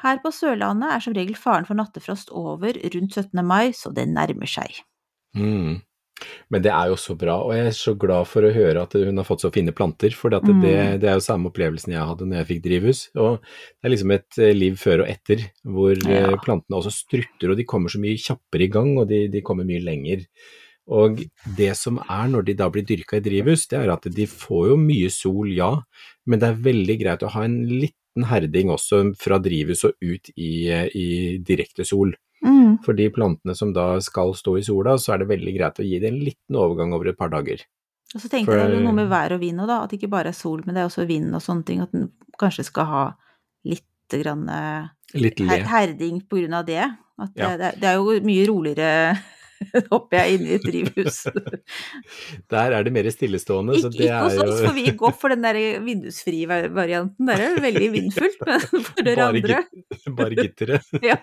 Her 0.02 0.22
på 0.24 0.32
Sørlandet 0.32 0.96
er 0.96 1.04
som 1.04 1.16
regel 1.18 1.36
faren 1.36 1.68
for 1.68 1.76
nattefrost 1.76 2.32
over 2.32 2.80
rundt 2.96 3.18
17. 3.18 3.44
mai, 3.44 3.74
så 3.76 3.92
det 3.94 4.08
nærmer 4.08 4.48
seg. 4.48 4.80
Mm. 5.36 5.82
Men 6.52 6.62
det 6.66 6.72
er 6.72 6.92
jo 6.92 6.98
så 7.00 7.16
bra, 7.18 7.38
og 7.46 7.54
jeg 7.56 7.68
er 7.72 7.76
så 7.78 7.94
glad 7.98 8.28
for 8.30 8.46
å 8.48 8.54
høre 8.54 8.84
at 8.84 8.94
hun 8.94 9.18
har 9.18 9.28
fått 9.28 9.42
så 9.46 9.52
fine 9.54 9.72
planter. 9.76 10.14
For 10.18 10.30
det, 10.34 10.42
Mm. 10.44 10.62
det 11.02 11.08
er 11.10 11.16
jo 11.18 11.26
samme 11.26 11.50
opplevelsen 11.52 11.94
jeg 11.94 12.08
hadde 12.08 12.28
når 12.28 12.42
jeg 12.42 12.48
fikk 12.52 12.64
drivhus. 12.64 13.02
Og 13.16 13.40
det 13.42 13.86
er 13.90 13.94
liksom 13.96 14.12
et 14.16 14.38
eh, 14.40 14.54
liv 14.54 14.76
før 14.78 15.04
og 15.06 15.08
etter, 15.10 15.46
hvor 15.66 15.92
eh, 15.96 16.32
Ja. 16.32 16.38
plantene 16.44 16.78
også 16.82 16.92
strutter, 16.94 17.52
og 17.52 17.58
de 17.58 17.64
kommer 17.66 17.90
så 17.90 18.00
mye 18.00 18.18
kjappere 18.18 18.68
i 18.68 18.72
gang, 18.72 18.98
og 18.98 19.08
de, 19.10 19.28
de 19.28 19.42
kommer 19.42 19.64
mye 19.66 19.82
lenger. 19.84 20.26
Og 20.92 21.22
det 21.58 21.76
som 21.78 22.00
er 22.10 22.28
når 22.28 22.44
de 22.46 22.54
da 22.58 22.68
blir 22.70 22.84
dyrka 22.84 23.18
i 23.18 23.24
drivhus, 23.24 23.68
det 23.70 23.80
er 23.80 23.92
at 23.94 24.04
de 24.12 24.26
får 24.28 24.72
jo 24.74 24.78
mye 24.82 25.10
sol, 25.14 25.48
ja, 25.54 25.76
men 26.28 26.40
det 26.42 26.50
er 26.50 26.64
veldig 26.66 26.98
greit 27.00 27.24
å 27.24 27.30
ha 27.32 27.44
en 27.46 27.62
liten 27.70 28.26
herding 28.28 28.68
også 28.74 29.16
fra 29.16 29.38
drivhus 29.40 29.86
og 29.88 29.94
ut 30.04 30.30
i, 30.36 30.68
eh, 30.70 30.90
i 30.94 31.38
direkte 31.40 31.86
sol. 31.88 32.12
Mm. 32.46 32.80
For 32.86 32.98
de 32.98 33.10
plantene 33.14 33.54
som 33.56 33.74
da 33.76 34.00
skal 34.02 34.34
stå 34.34 34.56
i 34.58 34.64
sola, 34.66 34.96
så 34.98 35.14
er 35.14 35.22
det 35.24 35.28
veldig 35.30 35.54
greit 35.60 35.82
å 35.82 35.86
gi 35.86 36.00
det 36.02 36.10
en 36.10 36.20
liten 36.26 36.58
overgang 36.58 36.94
over 36.98 37.12
et 37.12 37.18
par 37.20 37.30
dager. 37.30 37.62
Og 38.16 38.20
så 38.24 38.28
tenker 38.32 38.52
For- 38.52 38.60
jeg 38.60 38.78
er 38.80 38.84
noe 38.84 38.96
med 38.98 39.08
vær 39.12 39.36
og 39.38 39.40
vind 39.44 39.62
òg, 39.62 39.68
da. 39.70 39.84
At 39.84 39.90
det 39.94 40.00
ikke 40.02 40.10
bare 40.12 40.34
er 40.34 40.38
sol, 40.38 40.62
men 40.66 40.76
det 40.76 40.82
er 40.82 40.90
også 40.90 41.06
vind 41.08 41.36
og 41.38 41.42
sånne 41.46 41.66
ting. 41.66 41.82
At 41.86 41.92
den 41.94 42.10
kanskje 42.42 42.66
skal 42.68 42.86
ha 42.90 43.04
litt 43.64 43.86
grann 44.12 44.50
eh, 44.52 44.88
Litt 45.14 45.40
her 45.40 45.64
herding 45.70 46.22
på 46.28 46.40
grunn 46.42 46.54
av 46.58 46.66
det. 46.68 46.82
At 47.22 47.32
Ja. 47.38 47.54
det, 47.58 47.76
det 47.80 47.88
er 47.88 48.00
jo 48.02 48.18
mye 48.26 48.48
roligere 48.50 48.90
hopper 49.94 50.18
jeg 50.18 50.40
inn 50.40 50.48
i 50.50 50.54
et 50.58 50.64
drivhus. 50.66 51.22
Der 52.52 52.74
er 52.74 52.84
det 52.84 52.92
mer 52.96 53.08
stillestående, 53.14 53.78
så 53.80 53.92
Ikke, 53.92 54.02
jo 54.02 54.08
ikke 54.08 54.18
er 54.18 54.24
hos 54.26 54.42
oss, 54.48 54.62
for 54.66 54.74
vi 54.74 54.92
går 54.98 55.14
for 55.22 55.30
den 55.36 55.46
der 55.46 55.60
vindusfrie 55.86 56.48
varianten. 56.74 57.30
Der 57.30 57.44
er 57.46 57.56
det 57.56 57.64
veldig 57.68 57.92
vindfullt, 57.94 58.42
men 58.48 58.60
for 58.90 59.06
dere 59.06 59.16
Bare 59.16 59.30
andre 59.30 60.16
bare 60.18 60.36
gitteret. 60.42 60.90
ja. 61.06 61.20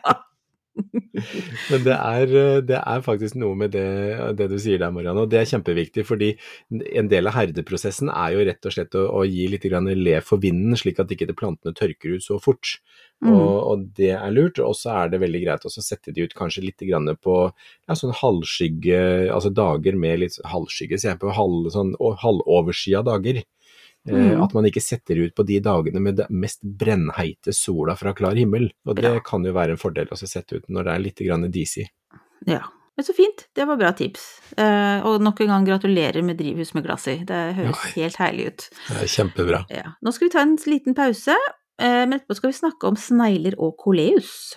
Men 1.71 1.85
det 1.85 1.95
er, 1.95 2.35
eh, 2.41 2.61
det 2.67 2.79
er 2.79 3.05
faktisk 3.05 3.39
noe 3.41 3.57
med 3.59 3.73
det, 3.75 3.89
det 4.39 4.49
du 4.53 4.57
sier 4.61 4.81
der, 4.81 4.93
Marianne, 4.95 5.25
og 5.25 5.33
det 5.33 5.41
er 5.41 5.51
kjempeviktig. 5.51 6.05
Fordi 6.09 6.31
en 6.99 7.11
del 7.11 7.31
av 7.31 7.37
herdeprosessen 7.39 8.13
er 8.13 8.37
jo 8.37 8.47
rett 8.49 8.71
og 8.71 8.75
slett 8.75 8.97
å, 8.99 9.05
å 9.21 9.25
gi 9.29 9.49
litt 9.51 9.67
le 9.69 10.21
for 10.25 10.43
vinden, 10.43 10.77
slik 10.79 11.01
at 11.03 11.13
ikke 11.15 11.35
plantene 11.35 11.77
tørker 11.77 12.17
ut 12.17 12.25
så 12.25 12.39
fort. 12.43 12.79
Mm. 13.25 13.33
Og, 13.35 13.55
og 13.73 13.87
det 13.99 14.13
er 14.15 14.35
lurt. 14.35 14.61
Og 14.63 14.77
så 14.79 14.95
er 15.03 15.13
det 15.13 15.23
veldig 15.25 15.43
greit 15.45 15.67
å 15.67 15.73
sette 15.75 16.15
de 16.15 16.27
ut 16.27 16.37
kanskje 16.39 16.67
litt 16.69 16.87
grann 16.87 17.11
på 17.19 17.39
ja, 17.49 17.99
sånn 17.99 18.15
halvskygge, 18.17 19.01
altså 19.35 19.53
dager 19.55 19.99
med 19.99 20.23
litt 20.25 20.39
halvskygge, 20.47 21.01
sier 21.01 21.15
jeg 21.15 21.23
på 21.23 21.35
halv, 21.35 21.71
sånn, 21.75 21.95
halvoverskya 22.23 23.03
dager. 23.07 23.43
Eh, 24.09 24.15
Mm. 24.35 24.43
At 24.43 24.55
man 24.55 24.65
ikke 24.65 24.81
setter 24.83 25.17
ut 25.25 25.35
på 25.35 25.45
de 25.47 25.61
dagene 25.61 26.01
med 26.01 26.17
det 26.17 26.27
mest 26.31 26.61
brennheite 26.63 27.53
sola 27.55 27.95
fra 27.97 28.13
klar 28.15 28.35
himmel. 28.35 28.71
Og 28.87 28.97
det 28.97 29.05
Bra. 29.05 29.21
kan 29.21 29.45
jo 29.45 29.53
være 29.53 29.71
en 29.77 29.77
fordel 29.77 30.07
å 30.09 30.17
sette 30.17 30.57
ut 30.57 30.69
når 30.69 30.85
det 30.85 30.93
er 30.95 30.99
litt 30.99 31.53
disig. 31.53 31.87
ja. 32.47 32.61
Men 32.99 33.05
så 33.05 33.15
fint, 33.15 33.47
det 33.55 33.65
var 33.65 33.77
bra 33.77 33.93
tips. 33.93 34.41
Eh, 34.59 35.07
og 35.07 35.21
nok 35.23 35.41
en 35.43 35.47
gang 35.47 35.65
gratulerer 35.65 36.21
med 36.25 36.37
drivhus 36.37 36.75
med 36.75 36.83
glass 36.83 37.07
i. 37.07 37.19
Det 37.23 37.55
høres 37.55 37.95
Ja. 37.95 38.03
helt 38.03 38.17
herlig 38.17 38.47
ut. 38.49 38.71
Det 38.89 39.03
er 39.03 39.07
kjempebra. 39.07 39.65
Ja. 39.71 39.93
Nå 40.03 40.13
skal 40.13 40.27
vi 40.29 40.33
ta 40.33 40.41
en 40.41 40.57
liten 40.67 40.95
pause, 40.97 41.31
eh, 41.79 42.07
men 42.07 42.15
etterpå 42.19 42.35
skal 42.35 42.51
vi 42.51 42.59
snakke 42.59 42.89
om 42.89 42.97
snegler 42.97 43.55
og 43.57 43.77
koleus. 43.79 44.57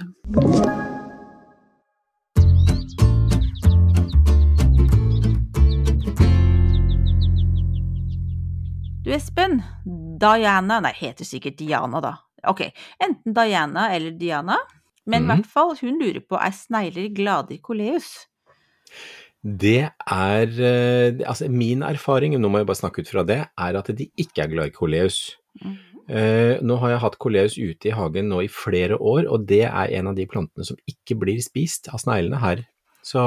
Du 9.11 9.15
Espen, 9.17 9.57
Diana 10.23 10.77
Nei, 10.79 10.93
heter 10.95 11.27
sikkert 11.27 11.57
Diana, 11.59 11.99
da. 11.99 12.11
Ok, 12.47 12.61
enten 12.95 13.33
Diana 13.35 13.89
eller 13.91 14.13
Diana, 14.15 14.55
men 15.03 15.25
i 15.25 15.25
mm. 15.25 15.31
hvert 15.33 15.49
fall 15.51 15.73
hun 15.81 15.97
lurer 15.99 16.21
på 16.23 16.39
er 16.39 16.53
snegler 16.55 17.09
glade 17.11 17.51
i 17.51 17.59
koleus? 17.59 18.07
Det 19.43 19.89
er 19.91 20.55
eh, 20.63 21.19
Altså, 21.27 21.49
min 21.51 21.83
erfaring, 21.83 22.37
nå 22.39 22.53
må 22.53 22.61
jeg 22.61 22.69
bare 22.71 22.79
snakke 22.85 23.03
ut 23.03 23.11
fra 23.11 23.25
det, 23.27 23.41
er 23.51 23.81
at 23.81 23.91
de 23.99 24.07
ikke 24.15 24.45
er 24.45 24.53
glad 24.53 24.71
i 24.71 24.75
koleus. 24.79 25.19
Eh, 25.59 26.63
nå 26.63 26.79
har 26.79 26.95
jeg 26.95 27.03
hatt 27.03 27.19
koleus 27.19 27.59
ute 27.59 27.91
i 27.91 27.97
hagen 27.97 28.31
nå 28.31 28.45
i 28.45 28.47
flere 28.47 28.95
år, 28.95 29.27
og 29.27 29.43
det 29.51 29.65
er 29.67 29.91
en 29.99 30.13
av 30.13 30.15
de 30.15 30.23
plantene 30.23 30.71
som 30.71 30.79
ikke 30.87 31.19
blir 31.19 31.43
spist 31.43 31.91
av 31.91 31.99
sneglene 31.99 32.39
her. 32.39 32.63
Så, 33.05 33.21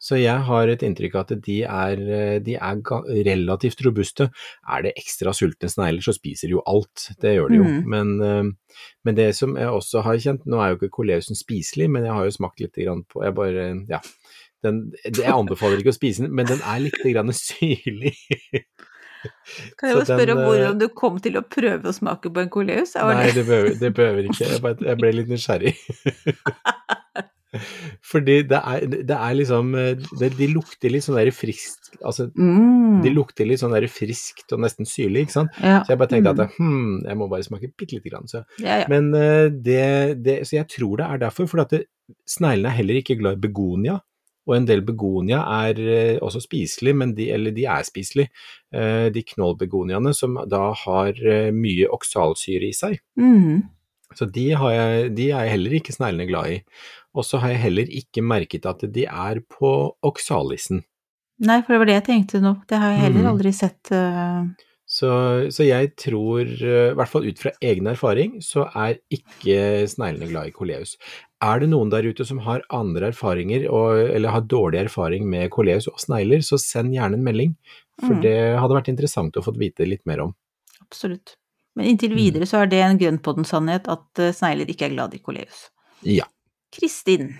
så 0.00 0.16
jeg 0.18 0.44
har 0.48 0.70
et 0.72 0.82
inntrykk 0.86 1.18
av 1.18 1.26
at 1.26 1.44
de 1.44 1.56
er, 1.68 2.02
eh, 2.18 2.38
de 2.44 2.56
er 2.56 2.80
relativt 3.28 3.82
robuste. 3.84 4.30
Er 4.72 4.86
det 4.86 4.94
ekstra 4.96 5.34
sultne 5.36 5.68
snegler, 5.70 6.04
så 6.04 6.16
spiser 6.16 6.48
de 6.48 6.56
jo 6.56 6.64
alt, 6.68 7.10
det 7.22 7.36
gjør 7.36 7.52
de 7.52 7.60
jo. 7.60 7.68
Mm. 7.68 7.78
Men, 7.92 8.14
eh, 8.24 8.80
men 9.04 9.18
det 9.18 9.30
som 9.36 9.56
jeg 9.60 9.68
også 9.68 10.04
har 10.06 10.20
kjent, 10.22 10.48
nå 10.48 10.60
er 10.62 10.72
jo 10.72 10.80
ikke 10.80 10.96
koleusen 11.00 11.38
spiselig, 11.38 11.90
men 11.92 12.08
jeg 12.08 12.16
har 12.16 12.28
jo 12.28 12.36
smakt 12.38 12.64
litt 12.64 12.76
på 12.76 13.24
Jeg 13.24 13.36
bare, 13.36 13.70
ja. 13.90 14.02
Den, 14.64 14.86
jeg 15.04 15.30
anbefaler 15.30 15.78
ikke 15.78 15.92
å 15.92 15.96
spise 15.96 16.24
den, 16.24 16.32
men 16.34 16.48
den 16.48 16.62
er 16.64 16.80
litt 16.82 16.96
grann 17.04 17.32
syrlig. 17.36 18.16
Kan 19.78 19.90
jeg 19.90 19.96
jo 19.96 20.04
spørre 20.06 20.34
om 20.36 20.40
eh, 20.40 20.46
hvordan 20.46 20.78
du 20.80 20.86
kom 20.94 21.18
til 21.22 21.38
å 21.40 21.42
prøve 21.44 21.90
å 21.90 21.94
smake 21.94 22.30
på 22.32 22.44
en 22.44 22.52
koleus? 22.52 22.94
Nei, 22.96 23.32
det 23.34 23.44
behøver, 23.48 23.74
det 23.80 23.90
behøver 23.96 24.30
ikke. 24.30 24.46
Jeg, 24.46 24.62
bare, 24.64 24.78
jeg 24.86 25.00
ble 25.00 25.12
litt 25.20 25.32
nysgjerrig. 25.32 25.74
Fordi 28.04 28.40
det 28.50 28.58
er, 28.58 28.86
det 28.90 29.16
er 29.16 29.34
liksom 29.38 29.70
eh, 29.78 29.92
det, 30.20 30.32
De 30.36 30.48
lukter 30.50 30.90
litt 30.92 31.04
sånn 31.06 31.16
der 31.18 31.30
friskt 31.34 31.92
Altså, 32.02 32.26
Mm. 32.36 32.98
de 33.04 33.12
lukter 33.14 33.46
litt 33.48 33.60
sånn 33.62 33.72
der 33.72 33.86
friskt 33.88 34.52
og 34.52 34.60
nesten 34.64 34.84
syrlig, 34.88 35.26
ikke 35.26 35.36
sant. 35.36 35.54
ja. 35.62 35.78
Så 35.86 35.94
jeg 35.94 36.00
bare 36.00 36.10
tenkte 36.10 36.32
at 36.34 36.56
hm, 36.58 37.04
jeg 37.06 37.16
må 37.20 37.28
bare 37.30 37.46
smake 37.46 37.70
bitte 37.78 37.96
lite 37.96 38.10
grann. 38.10 38.26
Så. 38.28 38.42
ja, 38.60 38.82
ja. 38.82 38.88
Men 38.92 39.12
eh, 39.14 39.46
det, 39.50 40.22
det 40.24 40.40
Så 40.48 40.58
jeg 40.58 40.68
tror 40.74 40.98
det 41.00 41.06
er 41.06 41.22
derfor, 41.26 41.46
for 41.48 41.62
at 41.64 41.72
sneglene 42.28 42.68
er 42.72 42.76
heller 42.80 43.00
ikke 43.00 43.16
glad 43.20 43.38
i 43.38 43.46
begonia. 43.48 43.96
Og 44.46 44.54
en 44.54 44.66
del 44.68 44.82
begonia 44.86 45.40
er 45.66 45.80
eh, 45.80 46.18
også 46.22 46.42
spiselig, 46.44 46.92
men 46.94 47.14
de, 47.16 47.30
eller 47.34 47.50
de 47.56 47.64
er 47.66 47.82
spiselige. 47.88 48.30
Eh, 48.74 49.08
de 49.14 49.22
knollbegoniaene 49.32 50.12
som 50.14 50.36
da 50.50 50.68
har 50.84 51.16
mye 51.56 51.88
oksalsyre 51.96 52.68
i 52.68 52.76
seg. 52.76 53.00
Mm. 53.18 53.64
Så 54.14 54.28
de, 54.30 54.44
har 54.54 54.70
jeg, 54.70 55.08
de 55.18 55.24
er 55.34 55.48
heller 55.50 55.72
ikke 55.80 55.92
sneglene 55.96 56.28
glad 56.28 56.52
i. 56.52 56.60
Og 57.16 57.24
så 57.24 57.40
har 57.40 57.54
jeg 57.54 57.62
heller 57.64 57.88
ikke 58.02 58.22
merket 58.22 58.66
at 58.68 58.84
de 58.92 59.06
er 59.08 59.40
på 59.48 59.70
oksalisen. 60.04 60.82
Nei, 61.40 61.58
for 61.64 61.74
det 61.74 61.78
var 61.82 61.88
det 61.90 61.94
jeg 61.98 62.06
tenkte 62.10 62.40
nå. 62.44 62.54
Det 62.68 62.78
har 62.80 62.92
jeg 62.94 63.00
heller 63.06 63.24
Mm. 63.26 63.30
aldri 63.34 63.52
sett. 63.56 63.80
Uh... 63.92 64.52
Så, 64.88 65.08
så 65.50 65.64
jeg 65.66 65.96
tror, 65.98 66.46
eh, 66.46 66.92
i 66.92 66.94
hvert 66.94 67.10
fall 67.10 67.24
ut 67.26 67.40
fra 67.42 67.50
egen 67.60 67.88
erfaring, 67.90 68.36
så 68.40 68.68
er 68.70 69.00
ikke 69.10 69.82
sneglene 69.90 70.28
glad 70.30 70.46
i 70.46 70.54
koleus. 70.54 70.92
Er 71.42 71.58
det 71.60 71.68
noen 71.72 71.90
der 71.90 72.06
ute 72.06 72.24
som 72.24 72.38
har 72.44 72.62
andre 72.70 73.08
erfaringer, 73.10 73.66
og, 73.68 73.98
eller 74.14 74.30
har 74.30 74.44
dårlig 74.46 74.84
erfaring 74.86 75.26
med 75.28 75.50
koleus 75.50 75.88
og 75.90 75.98
snegler, 75.98 76.38
så 76.46 76.56
send 76.62 76.94
gjerne 76.94 77.18
en 77.18 77.24
melding. 77.26 77.56
For 77.98 78.14
Mm. 78.14 78.22
det 78.22 78.36
hadde 78.60 78.76
vært 78.78 78.92
interessant 78.92 79.36
å 79.36 79.42
få 79.42 79.56
vite 79.58 79.84
litt 79.88 80.04
mer 80.06 80.20
om. 80.28 80.34
Absolutt. 80.80 81.34
Men 81.74 81.86
inntil 81.90 82.12
Mm. 82.14 82.16
videre 82.16 82.46
så 82.46 82.62
er 82.62 82.66
det 82.70 82.80
en 82.84 82.98
grønn 82.98 83.18
på 83.18 83.34
den 83.34 83.44
sannhet 83.44 83.88
at 83.88 84.06
eh, 84.22 84.32
snegler 84.32 84.70
ikke 84.70 84.86
er 84.86 84.94
glad 84.94 85.14
i 85.14 85.18
koleus. 85.18 85.68
Ja. 86.04 86.24
Kristin 86.74 87.34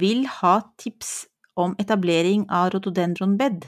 vil 0.00 0.26
ha 0.40 0.60
tips 0.80 1.26
om 1.58 1.74
etablering 1.78 2.46
av 2.50 2.70
rotodendronbed. 2.74 3.66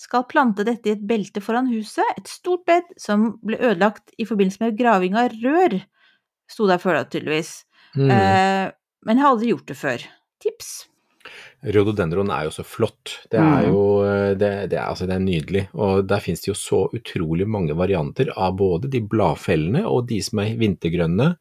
Skal 0.00 0.26
plante 0.30 0.64
dette 0.64 0.88
i 0.88 0.94
et 0.94 1.02
belte 1.06 1.42
foran 1.44 1.68
huset, 1.70 2.06
et 2.16 2.30
stort 2.30 2.64
bed 2.68 2.86
som 3.00 3.34
ble 3.44 3.58
ødelagt 3.60 4.14
i 4.18 4.26
forbindelse 4.28 4.62
med 4.64 4.78
graving 4.78 5.18
av 5.18 5.34
rør. 5.42 5.76
Sto 6.50 6.66
der 6.70 6.80
før 6.82 7.00
da, 7.00 7.04
tydeligvis. 7.10 7.52
Mm. 7.94 8.08
Eh, 8.10 8.70
men 9.06 9.18
jeg 9.18 9.26
har 9.26 9.34
aldri 9.34 9.52
gjort 9.52 9.68
det 9.68 9.76
før. 9.78 10.06
Tips? 10.42 10.70
Rhododendron 11.64 12.30
er 12.32 12.46
jo 12.48 12.52
så 12.54 12.64
flott. 12.64 13.18
Det 13.30 13.38
er 13.40 13.66
Mm. 13.66 13.72
jo 13.72 13.82
det, 14.38 14.50
det, 14.70 14.78
er, 14.78 14.86
altså, 14.88 15.06
det 15.06 15.16
er 15.16 15.24
nydelig. 15.24 15.68
Og 15.74 16.06
der 16.08 16.20
finnes 16.24 16.40
det 16.40 16.48
jo 16.52 16.56
så 16.56 16.86
utrolig 16.96 17.46
mange 17.46 17.74
varianter 17.76 18.30
av 18.36 18.56
både 18.56 18.88
de 18.88 19.00
bladfellene 19.00 19.84
og 19.86 20.06
de 20.08 20.20
som 20.24 20.38
er 20.40 20.56
vintergrønne. 20.56 21.36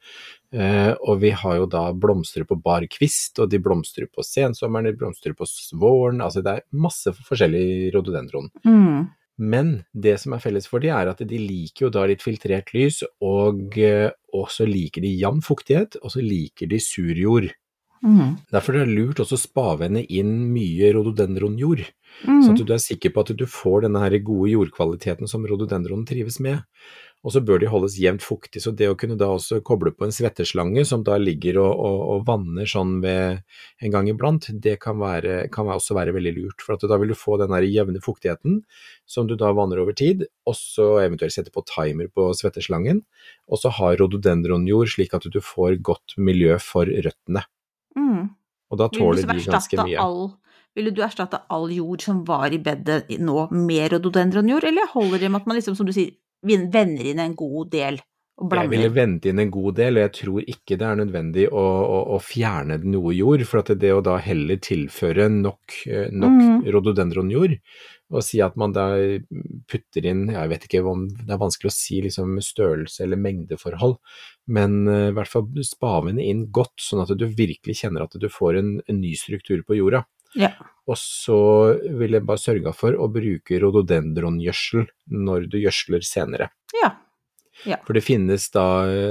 Eh, 0.52 0.92
og 1.06 1.20
vi 1.22 1.30
har 1.30 1.56
jo 1.60 1.68
da 1.70 1.92
blomster 1.94 2.44
på 2.44 2.58
bar 2.62 2.82
kvist, 2.90 3.38
og 3.40 3.50
de 3.52 3.60
blomstrer 3.62 4.08
på 4.10 4.24
sensommeren, 4.26 4.90
de 4.90 4.98
blomstrer 4.98 5.36
på 5.38 5.46
våren. 5.78 6.20
Altså 6.26 6.42
det 6.44 6.56
er 6.58 6.66
masse 6.74 7.14
forskjellig 7.14 7.94
rododendron. 7.94 8.50
Mm. 8.66 9.08
Men 9.40 9.86
det 9.96 10.18
som 10.20 10.34
er 10.36 10.42
felles 10.44 10.68
for 10.68 10.80
de 10.84 10.90
er 10.92 11.08
at 11.08 11.22
de 11.24 11.38
liker 11.40 11.86
jo 11.86 11.90
da 11.96 12.04
litt 12.10 12.22
filtrert 12.26 12.74
lys, 12.76 13.04
og 13.24 13.78
eh, 13.80 14.10
også 14.36 14.68
liker 14.68 15.06
de 15.06 15.14
jevn 15.22 15.40
fuktighet, 15.46 15.96
og 16.04 16.12
så 16.12 16.20
liker 16.26 16.68
de 16.68 16.80
sur 16.84 17.16
jord. 17.16 17.48
Mm. 18.06 18.38
Derfor 18.52 18.78
er 18.78 18.86
det 18.88 18.96
lurt 18.96 19.20
også 19.20 19.36
å 19.36 19.42
spavende 19.42 20.06
inn 20.08 20.54
mye 20.54 20.94
rododendronjord, 20.96 21.86
Mm. 22.26 22.42
sånn 22.42 22.56
at 22.58 22.66
du 22.66 22.74
er 22.74 22.82
sikker 22.82 23.14
på 23.14 23.22
at 23.22 23.36
du 23.38 23.46
får 23.46 23.84
denne 23.86 24.00
her 24.02 24.18
gode 24.20 24.50
jordkvaliteten 24.52 25.30
som 25.30 25.46
rododendronen 25.46 26.08
trives 26.08 26.40
med. 26.40 26.64
Og 27.24 27.34
så 27.36 27.42
bør 27.44 27.60
de 27.60 27.68
holdes 27.68 27.98
jevnt 28.00 28.24
fuktig, 28.24 28.62
så 28.64 28.72
det 28.72 28.88
å 28.88 28.96
kunne 28.96 29.18
da 29.20 29.28
også 29.28 29.60
koble 29.62 29.92
på 29.92 30.06
en 30.08 30.14
svetteslange 30.16 30.86
som 30.88 31.04
da 31.04 31.18
ligger 31.20 31.60
og, 31.60 31.74
og, 31.76 32.00
og 32.14 32.26
vanner 32.30 32.70
sånn 32.70 33.02
ved 33.04 33.42
en 33.84 33.92
gang 33.92 34.08
iblant, 34.08 34.48
det 34.56 34.78
kan, 34.80 34.98
være, 35.02 35.50
kan 35.52 35.68
også 35.68 35.98
være 35.98 36.16
veldig 36.16 36.34
lurt. 36.38 36.64
For 36.64 36.80
da 36.80 37.00
vil 37.02 37.12
du 37.12 37.18
få 37.20 37.36
den 37.42 37.52
her 37.52 37.68
jevne 37.68 38.00
fuktigheten 38.00 38.62
som 39.06 39.28
du 39.28 39.36
da 39.36 39.52
vanner 39.52 39.84
over 39.84 39.92
tid, 40.00 40.26
og 40.48 40.56
så 40.56 41.02
eventuelt 41.04 41.36
sette 41.36 41.52
på 41.52 41.66
timer 41.68 42.08
på 42.08 42.32
svetteslangen, 42.40 43.04
og 43.52 43.60
så 43.60 43.74
ha 43.76 43.94
rododendronjord 44.00 44.96
slik 44.96 45.14
at 45.14 45.28
du 45.28 45.42
får 45.44 45.82
godt 45.84 46.16
miljø 46.18 46.56
for 46.64 46.88
røttene. 46.88 47.44
Mm. 47.98 48.30
Og 48.70 48.78
da 48.82 48.90
tåler 48.94 49.26
de 49.26 49.42
ganske 49.50 49.82
mye. 49.82 49.98
all 49.98 50.30
Ville 50.78 50.92
du 50.94 51.02
erstatte 51.02 51.42
all 51.50 51.72
jord 51.74 52.04
som 52.06 52.22
var 52.28 52.54
i 52.54 52.60
bedet 52.62 53.08
nå 53.18 53.48
med 53.52 53.90
rododendronjord, 53.96 54.68
eller 54.70 54.92
holder 54.94 55.24
det 55.24 55.32
med 55.34 55.42
at 55.42 55.48
man 55.50 55.58
liksom, 55.58 55.76
som 55.76 55.88
du 55.88 55.92
sier, 55.96 56.14
vender 56.46 57.10
inn 57.10 57.20
en 57.20 57.34
god 57.36 57.72
del 57.74 57.98
Jeg 58.40 58.70
ville 58.72 58.90
vente 58.96 59.30
inn 59.30 59.40
en 59.44 59.52
god 59.52 59.76
del, 59.76 59.98
og 59.98 60.04
jeg 60.06 60.12
tror 60.16 60.46
ikke 60.48 60.78
det 60.80 60.86
er 60.88 60.96
nødvendig 61.02 61.46
å, 61.52 61.60
å, 61.84 61.98
å 62.16 62.20
fjerne 62.24 62.78
noe 62.88 63.12
jord. 63.14 63.44
For 63.50 63.60
at 63.60 63.74
det 63.82 63.92
å 63.92 64.02
da 64.06 64.16
heller 64.24 64.56
tilføre 64.64 65.30
nok, 65.34 65.80
eh, 65.88 66.08
nok 66.12 66.38
Mhm. 66.40 66.62
rododendronjord, 66.72 67.58
og 68.12 68.24
si 68.24 68.40
at 68.42 68.56
man 68.58 68.72
da 68.74 68.86
putter 69.70 70.06
inn 70.10 70.30
Jeg 70.32 70.50
vet 70.50 70.64
ikke 70.66 70.82
om 70.88 71.04
det 71.10 71.30
er 71.30 71.38
vanskelig 71.42 71.70
å 71.70 71.76
si 71.76 72.00
liksom 72.02 72.40
størrelse 72.42 73.02
eller 73.04 73.18
mengdeforhold, 73.22 73.98
men 74.48 74.88
eh, 74.88 75.10
i 75.10 75.14
hvert 75.14 75.28
fall 75.28 75.46
spavene 75.62 76.24
inn 76.24 76.48
godt, 76.52 76.78
sånn 76.80 77.04
at 77.04 77.12
du 77.18 77.26
virkelig 77.28 77.82
kjenner 77.84 78.04
at 78.08 78.16
du 78.18 78.30
får 78.30 78.58
en, 78.58 78.72
en 78.88 79.02
ny 79.02 79.14
struktur 79.20 79.62
på 79.68 79.78
jorda. 79.78 80.06
Ja. 80.38 80.54
Og 80.88 80.96
så 80.98 81.78
vil 81.98 82.12
jeg 82.18 82.26
bare 82.26 82.38
sørge 82.42 82.74
for 82.74 82.94
å 82.94 83.08
bruke 83.12 83.60
rododendrongjødsel 83.62 84.88
når 85.12 85.50
du 85.50 85.58
gjødsler 85.62 86.02
senere. 86.06 86.50
Ja. 86.82 86.94
For 87.86 87.98
det 87.98 88.06
finnes 88.06 88.46
da, 88.54 88.66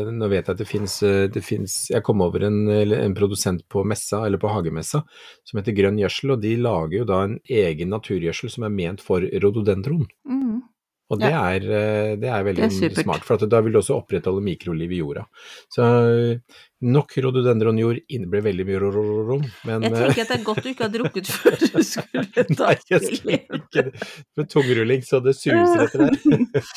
nå 0.08 0.28
vet 0.30 0.46
jeg 0.46 0.54
at 0.54 0.62
det 0.62 0.68
finnes, 0.68 0.94
det 1.34 1.42
finnes 1.44 1.74
jeg 1.92 2.04
kom 2.06 2.22
over 2.24 2.46
en, 2.48 2.62
en 2.70 3.16
produsent 3.16 3.64
på 3.68 3.84
messa, 3.88 4.22
eller 4.26 4.40
på 4.40 4.50
hagemessa, 4.52 5.02
som 5.44 5.60
heter 5.60 5.76
Grønn 5.76 6.00
gjødsel, 6.00 6.32
og 6.36 6.42
de 6.44 6.54
lager 6.60 7.00
jo 7.00 7.08
da 7.08 7.22
en 7.26 7.36
egen 7.44 7.92
naturgjødsel 7.92 8.54
som 8.54 8.68
er 8.68 8.74
ment 8.74 9.04
for 9.04 9.26
rododendron. 9.44 10.06
Mm. 10.28 10.62
Og 11.08 11.20
det, 11.22 11.28
er, 11.32 11.64
eh, 11.64 12.14
det 12.20 12.28
er 12.28 12.42
veldig 12.44 12.66
Det 12.68 12.88
er 12.90 13.02
smart, 13.02 13.24
for 13.24 13.40
at 13.40 13.48
da 13.48 13.62
vil 13.64 13.72
du 13.72 13.80
også 13.80 13.96
opprettholde 13.96 14.44
mikroliv 14.44 14.92
i 14.92 14.98
jorda. 15.00 15.24
Så 15.72 15.86
nok 16.84 17.14
rhododendronjord 17.18 18.02
inneblir 18.12 18.44
veldig 18.44 18.66
mye 18.68 18.80
rororom, 18.82 19.46
men 19.66 19.86
Jeg 19.86 19.94
eh, 19.94 20.02
tenker 20.04 20.22
at 20.22 20.30
det 20.30 20.36
er 20.36 20.44
godt 20.46 20.60
du 20.62 20.68
ikke 20.70 20.84
har 20.84 20.92
drukket 20.94 21.30
før 21.32 21.56
du 21.58 21.80
skulle 21.82 22.44
ta 22.58 22.68
Nei, 22.68 22.76
jeg 22.92 23.02
skulle 23.06 23.38
ikke. 23.58 23.84
Med 24.38 24.50
tungrulling 24.52 25.06
så 25.06 25.22
det 25.24 25.34
suser 25.38 25.86
etter 25.86 26.04
der. 26.06 26.68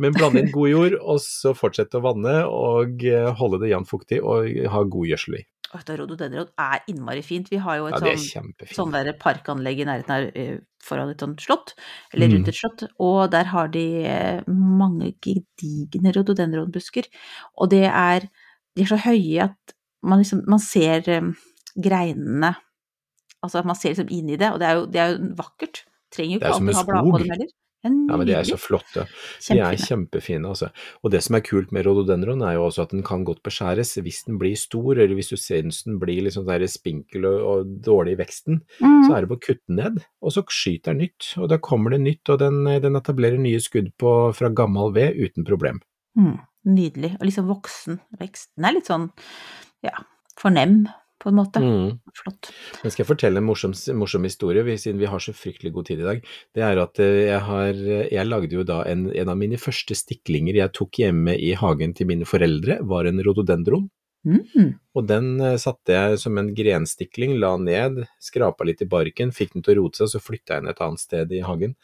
Men 0.00 0.16
blande 0.16 0.44
inn 0.44 0.54
god 0.54 0.70
jord, 0.72 0.98
og 1.02 1.20
så 1.24 1.52
fortsette 1.58 1.98
å 1.98 2.06
vanne 2.06 2.38
og 2.48 3.02
eh, 3.04 3.32
holde 3.42 3.64
det 3.64 3.74
jevnt 3.74 3.90
fuktig 3.90 4.22
og 4.22 4.48
ha 4.72 4.86
god 4.94 5.10
gjødsel 5.10 5.42
i. 5.42 5.44
Vet 5.72 5.88
Rhododendron 5.96 6.50
er 6.60 6.82
innmari 6.90 7.22
fint. 7.24 7.48
Vi 7.50 7.56
har 7.64 7.78
jo 7.78 7.86
et 7.88 7.94
Ja, 8.04 8.12
sånn, 8.16 8.52
sånn 8.76 8.92
der 8.92 9.12
parkanlegg 9.16 9.80
i 9.80 9.86
nærheten 9.88 10.12
her 10.12 10.26
eh, 10.36 10.58
foran 10.84 11.08
et 11.14 11.20
sånt 11.24 11.40
slott, 11.40 11.72
eller 12.12 12.28
Mm. 12.28 12.34
rundt 12.36 12.48
et 12.48 12.54
slott, 12.58 12.82
og 13.00 13.30
der 13.30 13.44
har 13.44 13.68
de 13.68 14.04
eh, 14.04 14.42
mange 14.48 15.14
gedigne 15.22 16.12
rhododendronbusker. 16.12 17.08
Og 17.56 17.70
det 17.70 17.84
er 17.88 18.28
De 18.74 18.82
er 18.82 18.86
så 18.88 18.96
høye 18.96 19.42
at 19.44 19.74
man 20.02 20.18
liksom 20.22 20.44
Man 20.48 20.58
ser 20.58 21.02
eh, 21.08 21.32
greinene 21.76 22.54
Altså 23.44 23.58
at 23.58 23.66
man 23.66 23.76
ser 23.76 23.90
liksom 23.90 24.08
inn 24.10 24.28
i 24.30 24.36
det, 24.36 24.52
og 24.52 24.60
det 24.60 24.66
er 24.68 24.74
jo, 24.78 24.86
det 24.86 25.00
er 25.02 25.08
jo 25.16 25.34
vakkert. 25.36 25.84
Trenger 26.14 26.36
jo 26.36 26.38
ikke 26.38 26.52
alltid 26.54 26.74
ha 26.76 26.82
blad 26.86 27.10
på 27.10 27.18
dem 27.18 27.30
heller. 27.32 27.48
Ja, 27.82 28.16
men 28.16 28.28
de 28.28 28.34
er 28.36 28.46
så 28.46 28.58
flotte. 28.60 29.08
De 29.48 29.56
er 29.58 29.78
Kjempefine. 29.80 30.52
altså. 30.52 30.68
Og 31.02 31.10
det 31.10 31.22
som 31.26 31.34
er 31.34 31.42
kult 31.42 31.72
med 31.74 31.86
rhododendron, 31.86 32.44
er 32.46 32.54
jo 32.54 32.66
også 32.68 32.84
at 32.84 32.94
den 32.94 33.02
kan 33.06 33.24
godt 33.26 33.42
beskjæres 33.42 33.96
hvis 33.98 34.22
den 34.28 34.38
blir 34.38 34.54
stor, 34.58 34.94
eller 34.94 35.16
hvis 35.18 35.32
du 35.32 35.36
syns 35.40 35.82
den 35.88 35.98
blir 36.02 36.30
sånn 36.30 36.46
der 36.46 36.64
spinkel 36.70 37.26
og, 37.26 37.40
og 37.42 37.74
dårlig 37.82 38.14
i 38.14 38.20
veksten. 38.22 38.62
Mm. 38.78 39.00
Så 39.06 39.16
er 39.16 39.24
det 39.24 39.32
bare 39.32 39.40
å 39.40 39.46
kutte 39.48 39.78
ned, 39.80 39.98
og 40.22 40.36
så 40.36 40.44
skyter 40.46 40.92
den 40.92 41.02
nytt. 41.08 41.32
Og 41.42 41.50
da 41.50 41.58
kommer 41.62 41.96
det 41.96 42.02
nytt, 42.04 42.22
og 42.30 42.38
den, 42.44 42.62
den 42.84 42.98
etablerer 43.00 43.42
nye 43.42 43.60
skudd 43.62 43.90
på, 43.98 44.14
fra 44.38 44.52
gammel 44.54 44.94
ved 44.94 45.18
uten 45.18 45.48
problem. 45.48 45.82
Mm, 46.18 46.38
nydelig. 46.70 47.16
Og 47.18 47.26
liksom 47.26 47.50
voksen 47.50 47.98
vekst. 48.20 48.52
Den 48.54 48.70
er 48.70 48.78
litt 48.78 48.90
sånn, 48.90 49.10
ja, 49.82 49.96
fornem, 50.38 50.84
på 51.22 51.30
en 51.30 51.38
måte. 51.38 51.62
Mm. 51.62 51.96
Flott. 52.18 52.50
Men 52.82 52.92
skal 52.92 53.04
jeg 53.04 53.10
fortelle 53.12 53.42
en 53.42 53.46
morsom, 53.46 53.76
morsom 53.98 54.26
historie, 54.26 54.76
siden 54.76 55.00
vi 55.00 55.10
har 55.10 55.22
så 55.22 55.34
fryktelig 55.36 55.72
god 55.76 55.88
tid 55.88 56.02
i 56.02 56.08
dag. 56.08 56.28
Det 56.54 56.66
er 56.66 56.82
at 56.82 57.02
eh, 57.02 57.22
jeg 57.30 57.40
har 57.48 57.82
Jeg 58.12 58.28
lagde 58.28 58.58
jo 58.58 58.66
da 58.66 58.82
en, 58.90 59.08
en 59.14 59.32
av 59.32 59.38
mine 59.38 59.60
første 59.60 59.96
stiklinger 59.96 60.58
jeg 60.58 60.74
tok 60.76 61.02
hjemme 61.04 61.36
i 61.38 61.54
hagen 61.58 61.94
til 61.96 62.10
mine 62.10 62.28
foreldre, 62.28 62.80
var 62.82 63.08
en 63.08 63.22
rhododendron. 63.22 63.88
Mm. 64.22 64.76
Og 64.94 65.06
den 65.08 65.28
eh, 65.42 65.56
satte 65.58 65.94
jeg 65.96 66.18
som 66.22 66.38
en 66.38 66.52
grenstikling, 66.54 67.34
la 67.42 67.56
ned, 67.58 68.02
skrapa 68.22 68.66
litt 68.68 68.84
i 68.84 68.88
barken, 68.90 69.32
fikk 69.34 69.56
den 69.56 69.64
til 69.66 69.74
å 69.74 69.82
rote 69.82 70.02
seg, 70.02 70.12
så 70.12 70.22
flytta 70.22 70.58
jeg 70.58 70.64
den 70.64 70.72
et 70.72 70.82
annet 70.86 71.02
sted 71.02 71.34
i 71.34 71.42
hagen. 71.46 71.74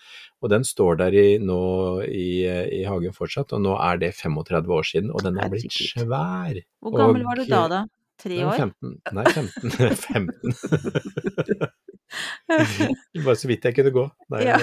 Og 0.43 0.53
den 0.53 0.67
står 0.67 1.01
der 1.03 1.19
i, 1.19 1.27
nå 1.43 1.61
i, 2.07 2.29
eh, 2.47 2.65
i 2.79 2.83
hagen 2.87 3.17
fortsatt, 3.17 3.55
og 3.57 3.65
nå 3.65 3.75
er 3.83 4.03
det 4.05 4.15
35 4.15 4.75
år 4.79 4.91
siden, 4.93 5.15
og 5.15 5.25
den 5.27 5.41
er 5.41 5.51
blitt 5.53 5.75
svær. 5.75 6.63
Hvor 6.85 6.95
gammel 6.95 7.25
Og, 7.25 7.31
var 7.31 7.43
du 7.43 7.49
da, 7.51 7.65
da? 7.73 7.85
Tre 8.19 8.39
år? 8.45 8.57
15. 8.59 8.97
Nei, 9.15 9.25
15. 9.31 9.71
15. 9.95 11.69
Bare 13.25 13.37
så 13.37 13.49
vidt 13.51 13.67
jeg 13.69 13.77
kunne 13.77 13.93
gå. 13.95 14.05
Nei, 14.33 14.41
Ja. 14.47 14.57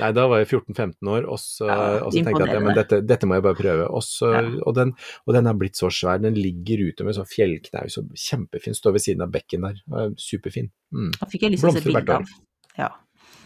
nei 0.00 0.08
da 0.16 0.24
var 0.30 0.40
jeg 0.40 0.48
14-15 0.48 1.10
år, 1.12 1.26
og 1.28 1.38
så, 1.42 1.68
Ja, 1.68 1.76
og 2.04 2.12
så 2.12 2.22
tenkte 2.24 2.40
jeg 2.42 2.48
at 2.48 2.54
ja, 2.56 2.62
men 2.64 2.74
dette, 2.78 3.00
dette 3.06 3.28
må 3.28 3.36
jeg 3.36 3.44
bare 3.44 3.58
prøve. 3.58 3.88
Og, 3.90 4.02
så, 4.06 4.32
Ja. 4.34 4.42
og, 4.66 4.74
den, 4.78 4.94
og 5.26 5.34
den 5.36 5.46
er 5.50 5.58
blitt 5.60 5.76
så 5.78 5.90
svær, 5.92 6.20
den 6.22 6.34
ligger 6.38 6.82
ute 6.88 7.04
med 7.06 7.14
sånn 7.18 7.28
fjellknaus 7.28 7.98
og 8.00 8.10
kjempefin, 8.16 8.74
står 8.76 8.96
ved 8.96 9.04
siden 9.06 9.22
av 9.26 9.30
bekken 9.34 9.60
der. 9.68 9.76
er 10.00 10.14
Superfin. 10.20 10.70
Mm. 10.94 11.12
Da 11.20 11.26
fikk 11.30 11.42
jeg 11.46 11.52
lyst 11.56 11.62
til 11.66 11.70
å 11.70 11.76
se 11.76 11.84
bilde 11.86 12.16
av. 12.18 12.34
Ja. 12.78 12.90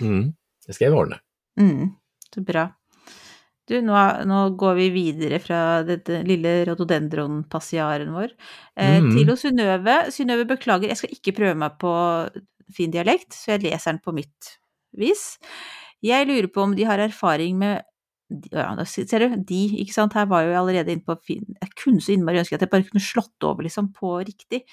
Mm. 0.00 0.34
Det 0.66 0.74
skal 0.74 0.88
jeg 0.88 0.96
ordne. 0.96 1.20
Mm, 1.60 1.92
så 2.32 2.44
bra. 2.46 2.68
Du, 3.70 3.78
nå, 3.80 3.96
nå 4.28 4.40
går 4.60 4.74
vi 4.76 4.88
videre 4.92 5.38
fra 5.40 5.58
dette 5.88 6.20
lille 6.28 6.58
rhododendron-passiaren 6.68 8.10
vår 8.12 8.28
eh, 8.28 8.98
mm. 9.00 9.08
til 9.14 9.32
Synnøve. 9.40 9.96
Synnøve, 10.12 10.44
beklager, 10.50 10.90
jeg 10.92 11.00
skal 11.00 11.16
ikke 11.16 11.36
prøve 11.38 11.56
meg 11.62 11.78
på 11.80 11.94
fin 12.74 12.92
dialekt, 12.92 13.32
så 13.32 13.54
jeg 13.54 13.64
leser 13.64 13.94
den 13.94 14.02
på 14.04 14.12
mitt 14.16 14.52
vis. 15.00 15.24
Jeg 16.04 16.28
lurer 16.28 16.50
på 16.52 16.64
om 16.66 16.76
de 16.76 16.84
har 16.88 17.00
erfaring 17.00 17.56
med 17.60 17.82
ja, 18.50 18.70
ser 18.88 19.20
du, 19.20 19.34
de, 19.46 19.60
ikke 19.82 19.94
sant, 19.94 20.14
her 20.16 20.26
var 20.28 20.44
jo 20.44 20.52
jeg 20.52 20.58
allerede 20.58 20.94
inne 20.94 21.04
på 21.04 21.14
fin 21.22 21.44
Jeg 21.44 21.74
kunne 21.78 22.02
så 22.02 22.14
innmari 22.14 22.40
ønske 22.40 22.56
at 22.56 22.64
jeg 22.64 22.72
bare 22.72 22.86
kunne 22.88 23.04
slått 23.04 23.46
over, 23.46 23.66
liksom, 23.66 23.92
på 23.94 24.16
riktig. 24.24 24.64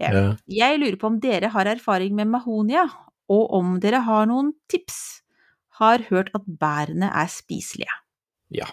Ja. 0.00 0.32
Jeg 0.50 0.80
lurer 0.80 0.96
på 1.00 1.10
om 1.10 1.20
dere 1.22 1.52
har 1.52 1.70
erfaring 1.70 2.16
med 2.16 2.32
mahonia, 2.32 2.86
og 3.32 3.54
om 3.58 3.76
dere 3.82 4.02
har 4.06 4.26
noen 4.30 4.52
tips. 4.72 5.22
Har 5.76 6.06
hørt 6.08 6.32
at 6.36 6.44
bærene 6.48 7.10
er 7.12 7.28
spiselige. 7.28 7.92
Ja. 8.54 8.66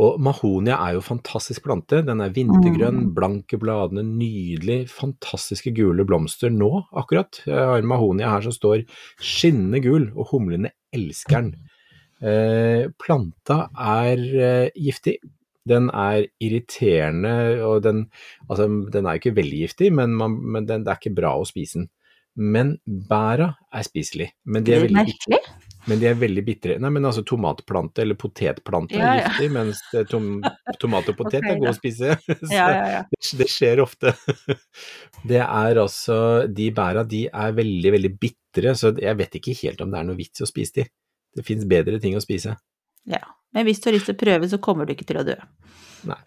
Og 0.00 0.16
mahonia 0.24 0.78
er 0.86 0.94
jo 0.96 1.02
fantastisk 1.04 1.62
plante. 1.66 2.00
Den 2.06 2.20
er 2.24 2.30
vintergrønn, 2.32 3.02
Mm. 3.10 3.14
blanke 3.14 3.58
bladene, 3.60 4.02
nydelig, 4.02 4.88
fantastiske 4.88 5.74
gule 5.76 6.04
blomster 6.08 6.48
nå, 6.50 6.86
akkurat. 6.96 7.42
Jeg 7.44 7.54
har 7.54 7.78
en 7.78 7.86
mahonia 7.86 8.30
her 8.30 8.40
som 8.40 8.52
står 8.52 8.86
skinnende 9.20 9.82
gul, 9.84 10.10
og 10.16 10.30
humlene 10.32 10.72
elsker 10.94 11.42
den. 11.42 11.54
Eh, 12.22 12.88
planta 12.98 13.68
er 13.76 14.16
eh, 14.18 14.70
giftig. 14.76 15.18
Den 15.68 15.90
er 15.90 16.24
irriterende, 16.40 17.62
og 17.62 17.82
den, 17.82 18.06
altså, 18.48 18.66
den 18.90 19.04
er 19.06 19.16
jo 19.16 19.20
ikke 19.20 19.36
veldig 19.36 19.60
giftig, 19.68 19.92
men, 19.92 20.14
man, 20.16 20.40
men 20.40 20.66
den, 20.66 20.84
det 20.84 20.90
er 20.94 20.96
ikke 21.00 21.14
bra 21.20 21.34
å 21.36 21.46
spise 21.46 21.74
den. 21.82 21.90
Men 22.36 22.78
bæra 22.88 23.54
er 23.72 23.82
spiselig. 23.84 24.30
Men 24.46 24.64
de 24.64 24.72
Det 24.72 24.78
er 24.78 24.86
veldig 24.86 24.96
merkelig. 24.96 25.40
Men 25.88 26.00
de 26.00 26.08
er 26.10 26.18
veldig 26.20 26.42
bitre. 26.44 26.76
Nei, 26.82 26.90
men 26.92 27.06
altså 27.08 27.22
tomatplante 27.26 28.02
eller 28.04 28.18
potetplante 28.20 28.98
Ja, 28.98 29.14
er 29.16 29.38
ja. 29.40 29.48
mens 29.54 29.80
tom, 30.10 30.42
tomat 30.82 31.08
og 31.12 31.16
potet 31.20 31.40
okay, 31.44 31.54
er 31.54 31.60
gode 31.62 31.72
å 31.72 31.78
spise. 31.78 32.16
Ja. 32.52 32.66
det, 33.08 33.20
det 33.40 33.48
skjer 33.50 33.82
ofte. 33.84 34.14
Det 35.30 35.40
er 35.42 35.78
altså 35.82 36.46
De 36.48 36.70
bæra, 36.72 37.04
de 37.04 37.26
er 37.28 37.52
veldig, 37.56 37.92
veldig 37.96 38.12
bitre, 38.20 38.72
så 38.76 38.92
jeg 38.96 39.16
vet 39.18 39.36
ikke 39.40 39.56
helt 39.62 39.80
om 39.84 39.92
det 39.92 40.00
er 40.00 40.08
noe 40.08 40.18
vits 40.18 40.40
i 40.40 40.46
å 40.46 40.48
spise 40.48 40.80
de. 40.80 40.86
Det 41.36 41.44
fins 41.46 41.66
bedre 41.68 42.00
ting 42.02 42.16
å 42.18 42.24
spise. 42.24 42.56
ja. 43.08 43.22
Men 43.50 43.64
hvis 43.66 43.80
du 43.82 43.88
har 43.88 43.96
lyst 43.96 44.06
til 44.06 44.14
å 44.14 44.18
prøve, 44.20 44.46
så 44.46 44.60
kommer 44.62 44.86
du 44.86 44.92
ikke 44.94 45.08
til 45.08 45.18
å 45.18 45.24
dø. 45.26 45.34
Nei. 46.08 46.18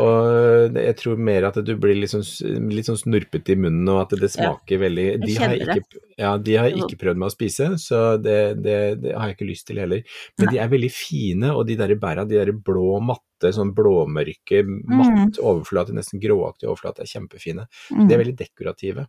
Og 0.00 0.76
jeg 0.78 0.96
tror 1.00 1.20
mer 1.28 1.46
at 1.48 1.58
du 1.66 1.72
blir 1.80 1.96
litt 1.98 2.12
sånn, 2.12 2.24
litt 2.70 2.88
sånn 2.88 2.98
snurpete 3.00 3.54
i 3.54 3.58
munnen, 3.58 3.88
og 3.92 4.02
at 4.04 4.14
det 4.20 4.30
smaker 4.34 4.80
veldig 4.82 5.06
De 5.22 5.36
har 5.40 5.54
ikke, 5.56 6.02
ja, 6.18 6.32
de 6.38 6.56
har 6.58 6.70
jeg 6.70 6.84
ikke 6.84 7.00
prøvd 7.00 7.22
meg 7.22 7.32
å 7.32 7.34
spise, 7.34 7.68
så 7.82 8.02
det, 8.22 8.38
det, 8.62 8.78
det 9.02 9.16
har 9.16 9.30
jeg 9.30 9.38
ikke 9.38 9.50
lyst 9.50 9.68
til 9.70 9.82
heller. 9.82 10.04
Men 10.38 10.48
Nei. 10.48 10.54
de 10.54 10.62
er 10.62 10.72
veldig 10.76 10.92
fine, 10.94 11.52
og 11.54 11.66
de 11.70 11.78
der 11.80 11.96
bæra, 12.00 12.26
de 12.28 12.38
der 12.40 12.52
blå, 12.54 13.00
matte, 13.04 13.52
sånn 13.56 13.74
blåmørke, 13.76 14.62
matt 14.66 15.40
overflate, 15.42 15.96
nesten 15.96 16.22
gråaktig 16.22 16.70
overflate, 16.70 17.04
er 17.04 17.12
kjempefine. 17.16 17.68
Mm. 17.92 18.06
De 18.06 18.16
er 18.16 18.24
veldig 18.24 18.38
dekorative. 18.40 19.08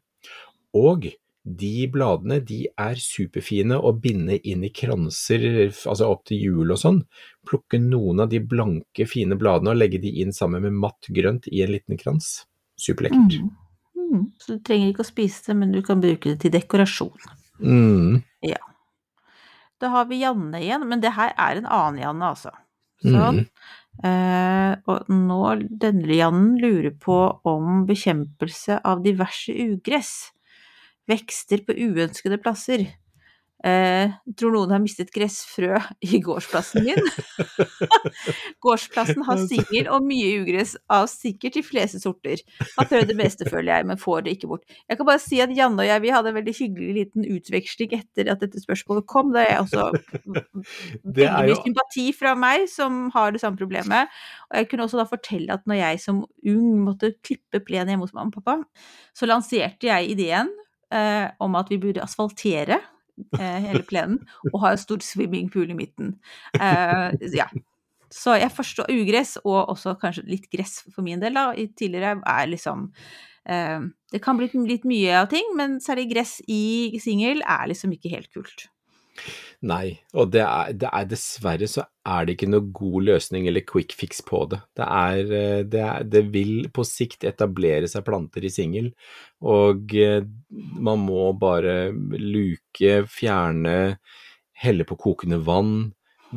Og 0.78 1.10
de 1.48 1.88
bladene 1.92 2.40
de 2.44 2.66
er 2.68 3.00
superfine 3.00 3.78
å 3.80 3.94
binde 3.96 4.36
inn 4.48 4.66
i 4.68 4.72
kranser, 4.76 5.46
altså 5.88 6.10
opp 6.12 6.26
til 6.28 6.42
jul 6.44 6.74
og 6.76 6.82
sånn. 6.82 7.02
Plukke 7.48 7.80
noen 7.80 8.26
av 8.26 8.32
de 8.34 8.42
blanke, 8.44 9.08
fine 9.08 9.38
bladene 9.40 9.72
og 9.72 9.80
legge 9.80 10.02
de 10.04 10.12
inn 10.24 10.36
sammen 10.36 10.66
med 10.66 10.76
matt 10.84 11.10
grønt 11.14 11.48
i 11.52 11.64
en 11.64 11.74
liten 11.76 12.00
krans. 12.00 12.44
Superlekkert. 12.78 13.40
Mm. 13.40 13.54
Mm. 13.98 14.26
Så 14.40 14.58
du 14.58 14.64
trenger 14.68 14.92
ikke 14.92 15.06
å 15.06 15.12
spise 15.12 15.50
det, 15.50 15.60
men 15.62 15.74
du 15.76 15.82
kan 15.86 16.04
bruke 16.04 16.34
det 16.34 16.42
til 16.44 16.54
dekorasjon. 16.54 17.30
Mm. 17.58 18.24
Da 19.78 19.92
har 19.94 20.08
vi 20.10 20.22
Janne 20.24 20.62
igjen, 20.62 20.88
men 20.90 21.02
det 21.04 21.14
her 21.18 21.36
er 21.38 21.60
en 21.60 21.68
annen 21.70 22.02
Janne, 22.02 22.32
altså. 22.34 22.54
Sånn. 23.04 23.44
Eh, 24.06 24.74
og 24.90 25.10
nå, 25.10 25.42
denne 25.82 26.18
Jannen 26.18 26.56
lurer 26.62 26.94
på 26.98 27.18
om 27.50 27.84
bekjempelse 27.90 28.80
av 28.86 29.04
diverse 29.06 29.54
ugress. 29.54 30.32
Vekster 31.08 31.64
på 31.68 31.76
uønskede 31.88 32.40
plasser. 32.42 32.88
Eh, 33.66 34.12
tror 34.38 34.52
noen 34.54 34.70
har 34.70 34.82
mistet 34.84 35.10
gressfrø 35.10 35.80
i 36.06 36.20
gårdsplassen 36.22 36.84
min? 36.86 37.08
Gårdsplassen 38.64 39.24
har 39.26 39.40
singel 39.50 39.88
og 39.96 40.06
mye 40.06 40.44
ugress 40.44 40.76
av 40.94 41.08
sikkert 41.10 41.58
de 41.58 41.64
fleste 41.66 41.98
sorter. 42.04 42.44
Har 42.76 42.86
prøvd 42.86 43.10
det 43.10 43.16
meste, 43.18 43.48
føler 43.50 43.72
jeg, 43.72 43.88
men 43.90 44.02
får 44.02 44.28
det 44.28 44.36
ikke 44.38 44.52
bort. 44.52 44.78
Jeg 44.86 45.00
kan 45.00 45.10
bare 45.10 45.24
si 45.24 45.40
at 45.42 45.56
Janne 45.58 45.82
og 45.82 45.90
jeg 45.90 46.04
vi 46.06 46.12
hadde 46.14 46.30
en 46.32 46.38
veldig 46.38 46.54
hyggelig 46.60 46.94
liten 47.00 47.26
utveksling 47.34 47.98
etter 47.98 48.30
at 48.30 48.46
dette 48.46 48.62
spørsmålet 48.62 49.08
kom. 49.10 49.34
Da 49.34 49.48
jeg 49.48 49.58
også 49.64 49.90
Det 51.18 51.26
veldig 51.26 51.50
mye 51.50 51.58
sympati 51.64 52.06
fra 52.20 52.36
meg 52.38 52.68
som 52.70 53.08
har 53.18 53.34
det 53.34 53.42
samme 53.42 53.58
problemet. 53.58 54.14
Og 54.52 54.62
jeg 54.62 54.70
kunne 54.70 54.86
også 54.86 55.02
da 55.02 55.08
fortelle 55.10 55.58
at 55.58 55.66
når 55.66 55.82
jeg 55.82 56.06
som 56.06 56.22
ung 56.54 56.70
måtte 56.86 57.16
klippe 57.26 57.66
plenen 57.66 57.96
hjemme 57.96 58.06
hos 58.06 58.14
mamma 58.14 58.30
og 58.30 58.38
pappa, 58.38 58.62
så 59.18 59.26
lanserte 59.26 59.90
jeg 59.90 60.14
ideen 60.14 60.54
eh, 60.94 61.28
om 61.44 61.58
at 61.60 61.72
vi 61.72 61.80
burde 61.82 62.04
asfaltere 62.04 62.80
eh, 63.40 63.58
hele 63.68 63.84
plenen 63.88 64.20
og 64.54 64.62
ha 64.64 64.74
en 64.74 64.82
stor 64.82 65.04
swimmingpool 65.06 65.74
i 65.74 65.78
midten. 65.78 66.16
Eh, 66.54 67.18
ja. 67.36 67.50
Så 68.14 68.38
jeg 68.40 68.54
forstår 68.56 68.92
ugress, 68.94 69.36
og 69.44 69.74
også 69.74 69.98
kanskje 70.00 70.30
litt 70.30 70.46
gress 70.54 70.80
for 70.94 71.04
min 71.04 71.20
del, 71.20 71.36
da. 71.36 71.50
I 71.52 71.68
tidligere 71.76 72.22
er 72.24 72.48
liksom 72.48 72.88
eh, 73.50 73.82
Det 74.14 74.22
kan 74.24 74.40
bli 74.40 74.48
litt 74.64 74.88
mye 74.88 75.18
av 75.26 75.28
ting, 75.34 75.52
men 75.60 75.82
særlig 75.84 76.08
gress 76.14 76.38
i 76.48 76.96
singel 77.04 77.44
er 77.44 77.68
liksom 77.74 77.92
ikke 77.98 78.14
helt 78.16 78.32
kult. 78.32 78.70
Nei, 79.68 79.98
og 80.14 80.30
det 80.36 80.44
er, 80.46 80.74
det 80.78 80.90
er 80.94 81.08
dessverre 81.10 81.68
så 81.70 81.88
er 82.06 82.28
det 82.28 82.36
ikke 82.36 82.50
noe 82.52 82.70
god 82.78 83.08
løsning 83.08 83.48
eller 83.50 83.66
quick 83.66 83.96
fix 83.98 84.22
på 84.26 84.44
det. 84.52 84.62
Det, 84.78 84.86
er, 84.86 85.34
eh, 85.40 85.64
det, 85.66 85.82
er, 85.82 86.06
det 86.06 86.24
vil 86.34 86.70
på 86.74 86.86
sikt 86.86 87.26
etablere 87.28 87.90
seg 87.90 88.06
planter 88.06 88.46
i 88.46 88.54
singel, 88.54 88.92
og 89.42 89.96
eh, 89.98 90.22
man 90.78 91.02
må 91.08 91.32
bare 91.42 91.90
luke, 92.22 93.02
fjerne, 93.10 93.78
helle 94.58 94.86
på 94.90 94.98
kokende 95.02 95.42
vann, 95.46 95.78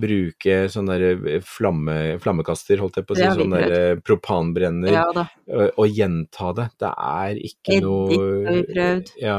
bruke 0.01 0.63
sånn 0.71 0.89
derre 0.91 1.41
flamme, 1.45 1.97
flammekaster, 2.23 2.81
holdt 2.81 3.01
jeg 3.01 3.07
på 3.09 3.17
å 3.17 3.19
si, 3.19 3.27
sånn 3.37 3.55
der 3.57 3.75
eh, 3.75 4.01
propanbrenner, 4.07 4.95
Ja 4.95 5.07
og, 5.11 5.27
og 5.51 5.87
gjenta 5.91 6.53
det. 6.57 6.67
Det 6.81 6.91
er 7.11 7.41
ikke 7.51 7.77
Eddik 7.77 7.85
noe 7.85 8.31
har 8.47 8.57
vi 8.57 8.65
prøvd. 8.71 9.13
Ja, 9.21 9.39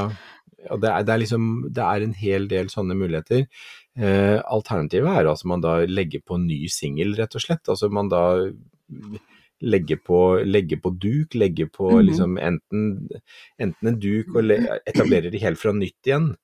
og 0.70 0.80
det 0.82 0.90
er, 0.90 1.02
det 1.02 1.12
er 1.14 1.18
liksom 1.24 1.46
Det 1.74 1.82
er 1.82 2.02
en 2.02 2.14
hel 2.14 2.46
del 2.48 2.66
sånne 2.68 2.94
muligheter. 2.94 3.46
Eh, 3.98 4.38
alternativet 4.46 5.08
er 5.10 5.26
altså 5.28 5.46
man 5.50 5.60
da 5.60 5.80
legger 5.86 6.22
på 6.24 6.38
ny 6.40 6.66
singel, 6.68 7.14
rett 7.18 7.34
og 7.34 7.42
slett. 7.44 7.66
Altså 7.68 7.90
man 7.90 8.08
da 8.08 8.22
legger 9.62 9.96
på, 10.02 10.20
legger 10.44 10.80
på 10.82 10.90
duk, 10.98 11.34
legger 11.38 11.68
på 11.70 11.90
Mhm. 11.92 12.06
liksom 12.08 12.38
enten, 12.38 13.08
enten 13.60 13.88
en 13.88 13.98
duk 14.00 14.34
og 14.34 14.50
etablerer 14.86 15.30
det 15.30 15.40
helt 15.42 15.58
fra 15.58 15.72
nytt 15.72 16.02
igjen, 16.06 16.34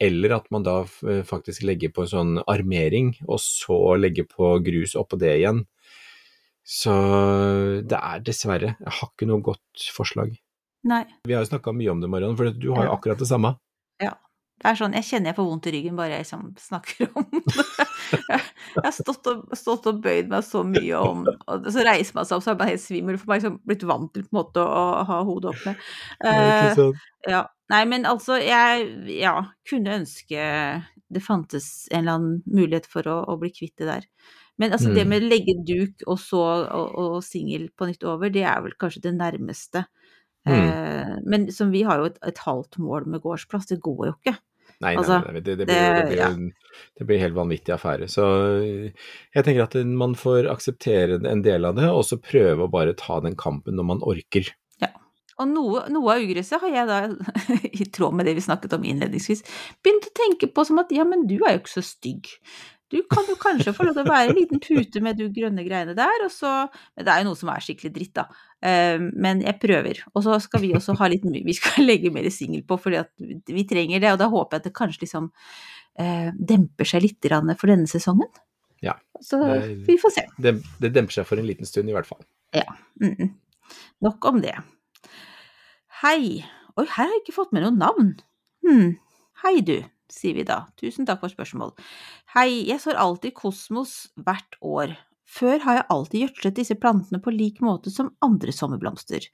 eller 0.00 0.36
at 0.36 0.46
man 0.50 0.62
da 0.62 0.84
faktisk 1.26 1.62
legger 1.66 1.90
på 1.90 2.02
en 2.02 2.12
sånn 2.12 2.42
armering, 2.46 3.16
og 3.26 3.38
så 3.42 3.98
legger 3.98 4.24
på 4.30 4.62
grus 4.62 4.94
oppå 4.94 5.18
det 5.18 5.40
igjen. 5.40 5.64
Så 6.64 6.92
det 7.88 7.96
er 7.98 8.20
dessverre 8.20 8.76
Jeg 8.78 8.92
har 8.92 9.08
ikke 9.08 9.26
noe 9.26 9.40
godt 9.40 9.88
forslag. 9.90 10.36
Nei. 10.84 11.04
Vi 11.26 11.32
har 11.34 11.42
jo 11.42 11.48
snakka 11.50 11.72
mye 11.74 11.90
om 11.90 12.00
det, 12.00 12.08
Mariann, 12.10 12.36
for 12.36 12.50
du 12.52 12.72
har 12.74 12.84
jo 12.86 12.92
akkurat 12.94 13.18
det 13.18 13.26
samme. 13.26 13.56
Det 14.58 14.66
er 14.66 14.78
sånn, 14.80 14.94
jeg 14.98 15.06
kjenner 15.06 15.30
jeg 15.30 15.36
får 15.36 15.46
vondt 15.46 15.66
i 15.70 15.72
ryggen 15.76 15.98
bare 15.98 16.16
jeg 16.16 16.24
liksom 16.24 16.46
snakker 16.58 17.12
om 17.20 17.26
det. 17.46 18.38
Jeg 18.74 18.82
har 18.82 18.94
stått 18.96 19.28
og, 19.30 19.44
stått 19.58 19.86
og 19.86 20.00
bøyd 20.02 20.32
meg 20.32 20.42
så 20.46 20.64
mye 20.66 20.98
om 20.98 21.22
og 21.28 21.68
så 21.70 21.84
reiser 21.86 22.16
man 22.16 22.26
seg 22.26 22.38
opp, 22.38 22.44
så 22.44 22.52
er 22.52 22.58
man 22.58 22.70
helt 22.72 22.82
svimmel, 22.82 23.20
for 23.20 23.30
man 23.30 23.36
har 23.36 23.44
liksom 23.44 23.60
blitt 23.70 23.86
vant 23.86 24.10
til 24.16 24.26
på 24.26 24.32
en 24.32 24.40
måte 24.40 24.64
å 24.64 24.82
ha 25.06 25.20
hodet 25.28 25.52
oppe. 25.52 25.76
Ikke 26.18 26.88
Eh, 26.88 27.30
ja. 27.30 27.44
Nei, 27.68 27.82
men 27.84 28.06
altså, 28.08 28.38
jeg 28.40 28.88
ja, 29.18 29.34
kunne 29.68 29.98
ønske 30.00 30.42
det 31.12 31.22
fantes 31.24 31.86
en 31.92 32.02
eller 32.02 32.18
annen 32.18 32.38
mulighet 32.48 32.88
for 32.88 33.06
å, 33.08 33.20
å 33.28 33.36
bli 33.40 33.52
kvitt 33.54 33.76
det 33.80 33.88
der. 33.90 34.06
Men 34.58 34.74
altså, 34.74 34.90
det 34.96 35.04
med 35.06 35.22
å 35.22 35.28
legge 35.30 35.54
duk 35.68 36.02
og 36.08 36.18
så 36.18 36.42
og, 36.64 36.96
og 36.98 37.18
singel 37.22 37.68
på 37.78 37.86
nytt 37.88 38.02
over, 38.08 38.32
det 38.32 38.42
er 38.48 38.64
vel 38.64 38.74
kanskje 38.80 39.04
det 39.06 39.14
nærmeste. 39.20 39.84
Mm. 40.48 40.68
Eh, 40.68 41.16
men 41.28 41.48
som 41.54 41.72
vi 41.74 41.84
har 41.86 42.02
jo 42.02 42.10
et, 42.10 42.20
et 42.26 42.44
halvt 42.44 42.78
mål 42.82 43.08
med 43.12 43.24
gårdsplass, 43.24 43.68
det 43.70 43.80
går 43.84 44.06
jo 44.10 44.14
ikke. 44.16 44.38
Nei, 44.78 44.94
Altså, 44.94 45.18
nei, 45.24 45.34
nei, 45.34 45.42
det, 45.42 45.56
det, 45.58 45.66
blir, 45.66 45.74
det, 45.96 46.04
blir, 46.06 46.20
ja. 46.20 46.28
det 46.98 47.06
blir 47.06 47.18
en 47.18 47.24
helt 47.24 47.38
vanvittig 47.38 47.74
affære. 47.74 48.06
Så 48.12 48.26
eh, 48.62 49.08
jeg 49.34 49.46
tenker 49.46 49.64
at 49.64 49.74
man 49.90 50.14
får 50.18 50.48
akseptere 50.52 51.18
en 51.26 51.42
del 51.42 51.66
av 51.66 51.78
det, 51.80 51.88
og 51.90 52.04
så 52.06 52.20
prøve 52.22 52.66
å 52.66 52.72
bare 52.72 52.94
ta 52.98 53.18
den 53.24 53.36
kampen 53.38 53.78
når 53.78 53.88
man 53.90 54.04
orker. 54.06 54.52
Ja, 54.82 54.92
Og 55.42 55.50
noe, 55.50 55.84
noe 55.90 56.14
av 56.14 56.22
ugresset 56.22 56.62
har 56.62 56.74
jeg 56.76 56.90
da, 56.90 57.00
i 57.82 57.88
tråd 57.90 58.18
med 58.20 58.30
det 58.30 58.36
vi 58.38 58.46
snakket 58.46 58.78
om 58.78 58.86
innledningsvis, 58.86 59.42
begynt 59.82 60.10
å 60.10 60.16
tenke 60.22 60.50
på 60.52 60.66
som 60.68 60.78
at 60.84 60.94
ja, 60.94 61.06
men 61.08 61.26
du 61.30 61.40
er 61.40 61.56
jo 61.56 61.64
ikke 61.64 61.78
så 61.80 61.86
stygg. 61.88 62.30
Du 62.88 63.02
kan 63.10 63.26
jo 63.28 63.36
kanskje 63.36 63.74
få 63.76 63.84
lov 63.84 63.96
til 63.98 64.06
å 64.06 64.08
være 64.08 64.30
en 64.30 64.38
liten 64.38 64.60
pute 64.64 65.00
med 65.04 65.18
de 65.20 65.26
grønne 65.32 65.64
greiene 65.66 65.92
der, 65.96 66.22
og 66.24 66.30
så 66.32 66.52
Men 66.96 67.04
det 67.04 67.12
er 67.12 67.20
jo 67.20 67.26
noe 67.28 67.38
som 67.38 67.50
er 67.52 67.64
skikkelig 67.64 67.90
dritt, 67.92 68.14
da. 68.16 68.24
Eh, 68.64 68.96
men 68.98 69.42
jeg 69.44 69.60
prøver. 69.60 70.00
Og 70.14 70.24
så 70.24 70.38
skal 70.40 70.62
vi 70.64 70.72
også 70.76 70.96
ha 70.96 71.08
litt 71.12 71.26
Vi 71.28 71.56
skal 71.56 71.84
legge 71.90 72.12
mer 72.14 72.28
singel 72.32 72.64
på, 72.64 72.78
fordi 72.80 73.02
at 73.02 73.12
vi 73.20 73.66
trenger 73.68 74.00
det, 74.00 74.12
og 74.14 74.22
da 74.22 74.30
håper 74.32 74.56
jeg 74.56 74.64
at 74.64 74.70
det 74.70 74.76
kanskje 74.78 75.04
liksom 75.04 75.28
eh, 76.00 76.30
demper 76.32 76.88
seg 76.88 77.04
litt 77.04 77.28
for 77.28 77.68
denne 77.68 77.90
sesongen. 77.90 78.30
Ja. 78.80 78.94
Så 79.20 79.40
vi 79.84 79.98
får 79.98 80.14
se. 80.14 80.24
Det, 80.38 80.54
det 80.80 80.94
demper 80.94 81.20
seg 81.20 81.28
for 81.28 81.40
en 81.40 81.48
liten 81.48 81.66
stund, 81.68 81.90
i 81.90 81.96
hvert 81.96 82.08
fall. 82.08 82.22
Ja. 82.56 82.66
Mm. 83.02 83.34
Nok 84.06 84.24
om 84.30 84.40
det. 84.40 84.54
Hei. 86.00 86.46
Oi, 86.78 86.86
her 86.86 87.04
har 87.04 87.10
jeg 87.10 87.24
ikke 87.24 87.36
fått 87.40 87.52
med 87.52 87.66
noe 87.66 87.74
navn. 87.74 88.12
Hm. 88.64 88.92
Hei, 89.42 89.58
du, 89.66 89.80
sier 90.12 90.36
vi 90.38 90.46
da. 90.48 90.64
Tusen 90.80 91.08
takk 91.08 91.22
for 91.24 91.32
spørsmål. 91.32 91.74
Hei, 92.34 92.64
jeg 92.68 92.80
sår 92.82 92.98
alltid 93.00 93.36
kosmos 93.38 94.08
hvert 94.16 94.58
år. 94.64 94.96
Før 95.28 95.60
har 95.60 95.76
jeg 95.76 95.88
alltid 95.92 96.22
gjødslet 96.22 96.56
disse 96.56 96.76
plantene 96.80 97.20
på 97.20 97.32
lik 97.34 97.58
måte 97.60 97.92
som 97.92 98.08
andre 98.24 98.52
sommerblomster. 98.54 99.26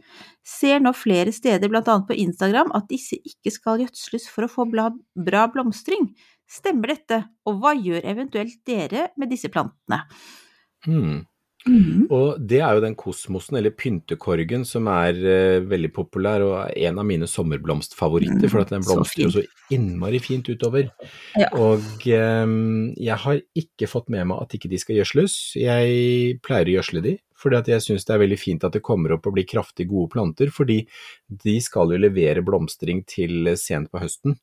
Ser 0.42 0.82
nå 0.82 0.90
flere 0.98 1.30
steder, 1.34 1.70
blant 1.70 1.90
annet 1.90 2.08
på 2.08 2.16
Instagram, 2.18 2.72
at 2.74 2.88
disse 2.90 3.20
ikke 3.22 3.52
skal 3.54 3.84
gjødsles 3.84 4.26
for 4.32 4.46
å 4.46 4.50
få 4.50 4.66
bra 4.66 5.44
blomstring. 5.54 6.10
Stemmer 6.50 6.96
dette, 6.96 7.20
og 7.46 7.62
hva 7.62 7.76
gjør 7.78 8.10
eventuelt 8.10 8.58
dere 8.66 9.12
med 9.20 9.30
disse 9.30 9.52
plantene? 9.54 10.02
Hmm. 10.84 11.22
Mm. 11.64 12.06
Og 12.12 12.40
det 12.44 12.58
er 12.60 12.76
jo 12.76 12.82
den 12.84 12.96
kosmosen, 12.98 13.56
eller 13.58 13.72
pyntekorgen, 13.72 14.66
som 14.68 14.88
er 14.92 15.16
uh, 15.16 15.64
veldig 15.64 15.90
populær 15.96 16.44
og 16.44 16.54
er 16.60 16.90
en 16.90 17.00
av 17.00 17.08
mine 17.08 17.28
sommerblomstfavoritter, 17.30 18.44
mm. 18.44 18.52
for 18.52 18.62
at 18.64 18.72
den 18.74 18.84
blomstrer 18.84 19.24
jo 19.24 19.32
så 19.38 19.44
innmari 19.72 20.20
fint 20.22 20.48
utover. 20.52 20.90
Ja. 21.40 21.48
Og 21.56 22.04
um, 22.44 22.92
jeg 23.00 23.18
har 23.24 23.40
ikke 23.64 23.88
fått 23.90 24.12
med 24.12 24.28
meg 24.30 24.44
at 24.44 24.56
ikke 24.58 24.72
de 24.72 24.80
skal 24.82 25.00
gjødsles. 25.00 25.36
Jeg 25.60 26.40
pleier 26.44 26.68
å 26.68 26.76
gjødsle 26.78 27.04
de, 27.04 27.16
fordi 27.40 27.60
at 27.60 27.70
jeg 27.72 27.86
syns 27.86 28.08
det 28.08 28.16
er 28.16 28.24
veldig 28.24 28.40
fint 28.40 28.64
at 28.66 28.76
det 28.76 28.84
kommer 28.84 29.16
opp 29.16 29.28
og 29.28 29.36
blir 29.38 29.48
kraftig 29.48 29.88
gode 29.90 30.12
planter, 30.12 30.52
fordi 30.54 30.82
de 31.44 31.58
skal 31.64 31.92
jo 31.94 32.00
levere 32.00 32.44
blomstring 32.44 33.04
til 33.08 33.54
sent 33.60 33.92
på 33.92 34.04
høsten. 34.04 34.36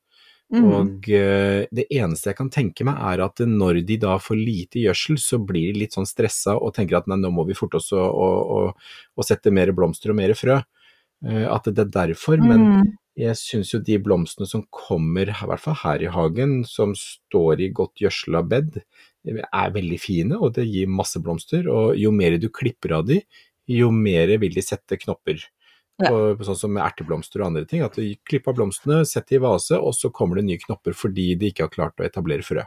Mm. 0.52 0.66
Og 0.68 1.08
uh, 1.08 1.64
det 1.72 1.86
eneste 1.96 2.32
jeg 2.32 2.38
kan 2.38 2.52
tenke 2.52 2.86
meg 2.88 3.00
er 3.12 3.24
at 3.24 3.40
når 3.48 3.82
de 3.88 3.98
da 4.02 4.18
får 4.20 4.40
lite 4.40 4.82
gjødsel, 4.84 5.20
så 5.22 5.40
blir 5.40 5.72
de 5.72 5.84
litt 5.86 5.96
sånn 5.96 6.10
stressa 6.10 6.58
og 6.60 6.74
tenker 6.76 7.00
at 7.00 7.08
nei, 7.08 7.20
nå 7.22 7.32
må 7.32 7.46
vi 7.48 7.56
forte 7.58 7.80
oss 7.80 7.92
å, 7.96 8.02
å, 8.04 8.64
å, 8.72 9.28
sette 9.28 9.54
mer 9.54 9.72
blomster 9.76 10.12
og 10.12 10.20
mer 10.20 10.36
frø. 10.38 10.60
Uh, 11.24 11.46
at 11.54 11.70
det 11.72 11.86
er 11.86 11.94
derfor. 11.96 12.42
Mm. 12.42 12.52
Men 12.52 12.92
jeg 13.20 13.38
syns 13.40 13.72
jo 13.74 13.82
de 13.84 14.00
blomstene 14.04 14.48
som 14.50 14.66
kommer, 14.74 15.32
i 15.32 15.48
hvert 15.48 15.64
fall 15.64 15.80
her 15.84 16.04
i 16.04 16.12
hagen, 16.12 16.62
som 16.68 16.96
står 16.98 17.64
i 17.64 17.72
godt 17.76 18.04
gjødsla 18.04 18.44
bed, 18.48 18.82
er 19.28 19.74
veldig 19.76 20.00
fine, 20.02 20.38
og 20.40 20.56
det 20.56 20.66
gir 20.66 20.92
masse 20.92 21.20
blomster. 21.24 21.68
Og 21.72 21.96
jo 22.00 22.12
mer 22.16 22.40
du 22.42 22.50
klipper 22.52 22.98
av 23.00 23.08
de, 23.08 23.22
jo 23.72 23.92
mer 23.94 24.32
vil 24.42 24.56
de 24.56 24.64
sette 24.66 25.00
knopper. 25.00 25.44
Ja. 26.02 26.10
Og, 26.10 26.40
sånn 26.48 26.58
som 26.58 26.72
med 26.74 26.86
erteblomster 26.86 27.42
og 27.44 27.52
andre 27.52 27.66
ting. 27.70 27.84
At 27.86 27.98
du 28.00 28.06
klipper 28.26 28.54
av 28.54 28.62
blomstene, 28.62 29.02
setter 29.06 29.38
i 29.38 29.42
vase, 29.44 29.78
og 29.78 29.94
så 29.98 30.10
kommer 30.14 30.40
det 30.40 30.48
nye 30.48 30.62
knopper 30.62 30.96
fordi 30.98 31.34
de 31.38 31.52
ikke 31.52 31.68
har 31.68 31.74
klart 31.74 32.02
å 32.02 32.08
etablere 32.08 32.46
frø. 32.46 32.64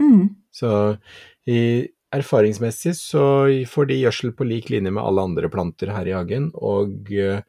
Mm. 0.00 0.34
Så 0.54 0.70
i, 1.48 1.86
erfaringsmessig 2.14 2.94
så 2.98 3.24
får 3.68 3.90
de 3.90 4.00
gjødsel 4.00 4.34
på 4.36 4.46
lik 4.48 4.70
linje 4.72 4.92
med 4.94 5.02
alle 5.02 5.24
andre 5.30 5.50
planter 5.52 5.92
her 5.94 6.08
i 6.08 6.14
hagen, 6.16 6.50
og 6.54 7.10
uh, 7.12 7.42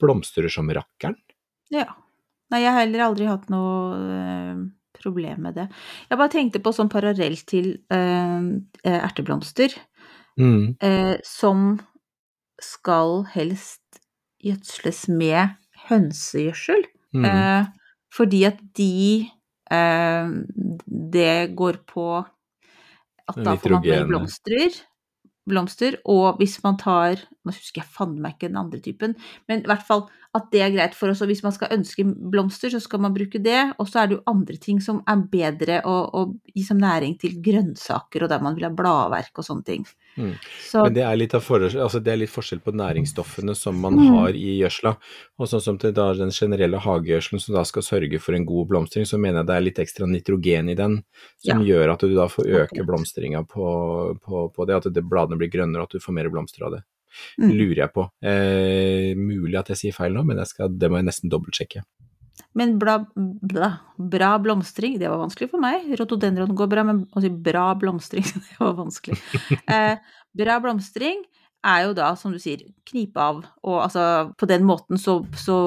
blomstrer 0.00 0.50
som 0.52 0.70
rakkeren. 0.72 1.18
Ja. 1.74 1.88
Nei, 2.48 2.62
jeg 2.64 2.72
har 2.72 2.80
heller 2.80 3.04
aldri 3.04 3.28
hatt 3.28 3.50
noe 3.52 3.96
uh, 3.96 4.60
problem 4.96 5.44
med 5.44 5.58
det. 5.60 5.68
Jeg 6.08 6.20
bare 6.20 6.32
tenkte 6.32 6.62
på 6.64 6.72
sånn 6.74 6.90
parallelt 6.92 7.44
til 7.50 7.74
uh, 7.92 8.40
erteblomster, 8.88 9.76
mm. 10.40 10.78
som 11.26 11.76
skal 12.62 13.22
helst 13.34 14.00
gjødsles 14.44 15.06
med 15.10 15.56
hønsegjødsel. 15.88 16.86
Mm. 17.16 17.24
Eh, 17.24 17.70
fordi 18.12 18.42
at 18.48 18.58
de 18.76 19.28
eh, 19.72 20.28
Det 20.86 21.56
går 21.56 21.80
på 21.88 22.06
at 23.28 23.40
da 23.44 23.56
får 23.56 23.78
man 23.78 23.84
mer 23.84 24.06
blomster. 24.08 24.78
Blomster, 25.48 25.96
og 26.04 26.36
hvis 26.40 26.58
man 26.64 26.76
tar 26.80 27.22
Nå 27.44 27.54
husker 27.54 27.80
jeg 27.80 27.88
fanden 27.88 28.20
meg 28.20 28.36
ikke 28.36 28.50
den 28.50 28.60
andre 28.60 28.80
typen, 28.84 29.14
men 29.48 29.62
i 29.62 29.68
hvert 29.68 29.84
fall 29.88 30.02
at 30.36 30.50
det 30.52 30.60
er 30.60 30.74
greit 30.74 30.96
for 30.96 31.08
oss. 31.08 31.22
Og 31.24 31.30
hvis 31.30 31.40
man 31.44 31.54
skal 31.56 31.72
ønske 31.72 32.04
blomster, 32.04 32.68
så 32.72 32.80
skal 32.84 33.00
man 33.00 33.14
bruke 33.14 33.40
det. 33.40 33.62
Og 33.80 33.88
så 33.88 34.02
er 34.02 34.10
det 34.10 34.18
jo 34.18 34.26
andre 34.28 34.58
ting 34.60 34.82
som 34.84 35.00
er 35.08 35.22
bedre 35.32 35.80
å, 35.88 35.94
å 36.12 36.24
gi 36.52 36.64
som 36.66 36.80
næring 36.82 37.16
til 37.20 37.38
grønnsaker, 37.44 38.24
og 38.24 38.32
der 38.32 38.44
man 38.44 38.58
vil 38.58 38.68
ha 38.68 38.72
bladverk 38.76 39.40
og 39.40 39.48
sånne 39.48 39.64
ting. 39.64 39.88
Mm. 40.18 40.34
Men 40.74 40.94
det 40.96 41.04
er, 41.06 41.16
litt 41.16 41.34
altså 41.36 42.00
det 42.02 42.12
er, 42.12 42.18
litt 42.18 42.32
forskjell 42.32 42.60
på 42.64 42.74
næringsstoffene 42.74 43.54
som 43.56 43.78
man 43.80 43.94
mm. 43.98 44.08
har 44.16 44.38
i 44.38 44.56
gjødsla. 44.58 44.92
Og 45.38 45.50
sånn 45.50 45.62
som 45.64 45.78
den 45.78 46.32
generelle 46.34 46.80
hagegjødselen 46.82 47.42
som 47.42 47.54
da 47.54 47.64
skal 47.68 47.86
sørge 47.86 48.20
for 48.22 48.36
en 48.36 48.46
god 48.48 48.68
blomstring, 48.72 49.06
så 49.06 49.20
mener 49.20 49.42
jeg 49.42 49.50
det 49.50 49.56
er 49.56 49.66
litt 49.66 49.82
ekstra 49.84 50.10
nitrogen 50.10 50.72
i 50.72 50.76
den 50.78 51.00
som 51.44 51.62
ja. 51.62 51.70
gjør 51.70 51.94
at 51.94 52.04
du 52.04 52.16
da 52.16 52.28
får 52.32 52.50
øke 52.64 52.86
blomstringa 52.88 53.44
på, 53.48 53.68
på, 54.24 54.46
på, 54.54 54.68
det, 54.68 54.80
at 54.82 54.90
det, 54.94 55.06
bladene 55.06 55.38
blir 55.40 55.52
grønnere 55.52 55.84
og 55.84 55.92
at 55.92 55.98
du 55.98 56.04
får 56.04 56.18
mer 56.18 56.30
blomster 56.32 56.66
av 56.66 56.78
det. 56.78 56.82
Mm. 57.38 57.52
Lurer 57.54 57.84
jeg 57.84 57.94
på. 57.94 58.08
Eh, 58.20 59.14
mulig 59.18 59.56
at 59.60 59.72
jeg 59.72 59.82
sier 59.84 59.96
feil 59.96 60.14
nå, 60.14 60.26
men 60.26 60.42
skal, 60.46 60.74
det 60.74 60.90
må 60.90 61.00
jeg 61.00 61.08
nesten 61.08 61.32
dobbeltsjekke. 61.32 61.86
Men 62.58 62.76
bla, 62.80 62.98
bla, 63.14 63.72
bra 63.96 64.30
blomstring, 64.42 64.98
det 65.00 65.10
var 65.10 65.20
vanskelig 65.22 65.50
for 65.52 65.62
meg. 65.62 65.88
Rotodendron 65.98 66.54
går 66.58 66.70
bra, 66.70 66.84
men 66.86 67.04
å 67.14 67.22
si 67.22 67.30
bra 67.30 67.70
blomstring, 67.78 68.26
det 68.50 68.60
var 68.60 68.78
vanskelig. 68.78 69.18
Eh, 69.68 69.98
bra 70.38 70.58
blomstring 70.62 71.24
er 71.66 71.88
jo 71.88 71.94
da, 71.96 72.12
som 72.16 72.32
du 72.34 72.38
sier, 72.42 72.62
knipe 72.88 73.20
av. 73.20 73.42
Og 73.66 73.80
altså, 73.82 74.04
på 74.38 74.48
den 74.50 74.64
måten 74.66 75.00
så, 75.00 75.20
så 75.38 75.58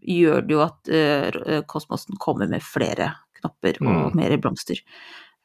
gjør 0.00 0.46
det 0.46 0.54
jo 0.54 0.62
at 0.64 0.90
uh, 0.92 1.60
kosmosen 1.68 2.18
kommer 2.20 2.48
med 2.50 2.64
flere 2.64 3.10
knopper 3.40 3.80
og 3.82 4.10
mm. 4.12 4.16
mer 4.18 4.36
blomster. 4.40 4.80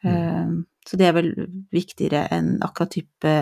Mm. 0.04 0.12
Uh, 0.12 0.56
så 0.86 1.00
det 1.00 1.10
er 1.10 1.18
vel 1.18 1.32
viktigere 1.74 2.26
enn 2.36 2.58
akkurat 2.66 2.94
type 2.94 3.36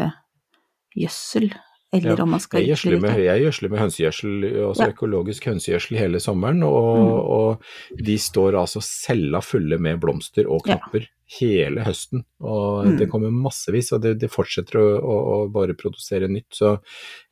gjødsel. 0.97 1.49
Eller 1.93 2.15
ja, 2.17 2.23
om 2.23 2.31
man 2.33 2.41
skal 2.41 2.63
Jeg 2.63 2.73
gjødsler 2.73 3.01
med, 3.03 3.19
jeg 3.21 3.69
med 3.69 3.81
hønsegjødsel, 3.83 4.31
altså 4.67 4.87
ja. 4.87 4.93
økologisk 4.95 5.45
hønsegjødsel 5.45 5.99
hele 5.99 6.21
sommeren, 6.23 6.63
og, 6.65 6.87
mm. 6.97 7.11
og, 7.37 7.67
de 8.09 8.15
står 8.17 8.57
altså 8.57 8.81
cella 8.81 9.43
fulle 9.45 9.77
med 9.77 10.01
blomster 10.01 10.49
og 10.49 10.65
knapper 10.65 11.05
ja. 11.05 11.11
hele 11.37 11.85
høsten. 11.85 12.23
Og 12.41 12.87
mm. 12.87 12.97
det 13.01 13.09
kommer 13.11 13.35
massevis, 13.35 13.91
og 13.93 14.01
det, 14.05 14.15
det 14.23 14.31
fortsetter 14.33 14.81
å, 14.81 14.87
å, 14.97 15.19
å, 15.35 15.37
bare 15.53 15.77
produsere 15.77 16.31
nytt. 16.31 16.49
Så 16.57 16.73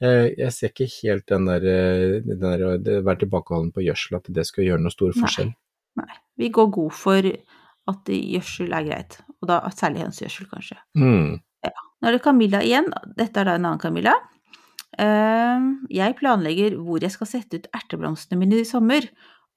eh, 0.04 0.30
jeg 0.38 0.54
ser 0.54 0.76
ikke 0.76 0.92
helt 1.00 1.26
den 1.32 1.50
der, 1.50 1.68
den 2.28 2.44
der 2.46 2.68
det 2.86 3.02
være 3.08 3.26
tilbakeholden 3.26 3.74
på 3.74 3.88
gjødsel, 3.88 4.22
at 4.22 4.30
det 4.30 4.46
skal 4.50 4.70
gjøre 4.70 4.86
noe 4.86 4.94
stor 4.94 5.18
forskjell. 5.18 5.50
Nei. 5.50 6.06
Nei. 6.06 6.22
Vi 6.42 6.50
går 6.54 6.70
god 6.74 6.94
for 6.96 7.26
at 7.92 8.12
gjødsel 8.14 8.74
er 8.74 8.86
greit, 8.86 9.18
og 9.42 9.50
da 9.50 9.64
særlig 9.76 10.06
hønsegjødsel, 10.06 10.48
kanskje. 10.52 10.78
Mm. 10.98 11.40
Ja. 11.66 11.74
Nå 12.02 12.10
er 12.10 12.18
det 12.18 12.24
Camilla 12.26 12.62
igjen, 12.66 12.90
dette 13.18 13.42
er 13.42 13.50
da 13.50 13.58
en 13.58 13.68
annen 13.68 13.82
Camilla. 13.82 14.16
Ehm, 15.00 15.86
jeg 15.92 16.18
planlegger 16.20 16.76
hvor 16.84 17.04
jeg 17.04 17.14
skal 17.14 17.30
sette 17.30 17.62
ut 17.62 17.70
erteblomstene 17.76 18.40
mine 18.42 18.60
i 18.60 18.68
sommer, 18.68 19.08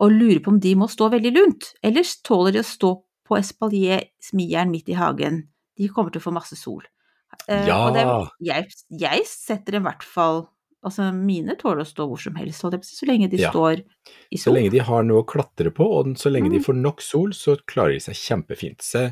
og 0.03 0.15
lurer 0.15 0.41
på 0.43 0.53
om 0.53 0.61
de 0.63 0.75
må 0.79 0.89
stå 0.91 1.09
veldig 1.13 1.33
lunt, 1.35 1.71
ellers 1.87 2.17
tåler 2.27 2.57
de 2.57 2.63
å 2.63 2.67
stå 2.67 2.93
på 3.25 3.39
espalier 3.39 4.09
smieren 4.23 4.73
midt 4.73 4.91
i 4.93 4.99
hagen. 4.99 5.45
De 5.79 5.89
kommer 5.91 6.15
til 6.15 6.23
å 6.23 6.27
få 6.27 6.35
masse 6.35 6.59
sol. 6.59 6.85
Ehm, 7.49 7.67
ja! 7.71 7.79
Det, 7.95 8.05
jeg, 8.47 8.75
jeg, 9.01 9.27
setter 9.31 9.79
i 9.79 9.85
hvert 9.85 10.07
fall 10.07 10.45
Altså, 10.85 11.07
mine 11.17 11.55
tåler 11.57 11.81
å 11.81 11.89
stå 11.89 12.05
hvor 12.11 12.21
som 12.21 12.35
helst, 12.37 12.61
så 12.61 13.07
lenge 13.09 13.31
de 13.33 13.39
ja. 13.41 13.49
står 13.55 13.81
i 13.81 14.37
sol. 14.37 14.43
Så 14.43 14.53
lenge 14.53 14.73
de 14.75 14.83
har 14.85 15.07
noe 15.07 15.23
å 15.23 15.27
klatre 15.29 15.73
på, 15.73 15.87
og 15.99 16.11
så 16.21 16.33
lenge 16.33 16.51
mm. 16.51 16.57
de 16.59 16.61
får 16.67 16.77
nok 16.77 17.01
sol, 17.05 17.33
så 17.37 17.57
klarer 17.71 17.97
de 17.97 18.03
seg 18.05 18.19
kjempefint. 18.21 18.85
Så 18.85 19.07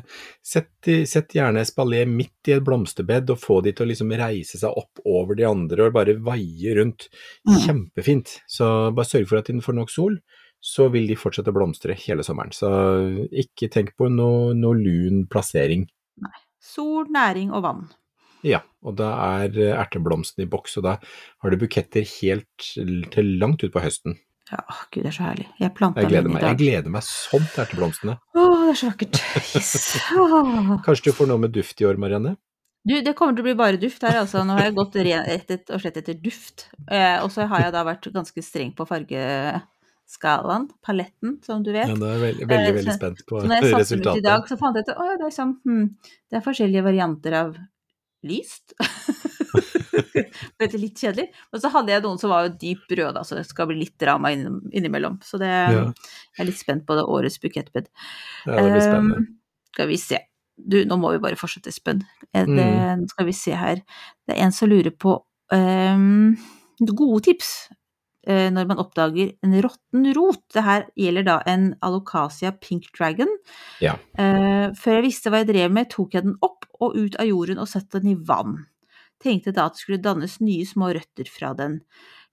sett, 0.45 0.91
sett 1.09 1.33
gjerne 1.33 1.63
espalier 1.65 2.09
midt 2.09 2.51
i 2.51 2.55
et 2.57 2.65
blomsterbed, 2.65 3.33
og 3.33 3.41
få 3.41 3.59
de 3.65 3.73
til 3.73 3.87
å 3.87 3.89
liksom 3.89 4.13
reise 4.21 4.61
seg 4.61 4.77
opp 4.83 5.01
over 5.09 5.39
de 5.39 5.47
andre 5.49 5.87
og 5.87 5.97
bare 5.97 6.15
vaie 6.21 6.77
rundt. 6.77 7.09
Mm. 7.49 7.57
Kjempefint. 7.65 8.37
Så 8.45 8.69
bare 8.93 9.09
sørg 9.09 9.27
for 9.31 9.41
at 9.41 9.49
de 9.49 9.65
får 9.65 9.79
nok 9.79 9.93
sol, 9.93 10.21
så 10.63 10.87
vil 10.93 11.09
de 11.09 11.17
fortsette 11.19 11.51
å 11.51 11.57
blomstre 11.57 11.97
hele 12.05 12.23
sommeren. 12.23 12.53
Så 12.55 12.69
ikke 13.33 13.71
tenk 13.73 13.95
på 13.99 14.13
noe, 14.13 14.53
noe 14.55 14.77
lun 14.77 15.25
plassering. 15.31 15.89
Nei. 16.23 16.37
Sol, 16.63 17.09
næring 17.11 17.49
og 17.51 17.65
vann. 17.65 17.83
Ja, 18.43 18.61
og 18.83 18.97
da 18.99 19.13
er 19.39 19.55
eh, 19.55 19.73
erteblomsten 19.77 20.43
i 20.43 20.49
boks, 20.49 20.77
og 20.79 20.87
da 20.87 20.97
har 20.99 21.53
du 21.53 21.59
buketter 21.61 22.05
helt 22.19 22.69
til 23.15 23.33
langt 23.41 23.63
utpå 23.65 23.83
høsten. 23.83 24.19
Ja, 24.51 24.63
gud, 24.91 25.01
det 25.01 25.09
er 25.09 25.15
så 25.15 25.27
herlig. 25.29 25.45
Jeg 25.61 25.71
planta 25.77 26.03
jeg 26.03 26.11
gleder 26.11 26.33
meg, 26.33 26.43
Jeg 26.43 26.59
gleder 26.59 26.93
meg 26.93 27.05
sånn 27.07 27.45
til 27.53 27.63
erteblomstene. 27.63 28.17
Å, 28.19 28.47
det 28.65 28.73
er 28.73 28.79
så 28.79 28.89
vakkert. 28.91 29.21
Yes. 29.55 29.71
Kanskje 30.85 31.09
du 31.09 31.15
får 31.15 31.29
noe 31.31 31.41
med 31.45 31.53
duft 31.55 31.79
i 31.81 31.87
år, 31.87 32.01
Marianne? 32.01 32.35
Du, 32.83 32.97
det 32.99 33.13
kommer 33.15 33.35
til 33.37 33.45
å 33.45 33.47
bli 33.47 33.55
bare 33.55 33.79
duft 33.79 34.03
her, 34.03 34.17
altså. 34.19 34.41
Nå 34.43 34.57
har 34.57 34.67
jeg 34.67 34.75
gått 34.75 34.97
rett 35.07 35.69
og 35.71 35.79
slett 35.79 35.99
etter 36.01 36.17
duft. 36.19 36.67
Eh, 36.91 37.15
og 37.23 37.31
så 37.31 37.47
har 37.47 37.69
jeg 37.69 37.75
da 37.75 37.85
vært 37.87 38.09
ganske 38.11 38.43
streng 38.43 38.73
på 38.75 38.85
fargeskalaen, 38.89 40.67
paletten, 40.83 41.37
som 41.47 41.63
du 41.63 41.71
vet. 41.71 41.87
Ja, 41.87 41.95
nå 41.95 42.09
er 42.09 42.17
jeg 42.17 42.23
veldig, 42.25 42.49
veldig, 42.51 42.73
Eh, 42.73 42.79
veldig 42.81 42.97
spent 42.97 43.23
på 43.29 43.39
Så 43.39 43.47
når 43.47 43.61
jeg 43.61 43.87
satte 43.87 44.01
ut 44.01 44.19
i 44.19 44.25
dag, 44.27 44.49
så 44.51 44.59
fant 44.59 44.75
jeg 44.75 44.83
ut 44.83 44.91
at 44.97 45.21
det, 45.21 45.29
er 45.29 45.37
sånn, 45.37 45.55
hm, 45.63 45.87
det 46.27 46.41
er 46.41 46.43
forskjellige 46.51 46.83
varianter 46.91 47.39
av 47.39 47.55
lyst. 48.27 48.73
det 50.13 50.67
er 50.67 50.77
litt 50.79 50.99
kjedelig. 50.99 51.27
Og 51.53 51.61
så 51.61 51.71
hadde 51.73 51.93
jeg 51.93 52.03
noen 52.05 52.19
som 52.21 52.31
var 52.33 52.47
jo 52.47 52.53
dyp 52.61 52.93
rød, 52.99 53.19
så 53.27 53.37
det 53.37 53.45
skal 53.49 53.69
bli 53.69 53.79
litt 53.83 53.95
drama 54.01 54.31
innimellom. 54.33 55.19
Så 55.25 55.39
det, 55.41 55.49
Ja. 55.49 55.85
jeg 55.91 56.43
er 56.43 56.49
litt 56.49 56.59
spent 56.61 56.85
på 56.87 56.97
det 56.97 57.05
årets 57.05 57.39
bukettbed. 57.43 57.89
Ja, 58.47 58.57
det 58.61 58.71
blir 58.71 58.85
spennende. 58.85 59.17
Um, 59.23 59.27
skal 59.73 59.87
vi 59.89 59.97
se. 60.01 60.19
Du, 60.57 60.77
nå 60.85 60.97
må 61.01 61.11
vi 61.15 61.21
bare 61.23 61.39
fortsette, 61.39 61.71
Espen. 61.73 62.03
Nå 62.33 62.43
Mm. 62.47 62.57
Det, 62.57 63.09
skal 63.09 63.25
vi 63.25 63.33
se 63.33 63.51
her. 63.57 63.81
Det 64.27 64.35
er 64.37 64.43
en 64.45 64.51
som 64.51 64.69
lurer 64.69 64.91
på 64.91 65.15
um, 65.53 66.35
gode 66.81 67.23
tips 67.29 67.69
eh, 67.71 67.77
når 68.23 68.67
man 68.69 68.79
oppdager 68.79 69.33
en 69.43 69.55
råtten 69.65 70.05
rot. 70.15 70.43
Det 70.55 70.63
her 70.63 70.85
gjelder 70.99 71.25
da 71.27 71.37
en 71.49 71.65
Alocasia 71.83 72.53
pink 72.55 72.87
dragon. 72.95 73.31
Ja. 73.83 73.97
Eh, 74.15 74.69
før 74.79 74.99
jeg 74.99 75.05
visste 75.09 75.33
hva 75.33 75.41
jeg 75.41 75.49
drev 75.51 75.73
med, 75.75 75.89
tok 75.91 76.15
jeg 76.15 76.27
den 76.27 76.37
opp 76.45 76.69
og 76.79 76.95
ut 76.95 77.17
av 77.19 77.27
jorden 77.27 77.59
og 77.59 77.69
satte 77.71 77.99
den 77.99 78.13
i 78.13 78.21
vann. 78.29 78.61
Tenkte 79.23 79.53
da 79.55 79.67
at 79.67 79.77
det 79.77 79.83
skulle 79.83 80.03
dannes 80.03 80.39
nye 80.43 80.65
små 80.67 80.93
røtter 80.95 81.29
fra 81.31 81.53
den. 81.57 81.81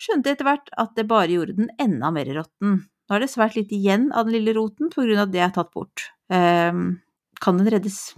Skjønte 0.01 0.33
etter 0.33 0.49
hvert 0.49 0.73
at 0.81 0.97
det 0.97 1.09
bare 1.11 1.31
gjorde 1.35 1.59
den 1.59 1.71
enda 1.83 2.11
mer 2.15 2.31
råtten. 2.39 2.81
Nå 3.11 3.17
er 3.17 3.25
det 3.25 3.33
svært 3.33 3.59
lite 3.59 3.77
igjen 3.77 4.09
av 4.15 4.27
den 4.27 4.37
lille 4.39 4.55
roten 4.57 4.91
på 4.93 5.05
grunn 5.05 5.21
av 5.23 5.31
det 5.35 5.43
er 5.45 5.53
tatt 5.55 5.73
bort. 5.75 6.09
Ehm, 6.33 7.01
kan 7.43 7.59
den 7.59 7.71
reddes? 7.75 8.15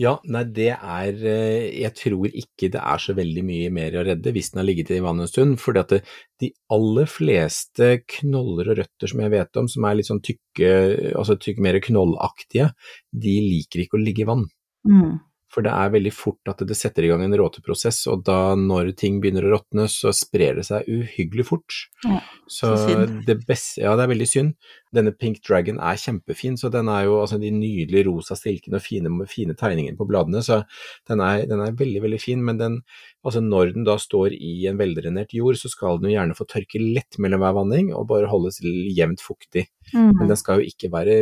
Ja, 0.00 0.14
nei 0.24 0.44
det 0.56 0.70
er 0.72 1.24
eh, 1.28 1.66
Jeg 1.82 1.92
tror 1.98 2.28
ikke 2.28 2.70
det 2.72 2.80
er 2.80 3.02
så 3.02 3.12
veldig 3.16 3.42
mye 3.44 3.72
mer 3.74 3.98
å 3.98 4.04
redde 4.06 4.32
hvis 4.32 4.52
den 4.52 4.62
har 4.62 4.68
ligget 4.68 4.94
i 4.96 5.02
vann 5.04 5.20
en 5.20 5.30
stund. 5.30 5.58
fordi 5.60 5.82
at 5.82 5.92
det, 5.92 6.00
de 6.40 6.52
aller 6.72 7.10
fleste 7.10 7.90
knoller 8.18 8.72
og 8.72 8.80
røtter 8.80 9.12
som 9.12 9.20
jeg 9.24 9.34
vet 9.34 9.60
om, 9.60 9.68
som 9.68 9.84
er 9.84 9.98
litt 9.98 10.08
sånn 10.08 10.24
tykke, 10.24 10.70
altså 11.18 11.36
tykke 11.40 11.64
mer 11.64 11.80
knollaktige, 11.84 12.72
de 13.12 13.36
liker 13.50 13.84
ikke 13.84 14.00
å 14.00 14.02
ligge 14.02 14.24
i 14.24 14.30
vann. 14.32 14.48
Mm. 14.88 15.20
For 15.52 15.64
det 15.64 15.72
er 15.76 15.92
veldig 15.92 16.12
fort 16.16 16.48
at 16.48 16.62
det 16.64 16.76
setter 16.78 17.04
i 17.04 17.10
gang 17.10 17.22
en 17.26 17.36
råteprosess, 17.36 18.06
og 18.08 18.22
da 18.24 18.54
når 18.56 18.94
ting 18.96 19.18
begynner 19.20 19.44
å 19.44 19.52
råtne, 19.52 19.84
så 19.92 20.14
sprer 20.16 20.56
det 20.58 20.64
seg 20.70 20.88
uhyggelig 20.88 21.44
fort. 21.50 21.76
Ja, 22.06 22.22
så 22.48 22.72
så 22.80 23.02
det 23.26 23.42
beste 23.44 23.84
Ja, 23.84 23.92
det 23.98 24.06
er 24.06 24.12
veldig 24.14 24.30
synd. 24.30 24.70
Denne 24.92 25.12
Pink 25.16 25.38
Dragon 25.46 25.78
er 25.80 25.96
kjempefin, 25.96 26.58
så 26.60 26.68
den 26.72 26.88
er 26.92 27.06
jo 27.06 27.14
altså 27.22 27.38
de 27.40 27.48
nydelige 27.50 28.04
rosa 28.10 28.36
stilkene 28.36 28.76
og 28.76 28.84
fine, 28.84 29.08
fine 29.30 29.54
tegningene 29.56 29.96
på 29.96 30.06
bladene, 30.08 30.42
så 30.44 30.62
den 31.08 31.22
er, 31.24 31.46
den 31.48 31.62
er 31.64 31.72
veldig, 31.78 32.02
veldig 32.04 32.20
fin. 32.20 32.42
Men 32.44 32.58
den, 32.60 32.76
altså 33.24 33.40
når 33.40 33.72
den 33.74 33.86
da 33.88 33.96
står 34.00 34.36
i 34.36 34.66
en 34.68 34.76
veldrenert 34.80 35.32
jord, 35.32 35.56
så 35.56 35.70
skal 35.72 35.96
den 36.02 36.10
jo 36.10 36.16
gjerne 36.18 36.36
få 36.36 36.44
tørke 36.50 36.82
lett 36.82 37.16
mellom 37.22 37.40
hver 37.44 37.56
vanning 37.56 37.92
og 37.96 38.08
bare 38.12 38.28
holdes 38.30 38.60
jevnt 38.62 39.24
fuktig. 39.24 39.68
Men 39.92 40.12
Mm. 40.22 40.28
den 40.28 40.36
skal 40.38 40.60
jo 40.60 40.68
ikke 40.70 40.88
være 40.92 41.14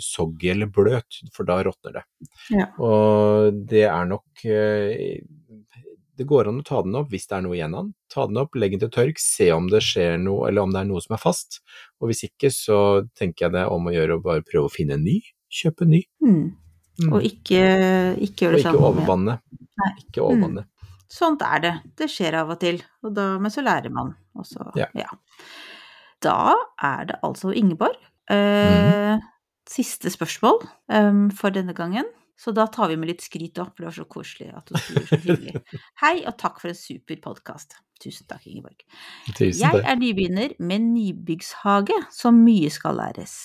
soggy 0.00 0.52
eller 0.52 0.68
bløt, 0.70 1.16
for 1.34 1.44
da 1.48 1.56
råtner 1.66 1.96
det. 1.98 2.02
Ja. 2.54 2.68
Og 2.78 3.58
det 3.66 3.82
er 3.90 4.04
nok 4.06 4.44
eh, 4.46 5.18
Det 6.16 6.26
går 6.30 6.48
an 6.50 6.60
å 6.60 6.64
ta 6.66 6.80
den 6.86 6.94
opp 6.94 7.08
hvis 7.10 7.26
det 7.26 7.36
er 7.38 7.42
noe 7.46 7.56
igjen 7.56 7.74
av 7.74 7.86
den. 7.86 7.94
Ta 8.12 8.26
den 8.30 8.38
opp, 8.38 8.54
legg 8.54 8.76
den 8.76 8.82
til 8.84 8.92
tørk, 8.94 9.18
se 9.18 9.48
om 9.54 9.66
det 9.72 9.80
skjer 9.82 10.18
noe, 10.22 10.48
eller 10.48 10.62
om 10.62 10.74
det 10.74 10.82
er 10.84 10.90
noe 10.90 11.02
som 11.02 11.16
er 11.16 11.22
fast. 11.22 11.58
Og 12.00 12.10
hvis 12.10 12.24
ikke, 12.28 12.50
så 12.54 12.78
tenker 13.18 13.48
jeg 13.48 13.56
det 13.56 13.64
om 13.72 13.88
å 13.90 13.94
gjøre 13.94 14.18
å 14.18 14.22
bare 14.22 14.44
prøve 14.46 14.68
å 14.70 14.72
finne 14.74 14.94
en 14.98 15.04
ny. 15.06 15.16
Kjøpe 15.54 15.86
en 15.86 15.94
ny. 15.96 16.02
Mm. 16.22 16.44
Mm. 17.02 17.10
Og 17.10 17.26
ikke, 17.26 17.64
ikke 18.22 18.46
gjøre 18.46 18.54
Og 18.54 18.60
det 18.60 18.62
ikke 18.62 18.70
sånn. 18.76 18.86
overvanne. 18.92 19.38
Nei. 19.82 19.92
Ikke 20.04 20.30
Mm. 20.34 20.62
Sånt 21.14 21.42
er 21.46 21.60
det. 21.60 21.72
Det 21.98 22.06
skjer 22.10 22.34
av 22.40 22.50
og 22.50 22.58
til. 22.62 22.80
Og 23.04 23.12
da, 23.14 23.38
men 23.38 23.50
så 23.52 23.62
lærer 23.62 23.90
man. 23.92 24.14
Og 24.34 24.46
så, 24.48 24.64
Ja. 24.94 25.06
Da 26.22 26.54
er 26.82 27.04
det 27.10 27.18
altså 27.22 27.52
Ingeborg. 27.54 27.96
Eh, 28.30 29.18
Siste 29.68 30.10
spørsmål 30.12 30.58
um, 30.92 31.30
for 31.30 31.50
denne 31.50 31.72
gangen. 31.72 32.04
Så 32.40 32.50
da 32.54 32.66
tar 32.66 32.90
vi 32.90 32.96
med 32.98 33.12
litt 33.12 33.22
skryt 33.22 33.58
opp, 33.62 33.76
for 33.76 33.84
det 33.84 33.90
var 33.92 33.96
så 33.96 34.06
koselig 34.10 34.48
at 34.50 34.70
du 34.70 34.78
skriver 34.78 35.06
så 35.06 35.18
hyggelig. 35.22 35.60
Hei, 36.02 36.14
og 36.26 36.34
takk 36.40 36.58
for 36.62 36.72
en 36.72 36.78
super 36.78 37.20
podkast. 37.22 37.76
Tusen 38.02 38.26
takk, 38.30 38.42
Ingeborg. 38.50 38.82
Tusen 39.30 39.60
Jeg 39.62 39.82
er 39.84 40.00
nybegynner 40.00 40.56
med 40.58 40.88
nybyggshage, 40.88 42.00
så 42.12 42.34
mye 42.34 42.72
skal 42.74 42.98
læres. 42.98 43.36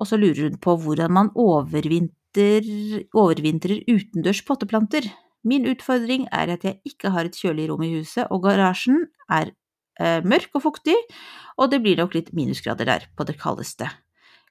Og 0.00 0.08
så 0.08 0.16
lurer 0.16 0.48
hun 0.48 0.56
på 0.64 0.78
hvordan 0.80 1.12
man 1.12 1.32
overvinter, 1.36 2.64
overvintrer 3.12 3.84
utendørs 3.90 4.40
potteplanter. 4.48 5.10
Min 5.44 5.68
utfordring 5.68 6.26
er 6.32 6.54
at 6.56 6.64
jeg 6.64 6.80
ikke 6.88 7.12
har 7.12 7.28
et 7.28 7.36
kjølig 7.36 7.68
rom 7.68 7.84
i 7.84 7.92
huset, 7.98 8.26
og 8.32 8.46
garasjen 8.48 9.06
er 9.28 9.52
eh, 10.00 10.24
mørk 10.24 10.56
og 10.56 10.64
fuktig, 10.70 10.96
og 11.60 11.68
det 11.72 11.82
blir 11.84 12.00
nok 12.00 12.16
litt 12.16 12.32
minusgrader 12.36 12.88
der 12.88 13.06
på 13.16 13.28
det 13.28 13.36
kaldeste. 13.40 13.88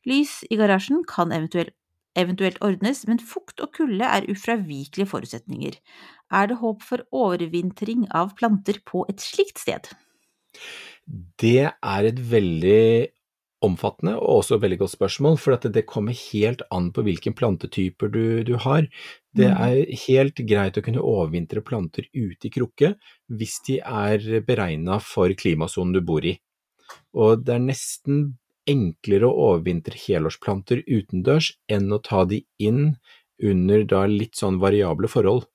Lys 0.08 0.40
i 0.50 0.58
garasjen 0.60 1.04
kan 1.08 1.34
eventuelt, 1.36 1.74
eventuelt 2.18 2.60
ordnes, 2.66 3.06
men 3.08 3.22
fukt 3.22 3.62
og 3.64 3.74
kulde 3.78 4.06
er 4.06 4.28
ufravikelige 4.32 5.10
forutsetninger. 5.10 5.78
Er 6.32 6.50
det 6.50 6.60
håp 6.62 6.84
for 6.86 7.06
overvintring 7.12 8.08
av 8.16 8.36
planter 8.40 8.82
på 8.86 9.06
et 9.10 9.22
slikt 9.24 9.62
sted? 9.62 9.90
Det 11.42 11.70
er 11.70 12.10
et 12.10 12.20
veldig 12.20 13.10
omfattende 13.66 14.14
og 14.16 14.40
også 14.40 14.60
veldig 14.62 14.78
godt 14.80 14.94
spørsmål, 14.94 15.38
for 15.42 15.58
det 15.60 15.86
kommer 15.90 16.16
helt 16.16 16.62
an 16.72 16.92
på 16.96 17.04
hvilken 17.04 17.36
plantetyper 17.36 18.12
du, 18.14 18.44
du 18.44 18.56
har. 18.56 18.88
Det 19.36 19.50
Mm. 19.50 19.58
er 19.60 19.96
helt 20.08 20.36
greit 20.48 20.78
å 20.78 20.84
kunne 20.84 21.04
overvintre 21.04 21.62
planter 21.62 22.08
ute 22.14 22.48
i 22.48 22.50
krukke 22.50 22.96
hvis 23.30 23.60
de 23.68 23.80
er 23.80 24.42
beregna 24.42 25.00
for 25.02 25.28
klimasonen 25.30 25.94
du 25.94 26.02
bor 26.02 26.24
i. 26.24 26.40
Og 27.14 27.44
det 27.44 27.56
er 27.56 27.60
nesten 27.60 28.38
enklere 28.70 29.28
å 29.28 29.36
overvintre 29.50 29.98
helårsplanter 30.00 30.84
utendørs 30.88 31.54
enn 31.72 31.90
å 31.96 32.02
ta 32.06 32.24
de 32.30 32.44
inn 32.62 32.94
under 33.42 33.86
da 33.88 34.04
litt 34.12 34.36
sånn 34.40 34.60
variable 34.62 35.08
forhold. 35.12 35.48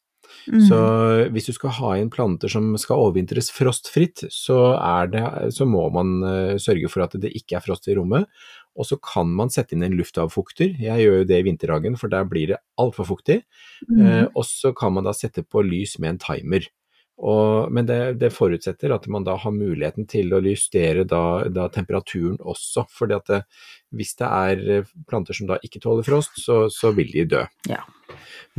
Så 0.67 0.75
Mm. 0.77 1.33
hvis 1.33 1.47
du 1.47 1.53
skal 1.53 1.71
ha 1.79 1.91
inn 2.01 2.09
planter 2.11 2.49
som 2.51 2.73
skal 2.81 2.97
overvintres 2.99 3.51
frostfritt, 3.53 4.25
så, 4.33 4.75
er 4.81 5.07
det, 5.13 5.23
så 5.55 5.67
må 5.69 5.85
man 5.93 6.23
eh, 6.25 6.55
sørge 6.59 6.89
for 6.91 7.05
at 7.05 7.13
det 7.21 7.31
ikke 7.37 7.57
er 7.59 7.65
frost 7.65 7.87
i 7.89 7.95
rommet. 7.95 8.27
Og 8.75 8.89
så 8.89 8.97
kan 9.01 9.29
man 9.31 9.53
sette 9.53 9.77
inn 9.77 9.85
en 9.87 9.95
luftavfukter. 9.95 10.75
Jeg 10.81 11.05
gjør 11.05 11.21
jo 11.21 11.25
det 11.29 11.39
i 11.39 11.47
vinterhagen, 11.47 11.97
for 12.01 12.09
der 12.11 12.25
blir 12.25 12.49
det 12.49 12.59
altfor 12.81 13.07
fuktig. 13.13 13.43
Eh, 13.45 14.25
Mm. 14.25 14.29
og 14.35 14.45
så 14.45 14.75
kan 14.75 14.93
man 14.95 15.05
da 15.05 15.13
sette 15.13 15.45
på 15.47 15.63
lys 15.63 15.99
med 16.01 16.09
en 16.17 16.19
timer. 16.19 16.67
Og, 17.23 17.73
men 17.73 17.87
det, 17.87 17.99
det 18.19 18.33
forutsetter 18.35 18.91
at 18.95 19.07
man 19.07 19.25
da 19.27 19.37
har 19.39 19.55
muligheten 19.55 20.09
til 20.11 20.35
å 20.35 20.43
justere 20.43 21.05
da, 21.07 21.45
da 21.47 21.69
temperaturen 21.73 22.41
også. 22.43 22.87
For 22.91 23.11
hvis 23.97 24.15
det 24.21 24.29
er 24.29 24.65
eh, 24.79 24.95
planter 25.11 25.37
som 25.37 25.51
da 25.51 25.59
ikke 25.65 25.83
tåler 25.85 26.07
frost, 26.07 26.39
så, 26.41 26.65
så 26.73 26.93
vil 26.97 27.13
de 27.15 27.29
dø. 27.37 27.45
Ja. 27.71 27.83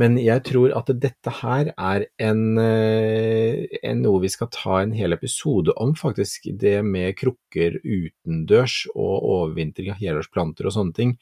Men 0.00 0.18
jeg 0.20 0.42
tror 0.44 0.72
at 0.76 0.90
dette 1.00 1.32
her 1.38 1.70
er 1.72 2.04
en, 2.20 2.58
eh, 2.60 3.62
en 3.86 4.02
noe 4.04 4.20
vi 4.20 4.30
skal 4.32 4.50
ta 4.52 4.80
en 4.82 4.92
hel 4.96 5.16
episode 5.16 5.72
om, 5.80 5.94
faktisk. 5.96 6.50
Det 6.60 6.82
med 6.84 7.16
krukker 7.16 7.78
utendørs 7.80 8.82
og 8.92 9.14
overvintring 9.22 9.94
av 9.94 10.02
helårsplanter 10.02 10.68
og 10.68 10.74
sånne 10.76 10.96
ting. 10.98 11.14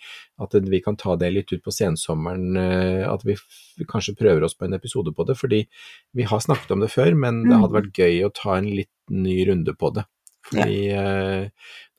At 0.43 0.57
vi 0.59 0.81
kan 0.83 0.99
ta 0.99 1.15
det 1.21 1.31
litt 1.37 1.53
ut 1.55 1.62
på 1.62 1.75
sensommeren. 1.75 2.57
eh, 2.59 3.05
At 3.07 3.23
vi 3.27 3.37
kanskje 3.87 4.17
prøver 4.19 4.43
oss 4.43 4.59
på 4.59 4.67
en 4.67 4.75
episode 4.75 5.15
på 5.15 5.27
det. 5.29 5.39
Fordi 5.39 5.62
vi 6.15 6.27
har 6.27 6.43
snakket 6.43 6.75
om 6.75 6.83
det 6.83 6.91
før, 6.91 7.15
men 7.15 7.45
det 7.47 7.61
hadde 7.61 7.79
vært 7.79 7.95
gøy 7.95 8.25
å 8.27 8.35
ta 8.35 8.59
en 8.59 8.73
litt 8.75 8.91
ny 9.11 9.45
runde 9.47 9.75
på 9.79 9.95
det. 9.95 10.05
Fordi 10.45 10.81
eh, 10.93 11.47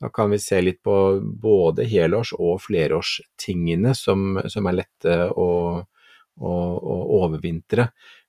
da 0.00 0.10
kan 0.14 0.30
vi 0.30 0.38
se 0.38 0.60
litt 0.62 0.82
på 0.86 0.96
både 1.42 1.86
helårs- 1.88 2.34
og 2.38 2.60
flerårstingene 2.66 3.94
som, 3.96 4.36
som 4.46 4.68
er 4.70 4.80
lette 4.82 5.16
å, 5.32 5.48
å, 5.82 6.52
å 6.76 6.98
overvintre. 7.22 7.88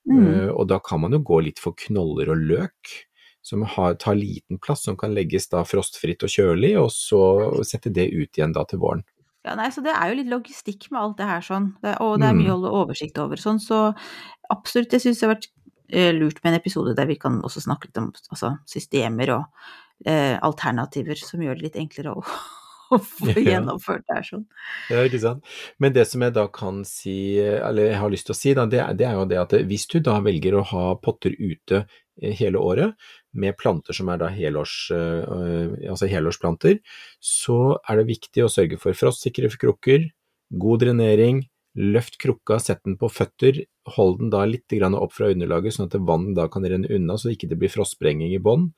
Mm. 0.10 0.24
Eh, 0.24 0.48
og 0.54 0.70
da 0.72 0.80
kan 0.84 1.04
man 1.04 1.14
jo 1.14 1.22
gå 1.28 1.42
litt 1.50 1.62
for 1.62 1.78
knoller 1.78 2.32
og 2.34 2.48
løk, 2.50 2.96
som 3.46 3.64
har, 3.64 3.94
tar 4.02 4.18
liten 4.20 4.60
plass, 4.60 4.84
som 4.88 4.98
kan 5.00 5.14
legges 5.16 5.48
da 5.52 5.62
frostfritt 5.68 6.26
og 6.26 6.32
kjølig, 6.34 6.74
og 6.82 6.90
så 6.92 7.22
sette 7.68 7.94
det 7.94 8.10
ut 8.12 8.40
igjen 8.40 8.56
da 8.56 8.66
til 8.68 8.82
våren. 8.82 9.06
Ja, 9.48 9.54
nei, 9.56 9.70
så 9.72 9.80
det 9.86 9.94
er 9.96 10.10
jo 10.10 10.18
litt 10.18 10.32
logistikk 10.32 10.90
med 10.92 11.00
alt 11.00 11.20
det 11.22 11.28
her 11.30 11.46
sånn, 11.46 11.70
det, 11.84 11.94
og 12.04 12.18
det 12.20 12.28
er 12.28 12.36
mye 12.36 12.50
Mm. 12.50 12.52
å 12.52 12.56
holde 12.58 12.74
oversikt 12.82 13.20
over 13.24 13.40
sånn, 13.40 13.62
så 13.64 13.94
absolutt, 14.52 14.92
jeg 14.92 15.06
synes 15.06 15.22
det 15.22 15.28
har 15.28 15.36
vært 15.36 15.48
eh, 15.88 16.12
lurt 16.18 16.42
med 16.44 16.52
en 16.52 16.60
episode 16.60 16.96
der 16.98 17.08
vi 17.08 17.16
kan 17.16 17.40
også 17.40 17.64
snakke 17.64 17.88
litt 17.88 18.02
om 18.02 18.10
altså, 18.34 18.58
systemer 18.68 19.32
og 19.38 19.46
eh, 20.06 20.38
alternativer 20.44 21.20
som 21.20 21.42
gjør 21.44 21.58
det 21.60 21.68
litt 21.68 21.80
enklere 21.82 22.14
å, 22.18 22.24
å 22.96 23.00
få 23.02 23.32
Ja. 23.34 23.44
gjennomført 23.58 24.06
det 24.08 24.20
her 24.20 24.28
sånn. 24.30 24.46
Ja, 24.94 25.04
ikke 25.08 25.22
sant. 25.24 25.46
Men 25.80 25.96
det 25.96 26.08
som 26.10 26.24
jeg 26.26 26.36
da 26.38 26.48
kan 26.54 26.84
si, 26.88 27.18
eller 27.40 27.92
jeg 27.92 28.02
har 28.02 28.14
lyst 28.14 28.30
til 28.30 28.36
å 28.36 28.40
si, 28.42 28.54
da, 28.58 28.68
det, 28.70 28.84
det 29.00 29.08
er 29.10 29.18
jo 29.20 29.26
det 29.30 29.42
at 29.44 29.58
hvis 29.70 29.88
du 29.92 30.00
da 30.04 30.20
velger 30.24 30.60
å 30.60 30.66
ha 30.74 30.86
potter 31.02 31.36
ute 31.40 31.84
eh, 32.22 32.34
hele 32.38 32.62
året, 32.62 32.96
med 33.38 33.58
planter 33.60 33.94
som 33.94 34.10
er 34.10 34.18
da 34.22 34.32
helårs, 34.34 34.78
eh, 34.96 35.90
altså 35.92 36.10
helårsplanter, 36.10 36.80
så 37.22 37.78
er 37.86 38.00
det 38.02 38.08
viktig 38.14 38.46
å 38.46 38.50
sørge 38.50 38.80
for 38.82 38.98
frostsikre 38.98 39.52
krukker, 39.54 40.10
god 40.58 40.82
drenering, 40.86 41.46
Løft 41.78 42.16
krukka, 42.18 42.58
sett 42.58 42.80
den 42.88 42.96
på 42.98 43.06
føtter, 43.14 43.60
hold 43.94 44.16
den 44.18 44.32
da 44.34 44.42
litt 44.50 44.74
opp 44.82 45.14
fra 45.14 45.28
underlaget, 45.30 45.76
sånn 45.76 45.86
at 45.86 45.98
vann 46.02 46.32
da 46.34 46.48
kan 46.50 46.66
renne 46.66 46.90
unna, 46.90 47.20
så 47.22 47.30
ikke 47.30 47.48
det 47.52 47.58
blir 47.62 47.70
frostsprenging 47.70 48.34
i 48.34 48.40
bånn. 48.42 48.72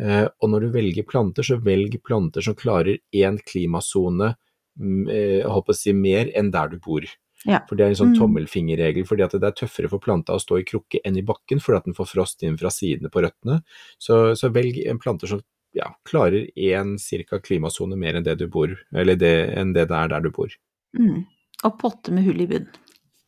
Eh, 0.00 0.26
og 0.26 0.50
når 0.52 0.66
du 0.66 0.72
velger 0.74 1.06
planter, 1.08 1.46
så 1.46 1.58
velg 1.62 1.98
planter 2.04 2.44
som 2.44 2.56
klarer 2.58 2.98
én 3.14 3.38
klimasone 3.40 4.34
mm, 4.78 5.06
eh, 5.08 5.46
å 5.46 5.76
si 5.76 5.94
mer 5.96 6.32
enn 6.36 6.50
der 6.52 6.74
du 6.74 6.78
bor. 6.82 7.06
Ja. 7.46 7.60
For 7.68 7.78
det 7.78 7.84
er 7.84 7.92
en 7.92 7.98
sånn 8.00 8.14
Mm. 8.14 8.18
tommelfingerregel, 8.18 9.06
fordi 9.06 9.22
at 9.22 9.36
det 9.36 9.44
er 9.44 9.52
tøffere 9.54 9.88
for 9.88 10.02
planta 10.02 10.34
å 10.34 10.40
stå 10.42 10.58
i 10.58 10.64
krukke 10.64 11.00
enn 11.04 11.16
i 11.16 11.22
bakken, 11.22 11.60
fordi 11.62 11.76
at 11.76 11.84
den 11.84 11.94
får 11.94 12.08
frost 12.10 12.42
inn 12.42 12.56
fra 12.58 12.72
sidene 12.72 13.10
på 13.12 13.22
røttene. 13.22 13.62
Så, 13.98 14.34
så 14.34 14.50
velg 14.50 14.80
en 14.86 14.98
planter 14.98 15.30
som 15.30 15.42
ja, 15.76 15.92
klarer 16.08 16.48
én 16.56 16.96
cirka 16.98 17.38
klimasone 17.38 17.96
mer 17.96 18.16
enn 18.16 18.24
det 18.24 18.38
du 18.40 18.46
bor, 18.48 18.72
eller 18.94 19.16
det, 19.20 19.34
enn 19.56 19.74
det 19.76 19.88
det 19.90 19.96
er 19.96 20.08
der 20.08 20.24
du 20.24 20.30
bor. 20.34 20.50
Mm. 20.98 21.26
Og 21.64 21.78
potte 21.78 22.12
med 22.12 22.24
hull 22.26 22.40
i 22.40 22.48
bunn. 22.50 22.66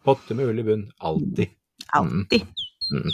Potte 0.05 0.35
med 0.35 0.49
hull 0.49 0.59
i 0.59 0.66
bunn, 0.66 0.87
alltid. 0.99 1.55
Alltid. 1.97 2.49
Mm. 2.93 3.11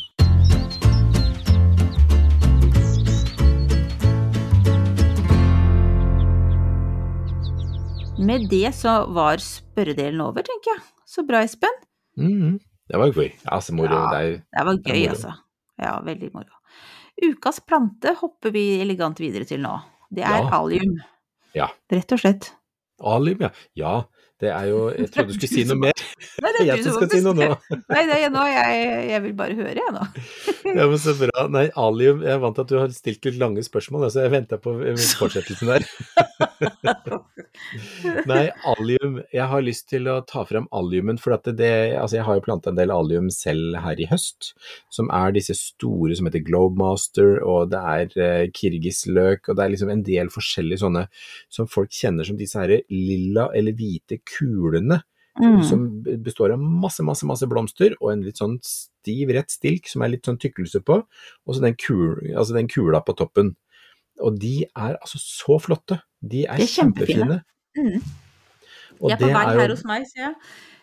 Med 8.18 8.46
det 8.50 8.70
så 8.74 8.92
var 9.12 9.40
spørredelen 9.42 10.20
over, 10.22 10.44
tenker 10.46 10.76
jeg. 10.76 10.82
Så 11.08 11.24
bra, 11.26 11.40
Espen. 11.44 11.74
Mm. 12.18 12.58
Det 12.88 13.00
var 13.00 13.10
gøy. 13.16 13.30
Altså, 13.50 13.74
moro. 13.74 13.90
Ja. 13.96 14.10
Det 14.12 14.20
er 14.20 14.36
Det 14.54 14.66
var 14.68 14.76
gøy, 14.78 15.00
det 15.00 15.08
altså. 15.14 15.32
Ja, 15.82 15.94
veldig 16.06 16.30
moro. 16.34 16.60
Ukas 17.24 17.60
plante 17.66 18.14
hopper 18.20 18.52
vi 18.54 18.64
elegant 18.82 19.18
videre 19.22 19.44
til 19.48 19.60
nå. 19.62 19.74
Det 20.14 20.22
er 20.24 20.44
Ja. 20.44 20.60
alium. 20.60 20.96
Ja. 21.54 21.68
Rett 21.90 22.12
og 22.12 22.18
slett. 22.22 22.52
alium, 23.02 23.40
ja. 23.40 23.50
Ja, 23.76 24.02
det 24.40 24.50
er 24.50 24.64
jo 24.70 24.90
Jeg 24.90 25.10
trodde 25.10 25.28
du 25.28 25.34
skulle 25.34 25.48
si 25.48 25.64
noe 25.64 25.76
mer. 25.86 25.92
Nei, 26.42 26.50
Det 26.54 26.62
er 26.62 26.70
jeg 26.70 26.84
som 26.86 26.96
skal 26.98 27.10
si 27.12 27.20
noe 27.24 27.36
nå. 27.38 27.50
Nei, 27.92 28.02
det 28.10 28.18
er 28.18 28.32
nå. 28.34 28.44
Jeg, 28.50 28.86
jeg 29.10 29.24
vil 29.26 29.36
bare 29.38 29.58
høre, 29.58 29.74
jeg 29.78 29.94
nå. 29.94 30.04
Ja, 30.74 30.86
men 30.88 30.98
Så 31.00 31.14
bra. 31.18 31.46
Nei, 31.52 31.66
alium 31.78 32.22
Jeg 32.24 32.34
er 32.36 32.42
vant 32.42 32.56
til 32.58 32.64
at 32.64 32.72
du 32.72 32.78
har 32.80 32.94
stilt 32.94 33.28
litt 33.28 33.40
lange 33.40 33.64
spørsmål, 33.66 34.08
så 34.12 34.24
jeg 34.24 34.34
venta 34.34 34.58
på 34.62 34.76
fortsettelsen 35.18 35.72
der. 35.74 35.86
Nei, 38.30 38.44
alium. 38.68 39.20
Jeg 39.34 39.46
har 39.50 39.64
lyst 39.64 39.86
til 39.92 40.08
å 40.10 40.18
ta 40.26 40.44
frem 40.48 40.66
aliumen, 40.74 41.18
for 41.22 41.36
at 41.36 41.48
det, 41.56 41.72
altså 42.00 42.18
jeg 42.18 42.26
har 42.28 42.38
jo 42.38 42.44
planta 42.46 42.72
en 42.72 42.78
del 42.78 42.92
alium 42.94 43.30
selv 43.34 43.78
her 43.84 44.00
i 44.00 44.08
høst, 44.10 44.52
som 44.92 45.10
er 45.14 45.34
disse 45.36 45.56
store 45.58 46.16
som 46.18 46.28
heter 46.28 46.44
Globemaster, 46.46 47.38
og 47.44 47.72
det 47.72 47.82
er 47.94 48.18
eh, 48.20 48.52
kirgisløk, 48.54 49.48
og 49.48 49.58
det 49.58 49.66
er 49.66 49.74
liksom 49.74 49.92
en 49.94 50.04
del 50.06 50.32
forskjellige 50.34 50.84
sånne 50.84 51.06
som 51.52 51.70
folk 51.70 51.92
kjenner 51.94 52.26
som 52.26 52.38
disse 52.40 52.60
her 52.60 52.78
lilla 52.90 53.48
eller 53.56 53.76
hvite 53.76 54.20
kulene 54.28 55.02
Mm. 55.40 55.64
som 55.66 55.80
består 56.22 56.52
av 56.54 56.60
masse, 56.62 57.02
masse, 57.02 57.26
masse 57.26 57.46
blomster 57.50 57.96
og 58.00 58.12
en 58.12 58.20
litt 58.22 58.38
sånn 58.38 58.52
stiv, 58.62 59.32
rett 59.34 59.50
stilk 59.50 59.88
som 59.90 60.04
er 60.06 60.12
litt 60.12 60.28
sånn 60.28 60.38
tykkelse 60.38 60.78
på, 60.86 61.00
og 61.02 61.56
så 61.56 61.64
den, 61.64 61.74
kul, 61.74 62.20
altså 62.36 62.54
den 62.54 62.68
kula 62.70 63.00
på 63.02 63.16
toppen. 63.18 63.56
Og 64.22 64.38
de 64.38 64.60
er 64.62 64.94
altså 64.94 65.18
så 65.18 65.58
flotte. 65.58 65.98
De 66.22 66.44
er, 66.46 66.60
De 66.62 66.68
er 66.68 66.70
kjempefine. 66.70 67.40
kjempefine. 67.74 67.98
Mm. 67.98 68.23
Og 69.00 69.10
De 69.10 69.16
er 69.16 69.20
på 69.20 69.32
vei 69.32 69.42
er 69.42 69.54
jo- 69.54 69.60
her 69.60 69.74
hos 69.74 69.84
meg, 69.88 70.06
ser 70.10 70.26
jeg. 70.28 70.34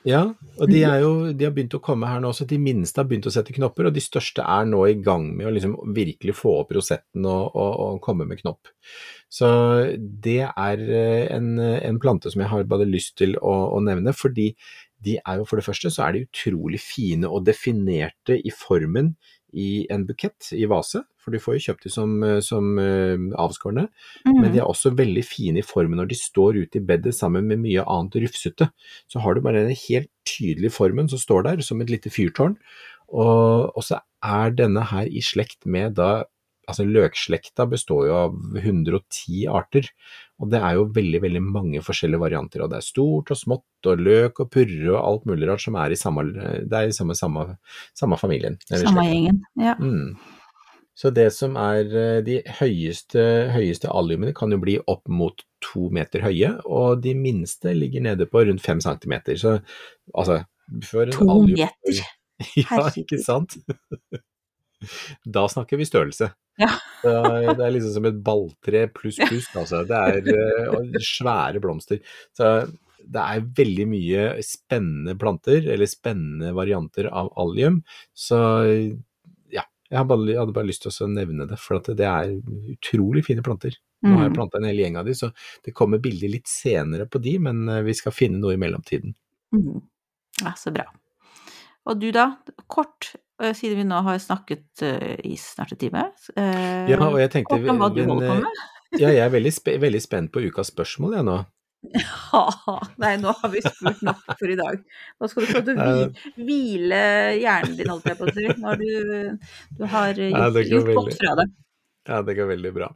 Ja, 0.03 0.21
og 0.57 0.69
de, 0.71 0.79
jo, 0.81 1.09
de 1.37 1.45
har 1.45 1.51
begynt 1.53 1.75
å 1.77 1.81
komme 1.83 2.09
her 2.09 2.21
nå 2.23 2.31
så 2.33 2.47
De 2.49 2.57
minste 2.57 2.97
har 2.97 3.05
begynt 3.05 3.27
å 3.29 3.33
sette 3.33 3.53
knopper, 3.53 3.85
og 3.85 3.93
de 3.93 4.01
største 4.01 4.41
er 4.41 4.65
nå 4.65 4.79
i 4.89 4.95
gang 4.97 5.27
med 5.37 5.45
å 5.45 5.53
liksom 5.53 5.75
virkelig 5.93 6.33
få 6.39 6.55
opp 6.63 6.71
rosetten 6.73 7.27
og, 7.29 7.51
og, 7.53 7.73
og 7.85 7.99
komme 8.01 8.25
med 8.25 8.41
knopp. 8.41 8.71
Så 9.29 9.47
det 9.99 10.39
er 10.49 10.81
eh, 10.81 11.27
en, 11.35 11.53
en 11.61 11.99
plante 12.01 12.33
som 12.33 12.41
jeg 12.41 12.49
har 12.49 12.65
bare 12.71 12.89
lyst 12.89 13.13
til 13.21 13.37
å, 13.37 13.53
å 13.77 13.83
nevne, 13.85 14.15
fordi 14.17 14.55
de 15.01 15.19
er 15.21 15.37
jo 15.39 15.45
for 15.49 15.61
det 15.61 15.65
første 15.65 15.93
så 15.93 16.07
er 16.07 16.17
de 16.17 16.25
utrolig 16.27 16.81
fine 16.81 17.29
og 17.29 17.45
definerte 17.45 18.37
i 18.37 18.53
formen 18.53 19.15
i 19.53 19.85
en 19.91 20.05
bukett 20.07 20.51
i 20.55 20.67
vase, 20.69 21.03
for 21.21 21.33
du 21.33 21.41
får 21.41 21.57
jo 21.57 21.63
kjøpt 21.67 21.87
de 21.87 21.93
som, 21.93 22.13
eh, 22.25 22.39
som 22.45 22.79
eh, 22.81 23.15
avskårne. 23.39 23.87
Mm. 24.25 24.37
Men 24.37 24.49
de 24.51 24.61
er 24.61 24.67
også 24.67 24.93
veldig 24.97 25.23
fine 25.27 25.61
i 25.61 25.65
formen 25.65 25.99
når 26.01 26.11
de 26.11 26.19
står 26.19 26.61
ute 26.63 26.79
i 26.79 26.85
bedet 26.85 27.13
sammen 27.17 27.49
med 27.49 27.63
mye 27.63 27.85
annet 27.85 28.19
rufsete. 28.25 28.71
Så 29.11 29.23
har 29.23 29.35
du 29.35 29.43
bare 29.45 29.65
den 29.67 29.77
helt 29.87 30.11
tydelige 30.27 30.73
formen 30.73 31.11
som 31.11 31.21
står 31.21 31.47
der, 31.49 31.65
som 31.65 31.81
et 31.81 31.91
lite 31.93 32.13
fyrtårn. 32.13 32.57
Og, 33.11 33.71
og 33.75 33.83
så 33.83 33.99
er 34.23 34.53
denne 34.55 34.85
her 34.91 35.09
i 35.09 35.23
slekt 35.25 35.65
med 35.65 35.97
da 35.99 36.23
Altså 36.71 36.85
løkslekta 36.87 37.67
består 37.69 38.07
jo 38.07 38.17
av 38.17 38.35
110 38.61 39.45
arter, 39.51 39.87
og 40.41 40.49
det 40.53 40.61
er 40.63 40.77
jo 40.79 40.87
veldig, 40.95 41.21
veldig 41.25 41.41
mange 41.45 41.83
forskjellige 41.85 42.23
varianter. 42.23 42.63
Og 42.63 42.71
det 42.71 42.79
er 42.79 42.85
stort 42.87 43.31
og 43.33 43.39
smått 43.39 43.89
og 43.91 44.03
løk 44.07 44.39
og 44.43 44.51
purre 44.53 44.93
og 44.95 45.01
alt 45.01 45.27
mulig 45.29 45.49
rart 45.49 45.63
som 45.65 45.77
er 45.77 45.93
i 45.93 45.99
samme, 45.99 46.25
det 46.31 46.77
er 46.77 46.89
i 46.89 46.95
samme, 46.95 47.17
samme, 47.17 47.47
samme 47.97 48.19
familien. 48.21 48.55
Samme 48.71 49.05
gjengen. 49.09 49.43
Ja. 49.59 49.75
Mm. 49.79 50.15
Så 51.01 51.09
det 51.15 51.29
som 51.33 51.55
er 51.57 51.87
eh, 51.97 52.19
de 52.25 52.39
høyeste, 52.59 53.21
høyeste 53.55 53.89
aliumene 53.89 54.35
kan 54.37 54.51
jo 54.53 54.59
bli 54.61 54.75
opp 54.91 55.07
mot 55.09 55.39
to 55.63 55.87
meter 55.93 56.23
høye, 56.25 56.55
og 56.67 57.01
de 57.05 57.15
minste 57.17 57.73
ligger 57.77 58.03
nede 58.05 58.27
på 58.29 58.43
rundt 58.47 58.63
fem 58.65 58.81
centimeter. 58.83 59.39
Så 59.39 59.59
altså 60.13 60.43
To 60.81 61.05
alium- 61.27 61.57
meter. 61.57 62.03
Ja, 62.57 62.87
ikke 62.97 63.19
sant? 63.21 63.57
Da 65.37 65.43
snakker 65.45 65.77
vi 65.77 65.85
størrelse. 65.85 66.31
Ja. 66.61 66.71
Det 67.01 67.65
er, 67.65 67.71
liksom 67.73 67.95
som 67.95 68.05
et 68.05 68.17
balltre 68.21 68.83
pluss 68.93 69.17
pluss, 69.23 69.47
altså. 69.57 69.81
Det 69.89 69.97
er 69.97 70.27
eh, 70.29 70.99
svære 71.01 71.57
blomster. 71.63 71.97
Så 72.37 72.51
det 73.01 73.21
er 73.21 73.47
veldig 73.57 73.87
mye 73.89 74.25
spennende 74.45 75.15
planter, 75.19 75.65
eller 75.73 75.89
spennende 75.89 76.51
varianter 76.53 77.09
av 77.09 77.31
allium. 77.41 77.81
Så 78.13 78.37
ja, 79.49 79.63
jeg, 79.89 80.05
bare, 80.11 80.37
hadde 80.37 80.53
bare 80.55 80.69
lyst 80.69 80.85
til 80.85 80.93
å 81.07 81.09
nevne 81.09 81.49
det, 81.49 81.57
for 81.59 81.81
det 81.89 82.05
er 82.05 82.35
utrolig 82.75 83.25
fine 83.27 83.43
planter. 83.45 83.75
Nå 84.01 84.15
har 84.15 84.23
jeg 84.25 84.31
Mm. 84.31 84.37
planta 84.37 84.57
en 84.57 84.65
hel 84.65 84.79
gjeng 84.81 84.95
av 84.97 85.05
de, 85.05 85.13
så 85.17 85.31
det 85.65 85.73
kommer 85.77 86.01
bilder 86.01 86.31
litt 86.33 86.47
senere 86.49 87.05
på 87.05 87.21
de, 87.21 87.35
men 87.39 87.67
eh, 87.69 87.81
vi 87.85 87.93
skal 87.97 88.13
finne 88.15 88.39
noe 88.41 88.55
i 88.55 88.61
mellomtiden. 88.61 89.13
Mm. 89.53 89.81
Ja, 90.41 90.53
så 90.57 90.73
bra. 90.73 90.87
Og 91.85 91.99
du 92.01 92.11
da, 92.13 92.31
kort, 92.69 93.11
siden 93.57 93.79
vi 93.81 93.85
nå 93.89 94.01
har 94.05 94.19
snakket 94.21 94.83
eh, 94.85 95.15
i 95.27 95.35
snart 95.39 95.73
en 95.75 95.79
time. 95.81 96.03
eh, 96.35 96.89
Ja, 96.91 96.99
og 97.07 97.17
jeg 97.21 97.31
tenkte 97.33 97.57
hva 97.57 97.89
du 97.93 98.03
holder 98.05 98.27
på 98.27 98.35
eh, 98.37 98.43
med. 98.45 98.61
Ja, 98.99 99.07
jeg 99.07 99.23
er 99.25 99.31
veldig, 99.33 99.53
spe 99.55 99.77
veldig 99.81 100.01
spent 100.03 100.31
på 100.35 100.43
ukas 100.45 100.69
spørsmål, 100.73 101.17
jeg 101.19 101.27
nå. 101.29 101.39
Nei, 103.01 103.15
nå 103.17 103.31
har 103.39 103.49
vi 103.49 103.61
spurt 103.65 104.01
nok 104.05 104.19
for 104.37 104.51
i 104.53 104.57
dag. 104.59 104.81
Nå 105.17 105.29
skal 105.31 105.45
du 105.47 105.49
få 105.55 105.61
til 105.65 105.79
å 105.81 105.87
hvile 106.37 106.99
hjernen 107.41 107.77
din, 107.79 107.89
holdt 107.89 108.05
jeg 108.11 108.19
på 108.19 108.27
å 108.29 108.33
si. 108.35 108.45
Nå 108.51 108.67
har 108.67 108.77
du, 108.81 109.37
du 109.79 109.85
har 109.89 110.13
gjort, 110.13 110.67
gjort 110.75 110.91
godt 110.99 111.17
fra 111.23 111.33
deg. 111.41 111.55
Ja, 112.09 112.21
det 112.25 112.33
går 112.33 112.47
veldig 112.49 112.71
bra. 112.73 112.87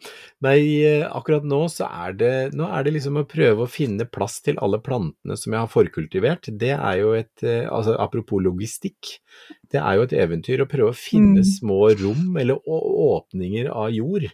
Nei, 0.42 0.82
eh, 0.82 1.04
akkurat 1.06 1.44
nå 1.46 1.60
så 1.70 1.86
er 1.86 2.14
det, 2.18 2.32
nå 2.58 2.66
er 2.74 2.84
det 2.88 2.94
liksom 2.96 3.20
å 3.22 3.26
prøve 3.30 3.68
å 3.68 3.70
finne 3.70 4.08
plass 4.10 4.40
til 4.42 4.58
alle 4.58 4.80
plantene 4.82 5.38
som 5.38 5.54
jeg 5.54 5.62
har 5.62 5.70
forkultivert. 5.70 6.50
Det 6.58 6.72
er 6.74 6.96
jo 7.04 7.12
et, 7.14 7.44
eh, 7.44 7.68
altså 7.70 7.94
apropos 8.02 8.42
logistikk, 8.42 9.20
det 9.70 9.78
er 9.82 10.00
jo 10.00 10.08
et 10.08 10.16
eventyr 10.18 10.64
å 10.66 10.70
prøve 10.72 10.90
å 10.90 10.98
finne 10.98 11.44
Mm. 11.44 11.52
små 11.52 11.80
rom 12.02 12.36
eller 12.42 12.58
åpninger 12.66 13.70
av 13.70 13.92
jord 13.94 14.26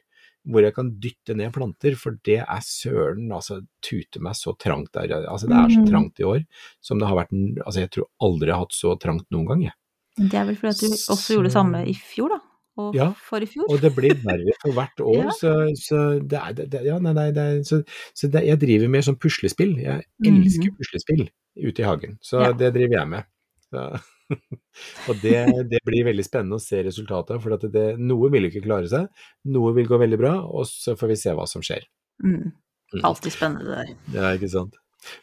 hvor 0.48 0.64
jeg 0.66 0.74
kan 0.74 0.88
dytte 1.00 1.36
ned 1.38 1.52
planter, 1.54 1.94
for 1.96 2.16
det 2.26 2.40
er 2.40 2.62
søren, 2.66 3.28
altså 3.30 3.60
tute 3.84 4.20
meg 4.20 4.34
så 4.34 4.56
trangt 4.58 4.90
der. 4.96 5.12
Altså 5.30 5.48
det 5.48 5.54
er 5.58 5.68
så 5.70 5.82
Mm. 5.84 5.90
trangt 5.92 6.20
i 6.20 6.24
år 6.24 6.46
som 6.82 6.98
det 6.98 7.08
har 7.08 7.16
vært, 7.16 7.30
altså 7.68 7.80
jeg 7.84 7.92
tror 7.92 8.06
aldri 8.22 8.48
jeg 8.48 8.56
har 8.56 8.64
hatt 8.66 8.74
så 8.74 8.96
trangt 9.00 9.26
noen 9.30 9.46
gang, 9.48 9.62
jeg. 9.68 9.74
Det 10.18 10.34
er 10.34 10.46
vel 10.46 10.56
fordi 10.56 10.70
at 10.70 10.80
du 10.80 10.88
også 11.14 11.36
gjorde 11.36 11.44
det 11.44 11.54
samme 11.54 11.84
i 11.88 11.94
fjor, 11.94 12.30
da? 12.30 12.40
Og 12.82 12.96
Ja, 12.98 13.10
for 13.28 13.44
i 13.44 13.50
fjor? 13.50 13.68
Og 13.72 13.82
det 13.84 13.92
blir 13.96 14.16
verre 14.24 14.56
for 14.62 14.76
hvert 14.78 15.04
år, 15.14 15.20
Ja. 15.26 15.36
så, 15.38 15.52
så 15.80 16.00
det 16.22 16.40
er 16.42 16.56
det, 16.62 16.82
Ja, 16.88 16.98
nei, 17.04 17.28
det 17.36 17.44
er, 17.46 17.60
så, 17.68 17.82
så 18.18 18.30
det, 18.32 18.46
jeg 18.48 18.62
driver 18.62 18.92
med 18.96 19.06
sånn 19.08 19.20
puslespill. 19.22 19.76
Jeg 19.82 20.08
elsker 20.28 20.74
puslespill 20.80 21.28
ute 21.62 21.84
i 21.84 21.88
hagen, 21.88 22.18
så. 22.24 22.42
Ja. 22.48 22.52
det 22.58 22.74
driver 22.78 23.00
jeg 23.02 23.12
med. 23.16 23.30
Så, 23.72 23.86
og 25.12 25.18
det, 25.24 25.38
det 25.72 25.82
blir 25.88 26.06
veldig 26.08 26.24
spennende 26.26 26.58
å 26.60 26.64
se 26.64 26.80
resultatet 26.86 27.42
for 27.44 27.56
noe 28.00 28.30
vil 28.32 28.48
ikke 28.48 28.64
klare 28.64 28.88
seg, 28.92 29.10
noe 29.52 29.74
vil 29.76 29.90
gå 29.90 30.00
veldig 30.00 30.20
bra, 30.22 30.36
og 30.48 30.64
så 30.70 30.96
får 31.00 31.12
vi 31.14 31.20
se 31.20 31.34
hva 31.36 31.48
som 31.50 31.64
skjer. 31.66 31.84
Mm. 32.24 32.52
Mm. 32.92 33.04
Alltid 33.08 33.32
spennende 33.36 33.68
det 33.68 33.76
der. 33.82 33.92
Ja, 34.18 34.32
ikke 34.36 34.50
sant. 34.52 34.76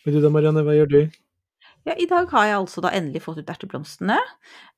Men 0.05 0.15
du 0.17 0.23
da, 0.25 0.31
Marianne, 0.33 0.65
hva 0.67 0.75
gjør 0.77 0.89
du? 0.93 1.01
Ja, 1.87 1.95
i 1.97 2.09
dag 2.11 2.29
har 2.33 2.47
jeg 2.49 2.57
altså 2.59 2.83
da 2.85 2.91
endelig 2.97 3.23
fått 3.25 3.39
ut 3.41 3.53
erteblomstene. 3.55 4.17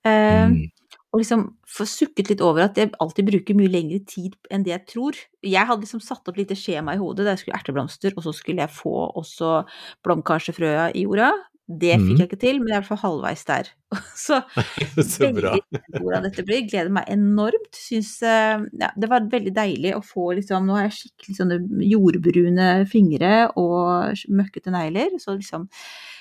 Eh, 0.06 0.46
Mm. 0.50 0.68
Og 1.12 1.18
liksom 1.24 1.40
få 1.66 1.84
sukket 1.90 2.28
litt 2.30 2.40
over 2.46 2.62
at 2.68 2.76
jeg 2.78 2.92
alltid 3.02 3.26
bruker 3.32 3.56
mye 3.58 3.70
lengre 3.72 3.98
tid 4.06 4.36
enn 4.50 4.62
det 4.62 4.70
jeg 4.76 4.86
tror. 4.92 5.16
Jeg 5.42 5.66
hadde 5.66 5.82
liksom 5.82 6.02
satt 6.04 6.28
opp 6.30 6.36
lite 6.38 6.54
skjema 6.54 6.94
i 6.94 7.00
hodet 7.00 7.24
der 7.26 7.34
jeg 7.34 7.42
skulle 7.44 7.58
erteblomster, 7.58 8.14
og 8.16 8.22
så 8.22 8.32
skulle 8.36 8.62
jeg 8.62 8.70
få 8.70 8.92
også 9.18 9.64
blomkarsefrøa 10.06 10.90
i 10.94 11.02
jorda. 11.06 11.32
Det 11.70 11.96
Mhm. 11.98 12.06
fikk 12.08 12.18
jeg 12.18 12.28
ikke 12.28 12.40
til, 12.40 12.58
men 12.58 12.68
jeg 12.68 12.74
er 12.76 12.80
i 12.80 12.82
hvert 12.82 12.88
fall 12.98 13.10
halvveis 13.10 13.44
der. 13.46 13.68
Så 14.18 14.40
Så 15.06 15.28
bra. 15.34 15.52
hvordan 15.98 16.22
dette 16.26 16.42
blir. 16.46 16.64
Gleder 16.70 16.90
meg 16.90 17.04
enormt. 17.08 17.70
Syns 17.78 18.22
eh, 18.26 18.64
ja, 18.80 18.90
det 18.98 19.08
var 19.10 19.20
veldig 19.30 19.52
deilig 19.54 19.92
å 19.94 20.02
få 20.02 20.32
liksom 20.38 20.66
Nå 20.66 20.74
har 20.78 20.88
jeg 20.88 20.96
skikkelig 20.98 21.36
sånne 21.38 21.60
jordbrune 21.86 22.70
fingre 22.90 23.52
og 23.56 24.14
møkkete 24.30 24.70
negler, 24.74 25.14
så 25.22 25.36
liksom 25.38 25.68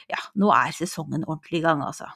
Ja, 0.10 0.18
nå 0.41 0.49
er 0.55 0.72
sesongen 0.74 1.24
ordentlig 1.28 1.60
i 1.60 1.66
gang, 1.68 1.82
altså. 1.86 2.07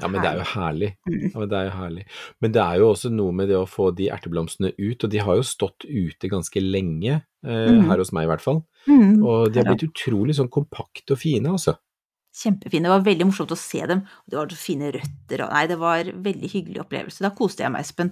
Ja, 0.00 0.08
men 0.08 0.20
det 0.22 0.28
er 0.30 0.36
jo 0.40 0.44
herlig. 0.52 0.88
Mm. 1.08 1.18
Ja, 1.32 1.38
men 1.40 1.48
det 1.48 1.56
er 1.58 1.64
jo 1.68 1.74
herlig. 1.78 2.04
Men 2.42 2.52
det 2.52 2.62
er 2.62 2.78
jo 2.80 2.88
også 2.92 3.10
noe 3.14 3.32
med 3.32 3.48
det 3.48 3.56
å 3.58 3.66
få 3.68 3.90
de 3.96 4.08
erteblomstene 4.12 4.72
ut, 4.78 5.04
og 5.04 5.10
de 5.10 5.18
har 5.18 5.36
jo 5.38 5.42
stått 5.46 5.84
ute 5.88 6.28
ganske 6.32 6.60
lenge, 6.62 7.22
eh, 7.44 7.68
Mhm. 7.72 7.88
her 7.88 7.98
hos 7.98 8.12
meg 8.12 8.24
i 8.24 8.30
hvert 8.32 8.44
fall. 8.44 8.64
Mm. 8.86 9.22
Og 9.24 9.52
de 9.52 9.58
har 9.62 9.68
blitt 9.74 9.88
utrolig 9.88 10.34
sånn 10.36 10.50
kompakte 10.50 11.12
og 11.12 11.18
fine, 11.18 11.46
altså. 11.48 11.76
Kjempefine. 12.38 12.84
Det 12.86 12.92
var 12.92 13.00
veldig 13.02 13.26
morsomt 13.26 13.50
å 13.50 13.56
se 13.58 13.80
dem. 13.86 14.02
Det 14.28 14.36
var 14.36 14.46
så 14.46 14.56
fine 14.60 14.92
røtter 14.94 15.40
og 15.42 15.50
Nei, 15.50 15.66
det 15.66 15.78
var 15.80 15.96
en 16.04 16.22
veldig 16.22 16.50
hyggelig 16.52 16.82
opplevelse. 16.84 17.18
Da 17.24 17.30
koste 17.34 17.64
jeg 17.64 17.72
meg, 17.72 17.80
Espen. 17.82 18.10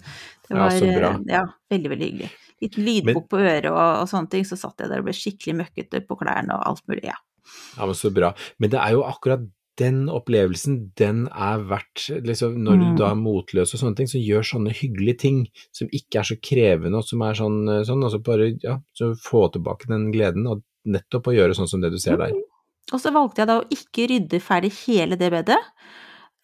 Det 0.48 0.56
Ja, 0.56 0.68
så 0.70 0.88
bra. 0.96 1.10
eh, 1.12 1.18
ja, 1.28 1.42
veldig, 1.70 1.90
veldig 1.92 2.08
hyggelig. 2.10 2.30
Liten 2.62 2.84
lydbok 2.86 3.28
på 3.28 3.38
øret 3.38 3.70
og, 3.70 4.00
og 4.02 4.08
sånne 4.08 4.30
ting, 4.30 4.42
så 4.48 4.56
satt 4.58 4.78
jeg 4.80 4.88
der 4.88 4.98
og 4.98 5.04
ble 5.04 5.12
skikkelig 5.12 5.54
møkkete 5.60 6.00
på 6.08 6.16
klærne 6.18 6.56
og 6.56 6.66
alt 6.66 6.82
mulig, 6.88 7.04
ja. 7.04 7.14
Ja, 7.76 7.86
men 7.86 7.94
så 7.94 8.10
bra. 8.12 8.32
Men 8.58 8.70
det 8.70 8.80
er 8.80 8.92
jo 8.96 9.02
akkurat 9.04 9.44
den 9.78 10.06
opplevelsen, 10.08 10.92
den 10.96 11.26
er 11.28 11.58
verdt 11.68 12.06
liksom, 12.24 12.54
Når 12.64 12.76
Mm. 12.76 12.80
du 12.80 12.94
da 12.96 13.10
er 13.10 13.14
motløs 13.20 13.74
og 13.74 13.80
sånne 13.80 13.96
ting, 13.96 14.06
så 14.08 14.16
gjør 14.16 14.40
sånne 14.42 14.72
hyggelige 14.72 15.18
ting 15.18 15.46
som 15.70 15.88
ikke 15.92 16.20
er 16.20 16.22
så 16.24 16.36
krevende, 16.40 16.96
og 16.96 17.04
som 17.04 17.20
er 17.22 17.34
sånn, 17.34 17.68
eh, 17.68 17.84
sånn 17.84 18.02
altså 18.02 18.22
bare, 18.24 18.56
ja, 18.62 18.78
så 18.94 19.12
få 19.20 19.50
tilbake 19.52 19.86
den 19.86 20.10
gleden, 20.12 20.46
og 20.48 20.62
nettopp 20.86 21.26
å 21.28 21.34
gjøre 21.36 21.54
sånn 21.54 21.68
som 21.68 21.80
det 21.82 21.90
du 21.92 21.98
ser 21.98 22.16
der. 22.16 22.32
Og 22.92 23.00
så 23.00 23.12
valgte 23.12 23.42
jeg 23.42 23.48
da 23.48 23.60
å 23.60 23.68
ikke 23.68 24.08
rydde 24.08 24.40
ferdig 24.40 24.72
hele 24.86 25.16
det 25.16 25.30
bedet, 25.30 25.58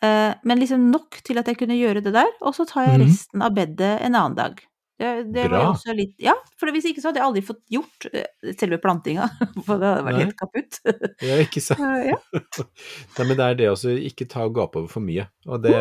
eh, 0.03 0.35
men 0.45 0.59
liksom 0.59 0.91
nok 0.91 1.23
til 1.25 1.39
at 1.39 1.47
jeg 1.47 1.57
kunne 1.57 1.79
gjøre 1.79 2.03
det 2.03 2.13
der, 2.13 2.29
og 2.43 2.53
så 2.55 2.67
tar 2.67 2.85
jeg 2.87 2.99
Mhm. 3.01 3.07
resten 3.09 3.43
av 3.43 3.55
bedet 3.55 4.01
en 4.03 4.15
annen 4.15 4.35
dag. 4.37 4.61
Det, 5.03 5.11
det 5.35 5.45
var 5.51 5.65
jo 5.65 5.71
også 5.73 5.95
litt 5.99 6.21
Ja, 6.23 6.35
for 6.59 6.71
hvis 6.75 6.87
ikke 6.87 7.03
så 7.03 7.11
hadde 7.11 7.19
jeg 7.19 7.27
aldri 7.27 7.43
fått 7.45 7.63
gjort 7.73 8.07
eh, 8.13 8.53
selve 8.59 8.79
plantinga, 8.83 9.27
for 9.67 9.81
det 9.83 9.89
hadde 9.89 10.05
vært 10.07 10.19
Nei. 10.19 10.21
helt 10.23 10.37
kaputt. 10.39 10.79
Ja, 11.27 11.39
ikke 11.43 11.63
sant? 11.65 11.83
Eh, 11.83 12.13
ja. 12.13 12.19
Nei, 13.17 13.27
men 13.27 13.39
det 13.41 13.49
er 13.49 13.59
det 13.59 13.69
også, 13.73 13.97
ikke 14.11 14.29
ta 14.31 14.47
og 14.47 14.55
gape 14.61 14.83
over 14.83 14.93
for 14.93 15.05
mye. 15.05 15.27
Og 15.49 15.65
det, 15.65 15.75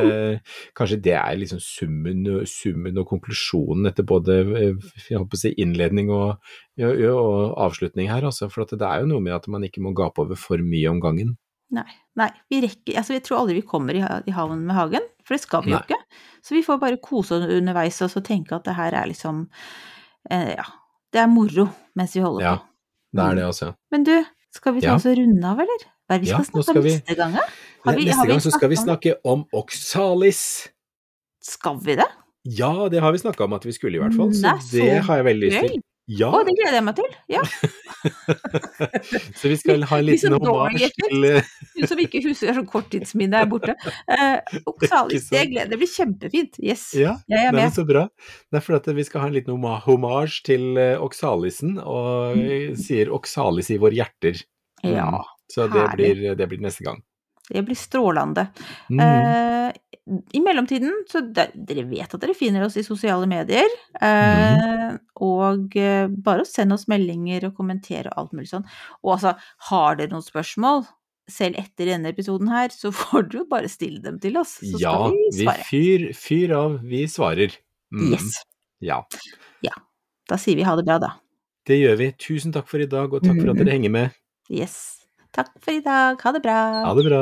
kanskje 0.77 1.01
det 1.05 1.15
er 1.19 1.37
liksom 1.37 1.61
summen, 1.61 2.25
summen 2.49 2.97
og 3.01 3.07
konklusjonen 3.11 3.91
etter 3.91 4.07
både 4.07 4.39
eh, 4.57 4.89
si, 5.37 5.53
innledning 5.61 6.09
og, 6.15 6.41
og, 6.81 7.05
og 7.11 7.55
avslutning 7.67 8.09
her, 8.09 8.25
altså. 8.31 8.49
For 8.49 8.65
at 8.65 8.73
det 8.73 8.87
er 8.87 9.03
jo 9.05 9.13
noe 9.13 9.25
med 9.27 9.37
at 9.37 9.49
man 9.51 9.67
ikke 9.67 9.85
må 9.85 9.93
gape 9.97 10.25
over 10.25 10.39
for 10.39 10.65
mye 10.65 10.89
om 10.89 11.03
gangen. 11.03 11.37
Nei, 11.71 11.87
nei, 12.19 12.27
vi 12.51 12.59
rekker 12.65 12.97
Altså, 12.99 13.13
jeg 13.15 13.23
tror 13.23 13.39
aldri 13.41 13.53
vi 13.61 13.67
kommer 13.67 13.95
i, 13.95 14.01
i 14.27 14.33
havn 14.35 14.65
med 14.67 14.75
hagen, 14.75 15.05
for 15.23 15.37
det 15.37 15.41
skal 15.45 15.63
vi 15.63 15.71
jo 15.71 15.79
ikke. 15.79 15.97
Så 16.43 16.55
vi 16.57 16.63
får 16.65 16.79
bare 16.81 16.97
kose 16.99 17.37
oss 17.37 17.45
underveis 17.47 18.01
og 18.03 18.11
så 18.11 18.21
tenke 18.25 18.57
at 18.57 18.65
det 18.67 18.75
her 18.75 18.91
er 18.99 19.07
liksom 19.07 19.45
eh, 20.29 20.51
Ja, 20.57 20.65
det 21.13 21.21
er 21.23 21.31
moro 21.31 21.69
mens 21.95 22.15
vi 22.17 22.23
holder 22.25 22.43
Ja, 22.43 22.53
på. 22.57 22.67
Det 23.15 23.23
er 23.23 23.35
det, 23.39 23.45
altså. 23.45 23.71
Men 23.91 24.03
du, 24.07 24.13
skal 24.55 24.75
vi 24.75 24.81
ta 24.83 24.95
oss 24.97 25.05
og 25.07 25.15
runde 25.19 25.47
av, 25.47 25.59
eller? 25.63 25.85
Hva 26.07 26.15
er 26.15 26.19
det 26.19 26.25
vi 26.25 26.31
skal 26.31 26.43
ja, 26.43 26.49
snakke 26.51 26.75
om 26.79 26.83
vi- 26.85 26.95
neste 26.97 27.15
gang? 27.19 27.33
Har 27.85 27.95
vi- 27.97 28.05
Neste 28.09 28.27
gang 28.27 28.41
så 28.43 28.51
skal 28.51 28.69
vi 28.69 28.75
snakke 28.79 29.15
om 29.25 29.45
oksalis. 29.55 30.41
Skal 31.41 31.79
vi 31.83 31.95
det? 31.95 32.07
Ja, 32.45 32.87
det 32.89 32.99
har 33.01 33.11
vi 33.15 33.17
snakka 33.21 33.43
om 33.45 33.53
at 33.53 33.63
vi 33.65 33.71
skulle 33.75 33.95
i 33.95 34.01
hvert 34.01 34.15
fall, 34.17 34.31
så 34.33 34.41
Nei, 34.47 34.57
så 34.59 34.71
det 34.81 35.03
har 35.07 35.15
jeg 35.21 35.25
veldig 35.25 35.49
lyst 35.51 35.67
til. 35.71 35.81
Ja, 36.09 36.27
Å, 36.33 36.41
det 36.43 36.55
gleder 36.57 36.79
jeg 36.79 36.83
meg 36.83 36.95
til. 36.97 37.11
Ja. 37.29 37.41
så 39.37 39.47
vi 39.51 39.57
skal 39.59 39.83
ha 39.87 39.99
en 40.01 40.05
liten 40.07 40.33
hommage 40.33 40.89
til 40.97 41.25
Hun 41.27 41.77
Du 41.77 41.85
som 41.87 42.01
ikke 42.01 42.21
husker, 42.25 42.53
sånn 42.57 42.67
korttidsminne 42.69 43.41
er 43.43 43.49
borte. 43.51 43.75
Eh, 44.11 44.39
Oksalis, 44.71 45.29
det, 45.31 45.45
gleder, 45.53 45.69
det 45.71 45.79
blir 45.81 45.91
kjempefint. 45.91 46.59
Yes. 46.63 46.87
Ja, 46.97 47.13
Jeg 47.31 47.47
er 47.51 47.55
Nei, 47.55 47.65
med. 47.67 47.75
så 47.77 47.85
bra. 47.87 48.07
Det 48.51 48.59
er 48.59 48.65
fordi 48.65 48.95
vi 48.97 49.05
skal 49.07 49.23
ha 49.25 49.29
en 49.31 49.37
liten 49.37 49.61
hommage 49.85 50.41
til 50.47 50.71
eh, 50.81 50.97
oksalisen, 51.01 51.77
og 51.81 52.09
Mm. 52.31 52.41
eh, 52.47 52.75
sier 52.79 53.09
oksalis 53.13 53.69
i 53.73 53.77
våre 53.81 53.95
hjerter. 53.97 54.37
Mm. 54.83 54.91
Ja, 54.95 55.21
Så 55.51 55.65
det 55.71 55.85
blir, 55.97 56.21
det 56.39 56.47
blir 56.49 56.61
neste 56.63 56.83
gang. 56.85 57.01
det 57.51 57.63
blir 57.67 57.75
strålende. 57.75 58.47
Mm. 58.89 58.99
Eh, 59.03 59.71
I 60.33 60.39
mellomtiden, 60.41 61.03
så 61.07 61.21
der, 61.33 61.51
dere 61.53 61.83
vet 61.87 62.13
at 62.15 62.19
dere 62.23 62.33
finner 62.33 62.63
oss 62.65 62.75
i 62.75 62.83
sosiale 62.83 63.27
medier. 63.29 63.69
Eh, 64.01 64.95
Og 65.21 65.75
eh, 65.77 66.07
bare 66.09 66.43
sende 66.49 66.73
oss 66.73 66.87
meldinger 66.89 67.45
og 67.47 67.53
kommentere 67.59 68.09
og 68.09 68.17
alt 68.23 68.33
mulig 68.33 68.49
sånn. 68.49 68.65
Og 69.05 69.13
altså, 69.19 69.35
har 69.69 69.95
dere 69.99 70.09
noen 70.11 70.25
spørsmål, 70.25 70.87
selv 71.31 71.55
etter 71.61 71.85
denne 71.93 72.09
episoden 72.11 72.49
her, 72.51 72.73
så 72.73 72.89
får 72.91 73.29
dere 73.29 73.43
jo 73.43 73.45
bare 73.53 73.69
stille 73.71 74.01
dem 74.03 74.17
til 74.19 74.35
oss. 74.41 74.57
Så 74.65 74.81
ja, 74.81 74.95
skal 74.97 75.13
vi 75.15 75.27
vi 75.37 75.45
svare. 75.45 75.67
fyr, 75.69 76.07
fyr 76.17 76.55
av, 76.57 76.79
vi 76.83 77.03
svarer. 77.07 77.53
Mm. 77.93 78.11
Yes. 78.17 78.41
Ja, 78.81 79.03
Da 80.31 80.37
sier 80.39 80.55
vi 80.55 80.63
ha 80.63 80.73
det 80.79 80.85
bra, 80.87 80.97
da. 80.97 81.13
det 81.67 81.77
gjør 81.77 81.97
vi. 81.99 82.11
Tusen 82.17 82.51
takk 82.55 82.67
for 82.67 82.79
i 82.81 82.87
dag, 82.89 83.13
og 83.13 83.21
takk 83.21 83.37
for 83.37 83.49
at 83.51 83.55
Mm. 83.55 83.63
dere 83.65 83.73
henger 83.77 83.91
med. 83.91 84.11
Yes. 84.49 85.05
Takk 85.31 85.53
for 85.61 85.71
i 85.77 85.79
dag. 85.85 86.19
Ha 86.21 86.31
det 86.31 86.41
bra. 86.41 86.59
Ha 86.89 86.93
det 86.95 87.05
bra. 87.05 87.21